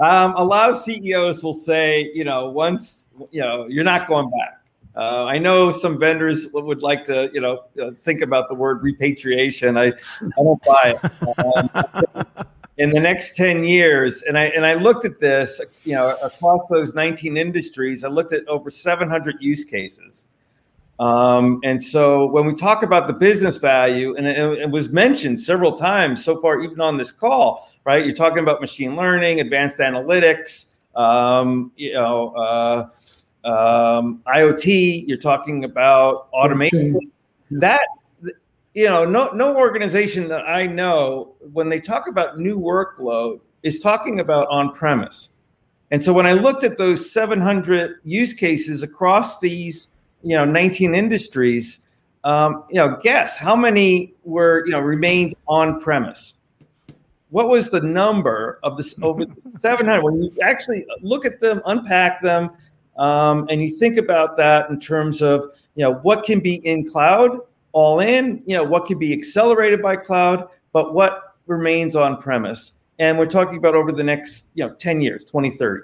Um, 0.00 0.34
a 0.34 0.42
lot 0.42 0.70
of 0.70 0.76
ceos 0.76 1.44
will 1.44 1.52
say 1.52 2.10
you 2.14 2.24
know 2.24 2.50
once 2.50 3.06
you 3.30 3.40
know 3.40 3.68
you're 3.68 3.84
not 3.84 4.08
going 4.08 4.28
back 4.28 4.63
uh, 4.96 5.26
I 5.26 5.38
know 5.38 5.70
some 5.70 5.98
vendors 5.98 6.48
would 6.52 6.82
like 6.82 7.04
to, 7.04 7.30
you 7.34 7.40
know, 7.40 7.64
uh, 7.80 7.90
think 8.02 8.22
about 8.22 8.48
the 8.48 8.54
word 8.54 8.82
repatriation. 8.82 9.76
I, 9.76 9.86
I 9.86 10.42
don't 10.42 10.62
buy 10.62 10.98
it. 11.02 11.46
Um, 11.56 12.46
in 12.76 12.90
the 12.90 13.00
next 13.00 13.36
10 13.36 13.64
years 13.64 14.22
and 14.22 14.36
i 14.36 14.44
and 14.46 14.66
i 14.66 14.74
looked 14.74 15.04
at 15.04 15.20
this 15.20 15.60
you 15.84 15.94
know 15.94 16.16
across 16.22 16.66
those 16.68 16.92
19 16.94 17.36
industries 17.36 18.02
i 18.02 18.08
looked 18.08 18.32
at 18.32 18.46
over 18.48 18.70
700 18.70 19.36
use 19.40 19.64
cases 19.64 20.26
um, 21.00 21.58
and 21.64 21.82
so 21.82 22.26
when 22.26 22.46
we 22.46 22.54
talk 22.54 22.84
about 22.84 23.08
the 23.08 23.12
business 23.12 23.58
value 23.58 24.14
and 24.14 24.28
it, 24.28 24.38
it, 24.38 24.70
was 24.70 24.90
mentioned 24.90 25.40
several 25.40 25.72
times 25.72 26.24
so 26.24 26.40
far 26.40 26.60
even 26.60 26.80
on 26.80 26.96
this 26.96 27.10
call 27.10 27.68
right 27.84 28.04
you're 28.04 28.14
talking 28.14 28.38
about 28.38 28.60
machine 28.60 28.94
learning 28.94 29.40
advanced 29.40 29.78
analytics 29.78 30.66
um, 30.94 31.72
you 31.76 31.92
know 31.92 32.30
uh, 32.36 32.88
um, 33.44 34.22
iot 34.26 35.04
you're 35.06 35.18
talking 35.18 35.64
about 35.64 36.28
automation 36.32 36.98
that 37.50 37.84
you 38.74 38.86
know, 38.86 39.04
no 39.04 39.30
no 39.30 39.56
organization 39.56 40.28
that 40.28 40.48
I 40.48 40.66
know 40.66 41.34
when 41.52 41.68
they 41.68 41.80
talk 41.80 42.08
about 42.08 42.38
new 42.38 42.58
workload 42.58 43.40
is 43.62 43.78
talking 43.78 44.20
about 44.20 44.48
on 44.50 44.72
premise. 44.72 45.30
And 45.90 46.02
so 46.02 46.12
when 46.12 46.26
I 46.26 46.32
looked 46.32 46.64
at 46.64 46.76
those 46.76 47.10
700 47.12 48.00
use 48.04 48.32
cases 48.32 48.82
across 48.82 49.38
these, 49.38 49.96
you 50.22 50.36
know, 50.36 50.44
19 50.44 50.94
industries, 50.94 51.80
um, 52.24 52.64
you 52.68 52.76
know, 52.76 52.98
guess 53.00 53.38
how 53.38 53.54
many 53.54 54.14
were, 54.24 54.64
you 54.66 54.72
know, 54.72 54.80
remained 54.80 55.36
on 55.46 55.80
premise? 55.80 56.34
What 57.30 57.48
was 57.48 57.70
the 57.70 57.80
number 57.80 58.58
of 58.64 58.76
this 58.76 58.94
over 59.02 59.24
700? 59.48 60.02
When 60.02 60.20
you 60.20 60.32
actually 60.42 60.84
look 61.00 61.24
at 61.24 61.40
them, 61.40 61.62
unpack 61.66 62.20
them, 62.20 62.50
um, 62.96 63.46
and 63.50 63.62
you 63.62 63.68
think 63.68 63.96
about 63.96 64.36
that 64.36 64.70
in 64.70 64.78
terms 64.78 65.22
of, 65.22 65.52
you 65.74 65.84
know, 65.84 65.94
what 66.02 66.24
can 66.24 66.40
be 66.40 66.56
in 66.66 66.86
cloud 66.86 67.40
all 67.74 68.00
in, 68.00 68.40
you 68.46 68.56
know, 68.56 68.62
what 68.62 68.86
could 68.86 69.00
be 69.00 69.12
accelerated 69.12 69.82
by 69.82 69.96
cloud, 69.96 70.48
but 70.72 70.94
what 70.94 71.34
remains 71.46 71.96
on 71.96 72.16
premise. 72.16 72.72
And 73.00 73.18
we're 73.18 73.26
talking 73.26 73.58
about 73.58 73.74
over 73.74 73.90
the 73.90 74.04
next, 74.04 74.48
you 74.54 74.64
know, 74.64 74.72
10 74.72 75.00
years, 75.00 75.24
2030. 75.24 75.82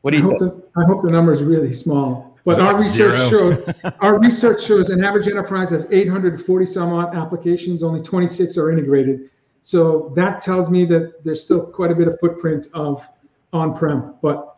What 0.00 0.12
do 0.12 0.16
you 0.16 0.24
I 0.24 0.38
think? 0.38 0.40
The, 0.40 0.62
I 0.80 0.84
hope 0.86 1.02
the 1.02 1.10
number 1.10 1.32
is 1.32 1.42
really 1.42 1.72
small. 1.72 2.38
But 2.46 2.58
our 2.58 2.78
research 2.78 3.18
shows 3.30 3.74
our 4.00 4.18
research 4.18 4.64
shows 4.64 4.88
an 4.88 5.04
average 5.04 5.28
enterprise 5.28 5.68
has 5.70 5.86
840 5.92 6.64
some 6.64 6.90
odd 6.94 7.14
applications, 7.14 7.82
only 7.82 8.00
26 8.00 8.56
are 8.56 8.70
integrated. 8.70 9.28
So 9.60 10.10
that 10.16 10.40
tells 10.40 10.70
me 10.70 10.86
that 10.86 11.22
there's 11.22 11.44
still 11.44 11.66
quite 11.66 11.90
a 11.90 11.94
bit 11.94 12.08
of 12.08 12.18
footprint 12.18 12.68
of 12.72 13.06
on-prem, 13.52 14.14
but 14.22 14.56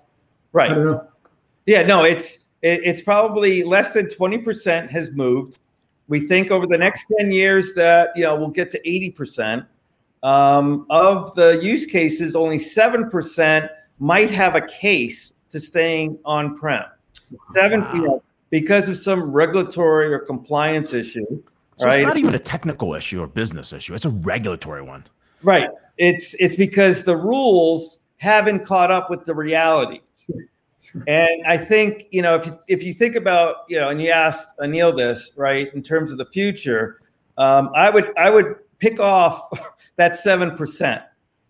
right. 0.53 0.71
I 0.71 0.75
don't 0.75 0.85
know. 0.85 1.09
Yeah, 1.67 1.83
no, 1.83 2.05
it's 2.05 2.39
it, 2.63 2.81
it's 2.85 3.03
probably 3.03 3.63
less 3.63 3.93
than 3.93 4.07
20% 4.07 4.91
has 4.91 5.11
moved. 5.13 5.59
We 6.09 6.21
think 6.21 6.51
over 6.51 6.67
the 6.67 6.79
next 6.79 7.07
10 7.19 7.31
years 7.31 7.75
that 7.75 8.11
you 8.17 8.23
know 8.23 8.37
we'll 8.37 8.49
get 8.49 8.71
to 8.71 8.81
80%. 8.83 9.67
Um, 10.23 10.87
of 10.89 11.35
the 11.35 11.59
use 11.61 11.85
cases, 11.85 12.37
only 12.37 12.59
7% 12.59 13.69
might 13.99 14.31
have 14.31 14.55
a 14.55 14.61
case 14.61 15.33
to 15.51 15.59
staying 15.59 16.17
on-prem. 16.25 16.85
Seven, 17.51 17.81
wow. 17.81 17.95
you 17.95 18.03
know, 18.03 18.23
because 18.51 18.89
of 18.89 18.97
some 18.97 19.33
regulatory 19.33 20.13
or 20.13 20.21
compliance 20.21 20.93
issue. 20.93 21.43
So 21.77 21.87
right? 21.87 22.03
it's 22.03 22.07
not 22.07 22.17
even 22.19 22.35
a 22.35 22.39
technical 22.39 22.95
issue 22.95 23.21
or 23.21 23.27
business 23.27 23.73
issue; 23.73 23.95
it's 23.95 24.05
a 24.05 24.11
regulatory 24.11 24.83
one. 24.83 25.05
Right. 25.43 25.69
It's 25.99 26.35
it's 26.35 26.57
because 26.57 27.05
the 27.05 27.17
rules 27.17 27.99
haven't 28.19 28.65
caught 28.65 28.91
up 28.91 29.11
with 29.11 29.25
the 29.25 29.35
reality. 29.35 30.01
And 31.07 31.47
I 31.47 31.57
think 31.57 32.07
you 32.11 32.23
know 32.23 32.37
if 32.37 32.47
you, 32.47 32.59
if 32.69 32.83
you 32.83 32.93
think 32.93 33.17
about 33.17 33.57
you 33.69 33.79
know, 33.79 33.89
and 33.89 34.01
you 34.01 34.11
asked 34.11 34.59
Aneel 34.59 34.97
this 34.97 35.33
right 35.37 35.73
in 35.75 35.83
terms 35.83 36.13
of 36.13 36.19
the 36.19 36.27
future, 36.27 37.01
um, 37.39 37.71
I 37.75 37.91
would 37.91 38.17
I 38.19 38.31
would 38.31 38.57
pick 38.79 39.01
off 39.01 39.49
that 39.97 40.17
seven 40.17 40.55
percent. 40.57 41.03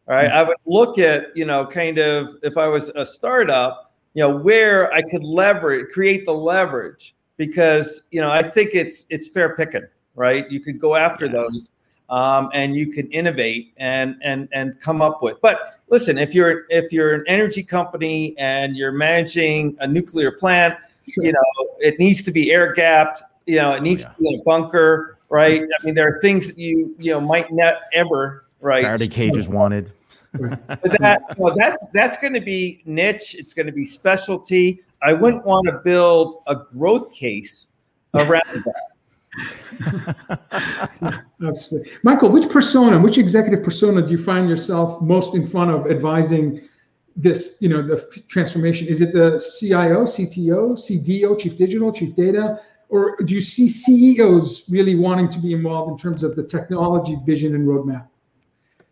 Right, 0.07 0.27
mm-hmm. 0.27 0.37
I 0.37 0.43
would 0.43 0.57
look 0.67 0.99
at 0.99 1.37
you 1.37 1.45
know 1.45 1.67
kind 1.67 1.99
of 1.99 2.37
if 2.43 2.57
I 2.57 2.67
was 2.69 2.91
a 2.95 3.05
startup, 3.05 3.95
you 4.15 4.23
know 4.23 4.37
where 4.37 4.93
I 4.93 5.03
could 5.03 5.25
leverage, 5.25 5.93
create 5.93 6.25
the 6.27 6.33
leverage 6.33 7.15
because 7.37 8.03
you 8.11 8.21
know 8.21 8.31
I 8.31 8.43
think 8.43 8.71
it's 8.75 9.07
it's 9.11 9.29
fair 9.29 9.57
picking. 9.57 9.87
Right, 10.15 10.51
you 10.51 10.61
could 10.61 10.79
go 10.79 10.95
after 10.95 11.27
those 11.27 11.71
um, 12.13 12.51
and 12.53 12.77
you 12.77 12.93
can 12.93 13.11
innovate 13.11 13.73
and 13.79 14.17
and 14.23 14.49
and 14.53 14.79
come 14.81 15.01
up 15.01 15.23
with. 15.23 15.41
But 15.41 15.81
listen, 15.89 16.19
if 16.19 16.35
you're 16.35 16.65
if 16.69 16.93
you're 16.93 17.15
an 17.15 17.25
energy 17.27 17.63
company 17.63 18.37
and 18.39 18.77
you're 18.77 18.93
managing 18.93 19.77
a 19.81 19.89
nuclear 19.89 20.31
plant, 20.31 20.75
sure. 21.11 21.25
you 21.25 21.33
know 21.33 21.41
it 21.79 21.99
needs 21.99 22.23
to 22.23 22.31
be 22.31 22.53
air 22.53 22.75
gapped. 22.75 23.23
You 23.47 23.57
know, 23.57 23.73
it 23.73 23.83
needs 23.83 24.05
oh, 24.05 24.09
yeah. 24.09 24.15
to 24.15 24.21
be 24.21 24.35
in 24.35 24.41
a 24.41 24.43
bunker, 24.45 25.19
right? 25.31 25.63
I 25.63 25.85
mean, 25.85 25.95
there 25.95 26.07
are 26.07 26.21
things 26.21 26.47
that 26.47 26.59
you 26.59 26.95
you 26.99 27.13
know 27.13 27.21
might 27.21 27.51
not 27.51 27.77
ever 27.95 28.45
right. 28.61 28.85
Faraday 28.85 29.09
cages 29.09 29.49
wanted. 29.49 29.93
but 30.33 30.99
that 31.01 31.23
well, 31.39 31.55
that's 31.57 31.87
that's 31.95 32.19
going 32.19 32.35
to 32.35 32.41
be 32.41 32.83
niche. 32.85 33.35
It's 33.39 33.55
going 33.55 33.67
to 33.67 33.73
be 33.73 33.87
specialty. 33.87 34.81
I 35.01 35.15
wouldn't 35.15 35.47
want 35.47 35.67
to 35.67 35.81
build 35.83 36.37
a 36.47 36.57
growth 36.57 37.13
case 37.13 37.69
around 38.15 38.65
that. 38.67 38.92
Absolutely. 41.47 41.91
Michael, 42.03 42.31
which 42.31 42.49
persona, 42.49 42.99
which 42.99 43.19
executive 43.19 43.65
persona 43.65 44.03
do 44.03 44.13
you 44.13 44.19
find 44.19 44.49
yourself 44.49 45.01
most 45.01 45.35
in 45.35 45.45
front 45.45 45.71
of 45.71 45.91
advising 45.91 46.69
this, 47.17 47.57
you 47.61 47.69
know, 47.69 47.83
the 47.83 47.97
transformation? 48.29 48.87
Is 48.87 49.03
it 49.03 49.13
the 49.13 49.43
CIO, 49.59 50.05
CTO, 50.05 50.77
CDO, 50.77 51.39
Chief 51.39 51.57
Digital, 51.57 51.93
Chief 51.93 52.15
Data? 52.15 52.61
Or 52.89 53.17
do 53.25 53.35
you 53.35 53.41
see 53.41 53.69
CEOs 53.69 54.65
really 54.69 54.95
wanting 54.95 55.29
to 55.31 55.39
be 55.39 55.55
involved 55.55 55.91
in 55.91 55.99
terms 55.99 56.23
of 56.23 56.37
the 56.37 56.43
technology 56.43 57.17
vision 57.25 57.55
and 57.55 57.67
roadmap? 57.67 58.07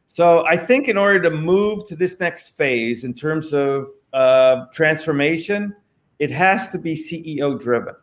So 0.07 0.45
I 0.47 0.57
think 0.57 0.88
in 0.88 0.97
order 0.97 1.20
to 1.20 1.30
move 1.30 1.84
to 1.84 1.97
this 1.97 2.18
next 2.18 2.57
phase 2.57 3.05
in 3.05 3.14
terms 3.14 3.53
of 3.53 3.91
uh, 4.12 4.64
transformation, 4.72 5.76
it 6.18 6.30
has 6.30 6.68
to 6.68 6.78
be 6.78 6.95
CEO 6.95 7.61
driven. 7.61 7.95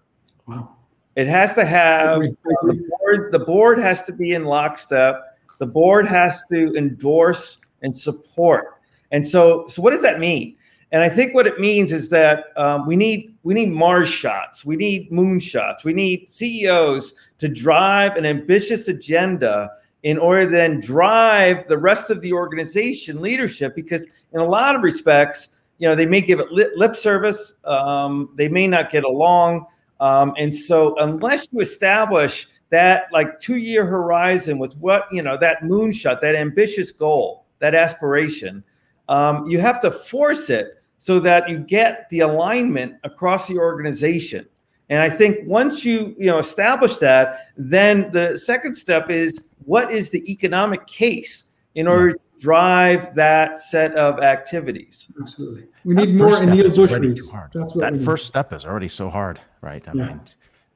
Wow. 0.48 0.77
It 1.18 1.26
has 1.28 1.54
to 1.56 1.66
have 1.66 2.20
the 2.20 2.88
board. 3.00 3.32
The 3.32 3.40
board 3.40 3.80
has 3.80 4.04
to 4.04 4.14
be 4.14 4.34
in 4.34 4.46
lockstep. 4.46 5.36
The 5.58 5.66
board 5.66 6.08
has 6.08 6.46
to 6.52 6.76
endorse 6.76 7.58
and 7.82 7.96
support. 7.96 8.76
And 9.12 9.28
so, 9.28 9.66
so 9.68 9.82
what 9.82 9.92
does 9.92 10.04
that 10.04 10.20
mean? 10.20 10.56
And 10.92 11.02
I 11.02 11.10
think 11.10 11.34
what 11.34 11.48
it 11.48 11.60
means 11.60 11.92
is 11.92 12.10
that 12.10 12.46
um, 12.56 12.86
we 12.86 12.96
need 12.96 13.36
we 13.42 13.56
need 13.56 13.72
Mars 13.72 14.10
shots, 14.10 14.64
we 14.64 14.76
need 14.76 15.12
moon 15.12 15.40
shots, 15.40 15.84
we 15.84 15.92
need 15.92 16.30
CEOs 16.30 17.14
to 17.40 17.50
drive 17.50 18.16
an 18.16 18.26
ambitious 18.26 18.88
agenda 18.88 19.72
in 20.04 20.20
order 20.20 20.46
to 20.46 20.52
then 20.52 20.80
drive 20.80 21.68
the 21.68 21.80
rest 21.80 22.12
of 22.12 22.22
the 22.22 22.32
organization 22.32 23.22
leadership. 23.24 23.74
Because 23.74 24.06
in 24.34 24.40
a 24.40 24.46
lot 24.46 24.76
of 24.76 24.84
respects, 24.84 25.50
you 25.80 25.90
know, 25.90 25.96
they 25.96 26.06
may 26.06 26.22
give 26.22 26.40
it 26.40 26.52
lip, 26.52 26.72
lip 26.76 26.96
service, 26.96 27.54
um, 27.66 28.30
they 28.36 28.48
may 28.48 28.68
not 28.68 28.92
get 28.92 29.04
along, 29.04 29.66
um, 30.00 30.34
and 30.38 30.54
so, 30.54 30.96
unless 30.98 31.48
you 31.52 31.60
establish 31.62 32.48
that 32.70 33.08
like 33.12 33.40
two 33.40 33.58
year 33.58 33.86
horizon 33.86 34.58
with 34.60 34.76
what 34.78 35.08
you 35.12 35.22
know 35.22 35.38
that 35.38 35.64
moonshot 35.64 36.22
that 36.22 36.36
ambitious 36.36 36.92
goal 36.92 37.46
that 37.60 37.74
aspiration 37.74 38.64
um, 39.10 39.48
you 39.48 39.60
have 39.60 39.80
to 39.80 39.90
force 39.90 40.50
it 40.50 40.74
so 40.98 41.20
that 41.20 41.48
you 41.48 41.60
get 41.60 42.10
the 42.10 42.20
alignment 42.20 42.96
across 43.04 43.48
the 43.48 43.58
organization. 43.58 44.46
And 44.90 45.02
i 45.02 45.10
think 45.10 45.40
once 45.46 45.84
you 45.84 46.16
you 46.18 46.28
know 46.28 46.40
establish 46.40 46.98
that 46.98 47.48
then 47.58 48.10
the 48.12 48.38
second 48.38 48.76
step 48.76 49.10
is 49.10 49.50
what 49.66 49.92
is 49.92 50.10
the 50.10 50.30
economic 50.32 50.88
case 50.88 51.46
in 51.76 51.88
order 51.88 52.12
to 52.12 52.20
drive 52.40 53.14
that 53.16 53.60
set 53.60 53.94
of 53.96 54.20
activities? 54.20 55.08
Absolutely. 55.22 55.66
We 55.84 55.96
need 55.96 56.16
more 56.16 56.30
Aneel 56.30 56.66
Bhusris. 56.66 57.52
That's 57.54 57.76
what 57.76 57.92
that 57.94 58.04
first 58.04 58.28
step 58.28 58.54
is 58.54 58.66
already 58.66 58.88
so 58.88 59.10
hard, 59.10 59.40
right? 59.62 59.86
I 59.88 59.94
yeah. 59.94 60.08
mean, 60.08 60.22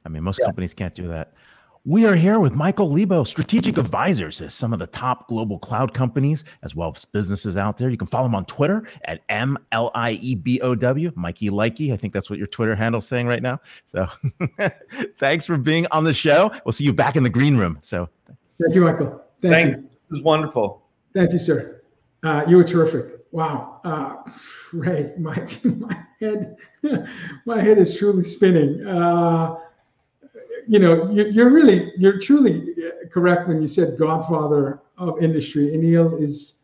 I 0.04 0.08
mean, 0.08 0.22
most 0.22 0.38
yes. 0.38 0.46
companies 0.46 0.74
can't 0.74 0.94
do 0.94 1.08
that. 1.08 1.32
We 1.84 2.06
are 2.06 2.14
here 2.14 2.38
with 2.38 2.54
Michael 2.54 2.88
Liebow, 2.88 3.24
strategic 3.26 3.76
advisors 3.76 4.36
to 4.36 4.48
some 4.48 4.72
of 4.72 4.78
the 4.78 4.86
top 4.86 5.26
global 5.26 5.58
cloud 5.58 5.92
companies, 5.92 6.44
as 6.62 6.76
well 6.76 6.92
as 6.94 7.04
businesses 7.04 7.56
out 7.56 7.76
there. 7.76 7.90
You 7.90 7.96
can 7.96 8.06
follow 8.06 8.26
him 8.26 8.36
on 8.36 8.44
Twitter 8.44 8.86
at 9.06 9.22
M 9.28 9.58
L 9.72 9.90
I 9.92 10.12
E 10.12 10.36
B 10.36 10.60
O 10.60 10.76
W, 10.76 11.10
Mikey 11.16 11.50
Likey. 11.50 11.92
I 11.92 11.96
think 11.96 12.12
that's 12.12 12.30
what 12.30 12.38
your 12.38 12.46
Twitter 12.46 12.76
handle 12.76 13.00
is 13.00 13.06
saying 13.08 13.26
right 13.26 13.42
now. 13.42 13.60
So 13.86 14.06
thanks 15.18 15.44
for 15.44 15.56
being 15.56 15.88
on 15.90 16.04
the 16.04 16.12
show. 16.12 16.52
We'll 16.64 16.72
see 16.72 16.84
you 16.84 16.92
back 16.92 17.16
in 17.16 17.24
the 17.24 17.30
green 17.30 17.56
room. 17.56 17.78
So 17.82 18.08
thank 18.60 18.76
you, 18.76 18.82
Michael. 18.82 19.20
Thank 19.40 19.54
thanks. 19.54 19.78
You. 19.78 19.90
This 20.08 20.18
is 20.18 20.22
wonderful. 20.22 20.84
Thank 21.14 21.32
you, 21.32 21.38
sir. 21.38 21.82
Uh, 22.22 22.44
you 22.46 22.58
were 22.58 22.64
terrific. 22.64 23.21
Wow. 23.32 23.80
Uh, 23.82 24.30
Ray, 24.72 25.12
my, 25.18 25.46
my 25.64 25.98
head, 26.20 26.56
my 27.46 27.60
head 27.60 27.78
is 27.78 27.98
truly 27.98 28.24
spinning. 28.24 28.86
Uh, 28.86 29.58
you 30.68 30.78
know, 30.78 31.10
you're 31.10 31.50
really, 31.50 31.92
you're 31.96 32.20
truly 32.20 32.74
correct 33.10 33.48
when 33.48 33.60
you 33.60 33.66
said 33.66 33.98
Godfather 33.98 34.80
of 34.96 35.20
industry. 35.20 35.68
Aneel 35.68 36.22
is 36.22 36.54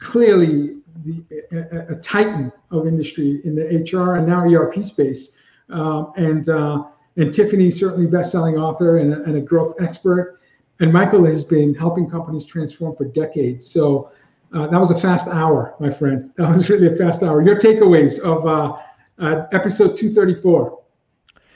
clearly 0.00 0.76
the, 1.04 1.24
a, 1.52 1.94
a, 1.94 1.96
titan 1.96 2.52
of 2.70 2.86
industry 2.86 3.40
in 3.44 3.54
the 3.54 3.64
HR 3.64 4.16
and 4.16 4.26
now 4.26 4.44
ERP 4.44 4.84
space. 4.84 5.36
Um, 5.70 6.12
and 6.16 6.48
uh, 6.48 6.84
and 7.16 7.30
Tiffani 7.30 7.72
certainly 7.72 8.06
best-selling 8.06 8.56
author 8.56 8.98
and 8.98 9.14
a, 9.14 9.22
and 9.22 9.36
a, 9.36 9.40
growth 9.40 9.74
expert. 9.80 10.40
And 10.80 10.92
Michael 10.92 11.24
has 11.24 11.44
been 11.44 11.74
helping 11.74 12.10
companies 12.10 12.44
transform 12.44 12.96
for 12.96 13.04
decades. 13.04 13.64
So 13.64 14.10
uh, 14.54 14.66
that 14.68 14.78
was 14.78 14.90
a 14.90 14.98
fast 14.98 15.28
hour, 15.28 15.74
my 15.80 15.90
friend. 15.90 16.30
That 16.36 16.50
was 16.50 16.70
really 16.70 16.86
a 16.86 16.96
fast 16.96 17.22
hour. 17.22 17.42
Your 17.42 17.56
takeaways 17.56 18.20
of 18.20 18.46
uh, 18.46 18.76
uh 19.18 19.46
episode 19.52 19.96
234 19.96 20.78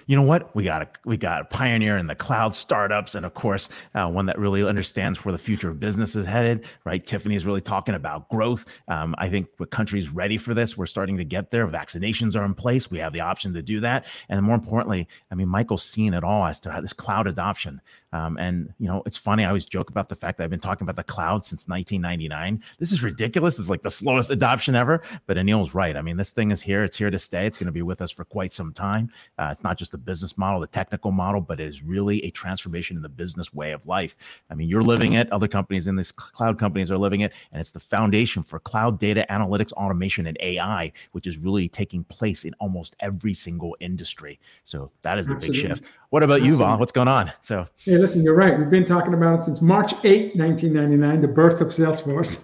you 0.08 0.16
know 0.16 0.22
what? 0.22 0.54
We 0.56 0.64
got 0.64 0.82
a 0.82 0.88
we 1.04 1.18
got 1.18 1.42
a 1.42 1.44
pioneer 1.44 1.98
in 1.98 2.06
the 2.06 2.14
cloud 2.14 2.56
startups, 2.56 3.14
and 3.14 3.26
of 3.26 3.34
course, 3.34 3.68
uh, 3.94 4.08
one 4.08 4.24
that 4.24 4.38
really 4.38 4.66
understands 4.66 5.22
where 5.22 5.32
the 5.32 5.38
future 5.38 5.68
of 5.68 5.78
business 5.78 6.16
is 6.16 6.24
headed. 6.24 6.64
Right? 6.84 7.04
Tiffani 7.04 7.36
is 7.36 7.44
really 7.44 7.60
talking 7.60 7.94
about 7.94 8.26
growth. 8.30 8.64
Um, 8.88 9.14
I 9.18 9.28
think 9.28 9.54
the 9.58 9.66
country's 9.66 10.08
ready 10.08 10.38
for 10.38 10.54
this. 10.54 10.78
We're 10.78 10.86
starting 10.86 11.18
to 11.18 11.24
get 11.24 11.50
there. 11.50 11.68
Vaccinations 11.68 12.34
are 12.36 12.44
in 12.46 12.54
place. 12.54 12.90
We 12.90 12.98
have 13.00 13.12
the 13.12 13.20
option 13.20 13.52
to 13.52 13.60
do 13.60 13.80
that, 13.80 14.06
and 14.30 14.42
more 14.42 14.54
importantly, 14.54 15.06
I 15.30 15.34
mean, 15.34 15.48
Michael's 15.48 15.84
seen 15.84 16.14
it 16.14 16.24
all 16.24 16.46
as 16.46 16.58
to 16.60 16.72
how 16.72 16.80
this 16.80 16.94
cloud 16.94 17.26
adoption. 17.26 17.82
Um, 18.12 18.38
and 18.38 18.72
you 18.78 18.88
know, 18.88 19.02
it's 19.06 19.16
funny. 19.16 19.44
I 19.44 19.48
always 19.48 19.64
joke 19.64 19.90
about 19.90 20.08
the 20.08 20.16
fact 20.16 20.38
that 20.38 20.44
I've 20.44 20.50
been 20.50 20.60
talking 20.60 20.84
about 20.84 20.96
the 20.96 21.04
cloud 21.04 21.44
since 21.44 21.68
1999. 21.68 22.62
This 22.78 22.92
is 22.92 23.02
ridiculous. 23.02 23.58
It's 23.58 23.68
like 23.68 23.82
the 23.82 23.90
slowest 23.90 24.30
adoption 24.30 24.74
ever. 24.74 25.02
But 25.26 25.36
Aneel's 25.36 25.74
right. 25.74 25.96
I 25.96 26.02
mean, 26.02 26.16
this 26.16 26.32
thing 26.32 26.50
is 26.50 26.62
here. 26.62 26.84
It's 26.84 26.96
here 26.96 27.10
to 27.10 27.18
stay. 27.18 27.46
It's 27.46 27.58
going 27.58 27.66
to 27.66 27.72
be 27.72 27.82
with 27.82 28.00
us 28.00 28.10
for 28.10 28.24
quite 28.24 28.52
some 28.52 28.72
time. 28.72 29.10
Uh, 29.38 29.48
it's 29.50 29.62
not 29.62 29.76
just 29.76 29.92
the 29.92 29.98
business 29.98 30.38
model, 30.38 30.60
the 30.60 30.66
technical 30.66 31.10
model, 31.10 31.40
but 31.40 31.60
it 31.60 31.68
is 31.68 31.82
really 31.82 32.24
a 32.24 32.30
transformation 32.30 32.96
in 32.96 33.02
the 33.02 33.08
business 33.08 33.52
way 33.52 33.72
of 33.72 33.86
life. 33.86 34.16
I 34.50 34.54
mean, 34.54 34.68
you're 34.68 34.82
living 34.82 35.14
it. 35.14 35.30
Other 35.30 35.48
companies 35.48 35.86
in 35.86 35.96
this 35.96 36.10
cloud 36.12 36.58
companies 36.58 36.90
are 36.90 36.98
living 36.98 37.20
it, 37.20 37.32
and 37.52 37.60
it's 37.60 37.72
the 37.72 37.80
foundation 37.80 38.42
for 38.42 38.58
cloud 38.58 38.98
data 38.98 39.26
analytics, 39.30 39.72
automation, 39.72 40.26
and 40.26 40.36
AI, 40.40 40.92
which 41.12 41.26
is 41.26 41.38
really 41.38 41.68
taking 41.68 42.04
place 42.04 42.44
in 42.44 42.54
almost 42.58 42.96
every 43.00 43.34
single 43.34 43.76
industry. 43.80 44.40
So 44.64 44.90
that 45.02 45.18
is 45.18 45.26
the 45.26 45.34
Absolutely. 45.34 45.60
big 45.60 45.68
shift. 45.68 45.84
What 46.10 46.22
about 46.22 46.36
Absolutely. 46.36 46.58
you, 46.58 46.64
Val? 46.64 46.78
What's 46.78 46.92
going 46.92 47.08
on? 47.08 47.30
So, 47.42 47.66
hey, 47.76 47.98
listen, 47.98 48.22
you're 48.22 48.34
right. 48.34 48.58
We've 48.58 48.70
been 48.70 48.84
talking 48.84 49.12
about 49.12 49.40
it 49.40 49.44
since 49.44 49.60
March 49.60 49.92
8, 50.04 50.36
1999, 50.36 51.20
the 51.20 51.28
birth 51.28 51.60
of 51.60 51.68
Salesforce. 51.68 52.38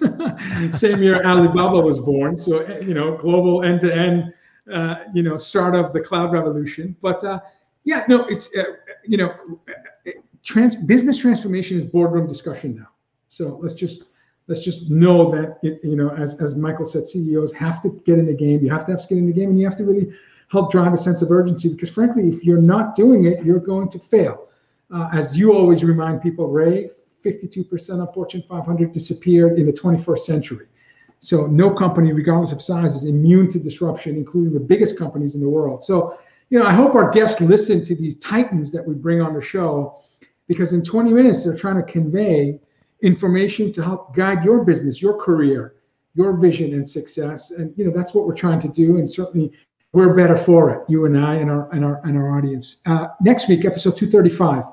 Same 0.79 1.03
year 1.03 1.25
Alibaba 1.25 1.81
was 1.81 1.99
born. 1.99 2.37
So, 2.37 2.59
eh, 2.59 2.81
you 2.81 2.93
know, 2.93 3.17
global 3.17 3.63
end 3.63 3.81
to 3.81 3.95
end, 3.95 4.35
you 5.15 5.23
know, 5.23 5.39
start 5.39 5.75
of 5.75 5.95
the 5.95 6.01
cloud 6.01 6.33
revolution. 6.33 6.95
But 7.01 7.25
uh, 7.25 7.41
yeah, 7.85 8.05
no, 8.07 8.27
it's, 8.27 8.55
uh, 8.55 8.65
you 9.03 9.17
know, 9.17 9.35
trans- 10.43 10.77
business 10.77 11.17
transformation 11.17 11.79
is 11.79 11.87
boardroom 11.87 12.27
discussion 12.27 12.77
now. 12.77 12.89
So 13.29 13.59
let's 13.63 13.75
just 13.75 14.11
let's 14.47 14.63
just 14.63 14.91
know 14.91 15.31
that 15.31 15.59
it, 15.63 15.81
you 15.83 15.97
know, 15.97 16.11
as 16.11 16.41
as 16.41 16.55
Michael 16.55 16.85
said, 16.85 17.07
CEOs 17.07 17.53
have 17.55 17.81
to 17.81 17.89
get 18.05 18.19
in 18.19 18.27
the 18.27 18.35
game. 18.35 18.63
You 18.63 18.71
have 18.71 18.85
to 18.87 18.93
have 18.93 19.01
skin 19.01 19.19
in 19.19 19.27
the 19.27 19.33
game, 19.33 19.49
and 19.49 19.59
you 19.59 19.65
have 19.65 19.77
to 19.77 19.85
really 19.85 20.13
help 20.49 20.71
drive 20.71 20.93
a 20.93 20.97
sense 20.97 21.23
of 21.23 21.31
urgency 21.31 21.69
because 21.69 21.91
frankly 21.91 22.29
if 22.29 22.45
you're 22.45 22.61
not 22.61 22.95
doing 22.95 23.25
it 23.25 23.45
you're 23.45 23.59
going 23.59 23.89
to 23.89 23.99
fail. 23.99 24.49
Uh, 24.95 25.09
as 25.13 25.37
you 25.37 25.53
always 25.55 25.83
remind 25.85 26.23
people 26.23 26.49
ray 26.49 26.91
52% 27.25 28.07
of 28.07 28.13
fortune 28.13 28.43
500 28.43 28.93
disappeared 28.93 29.59
in 29.59 29.65
the 29.65 29.73
21st 29.73 30.19
century. 30.19 30.67
So 31.21 31.47
no 31.47 31.71
company 31.71 32.13
regardless 32.13 32.53
of 32.53 32.61
size 32.61 32.95
is 32.95 33.05
immune 33.05 33.51
to 33.51 33.59
disruption 33.59 34.17
including 34.17 34.53
the 34.53 34.61
biggest 34.61 34.99
companies 34.99 35.35
in 35.35 35.41
the 35.41 35.49
world. 35.49 35.83
So 35.83 36.19
you 36.51 36.59
know 36.59 36.67
i 36.67 36.73
hope 36.73 36.95
our 36.95 37.11
guests 37.11 37.41
listen 37.41 37.83
to 37.85 37.95
these 37.95 38.19
titans 38.19 38.71
that 38.73 38.87
we 38.87 38.95
bring 38.95 39.21
on 39.23 39.33
the 39.35 39.41
show 39.41 39.99
because 40.47 40.75
in 40.75 40.85
20 40.85 41.13
minutes 41.13 41.43
they're 41.43 41.57
trying 41.57 41.77
to 41.77 41.83
convey 41.83 42.61
information 43.01 43.73
to 43.73 43.83
help 43.83 44.15
guide 44.15 44.45
your 44.45 44.63
business 44.63 45.01
your 45.01 45.17
career 45.17 45.75
your 46.15 46.37
vision 46.37 46.73
and 46.75 46.89
success. 46.89 47.51
And 47.51 47.77
you 47.77 47.85
know 47.85 47.93
that's 47.95 48.15
what 48.15 48.27
we're 48.27 48.35
trying 48.35 48.61
to 48.61 48.69
do. 48.69 48.99
And 48.99 49.11
certainly 49.11 49.53
we're 49.95 50.13
better 50.13 50.37
for 50.37 50.71
it, 50.71 50.81
you 50.89 51.07
and 51.07 51.17
I 51.17 51.37
and 51.37 51.49
our 51.49 51.73
and 51.73 51.85
our 51.85 52.01
and 52.05 52.19
our 52.19 52.37
audience. 52.37 52.83
Uh, 52.85 53.07
next 53.21 53.49
week, 53.49 53.65
episode 53.65 53.97
235, 53.97 54.65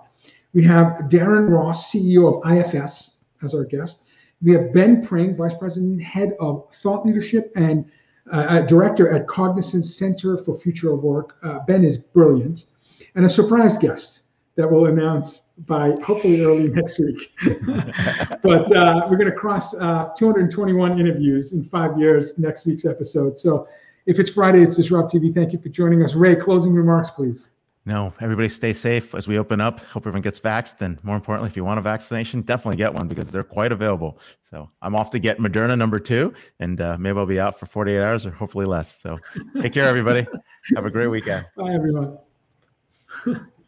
we 0.54 0.64
have 0.64 0.88
Darren 1.10 1.48
Roos, 1.48 1.78
CEO 1.78 2.42
of 2.42 2.52
IFS, 2.52 3.18
as 3.44 3.54
our 3.54 3.64
guest. 3.64 4.04
We 4.42 4.52
have 4.54 4.74
Ben 4.74 5.04
Pring, 5.04 5.38
Vice 5.38 5.54
President, 5.54 6.02
Head 6.02 6.34
of 6.40 6.66
Thought 6.74 7.06
Leadership 7.06 7.52
and 7.56 7.86
uh, 8.32 8.62
Director 8.62 9.12
at 9.12 9.28
Cognizant 9.28 9.86
Center 9.86 10.40
for 10.40 10.56
Future 10.58 10.92
of 10.92 11.04
Work. 11.04 11.38
Uh, 11.44 11.60
ben 11.68 11.84
is 11.84 12.00
brilliant, 12.00 12.66
and 13.14 13.24
a 13.24 13.30
surprise 13.30 13.78
guest 13.78 14.24
that 14.56 14.70
we'll 14.70 14.88
announce 14.88 15.50
by 15.68 15.92
hopefully 16.04 16.42
early 16.42 16.64
next 16.74 16.98
week. 16.98 17.32
but 18.42 18.76
uh, 18.76 19.08
we're 19.08 19.18
going 19.18 19.30
to 19.30 19.38
cross 19.38 19.76
uh, 19.76 20.10
221 20.18 21.00
interviews 21.00 21.54
in 21.54 21.64
five 21.64 21.98
years 22.00 22.40
next 22.40 22.66
week's 22.66 22.86
episode. 22.86 23.38
So 23.38 23.68
if 24.06 24.20
it's 24.20 24.30
Friday, 24.30 24.62
it's 24.62 24.80
DisrupTV. 24.80 25.34
Thank 25.34 25.54
you 25.54 25.60
for 25.60 25.70
joining 25.70 26.04
us. 26.04 26.16
Ray, 26.16 26.36
closing 26.36 26.74
remarks, 26.74 27.10
please. 27.10 27.50
No, 27.84 28.14
everybody 28.22 28.48
stay 28.48 28.74
safe 28.74 29.16
as 29.16 29.28
we 29.28 29.40
open 29.40 29.60
up. 29.60 29.80
Hope 29.80 30.04
everyone 30.04 30.22
gets 30.22 30.40
vaxxed. 30.40 30.82
And 30.82 31.04
more 31.04 31.16
importantly, 31.16 31.50
if 31.50 31.58
you 31.58 31.66
want 31.66 31.80
a 31.80 31.82
vaccination, 31.82 32.42
definitely 32.42 32.78
get 32.78 32.94
one 32.94 33.08
because 33.08 33.32
they're 33.32 33.44
quite 33.44 33.72
available. 33.72 34.20
So 34.44 34.70
I'm 34.84 34.96
off 34.96 35.10
to 35.12 35.20
get 35.20 35.40
Moderna 35.40 35.76
number 35.76 35.98
two, 35.98 36.32
and 36.60 36.80
uh, 36.80 36.98
maybe 37.00 37.18
I'll 37.18 37.26
be 37.26 37.40
out 37.40 37.60
for 37.60 37.66
48 37.66 38.00
hours 38.00 38.26
or 38.26 38.32
hopefully 38.32 38.68
less. 38.68 38.96
So 39.02 39.18
take 39.60 39.74
care, 39.74 39.88
everybody. 39.88 40.28
Have 40.76 40.86
a 40.86 40.92
great 40.92 41.08
weekend. 41.08 41.48
Bye, 41.58 41.74
everyone. 41.74 42.20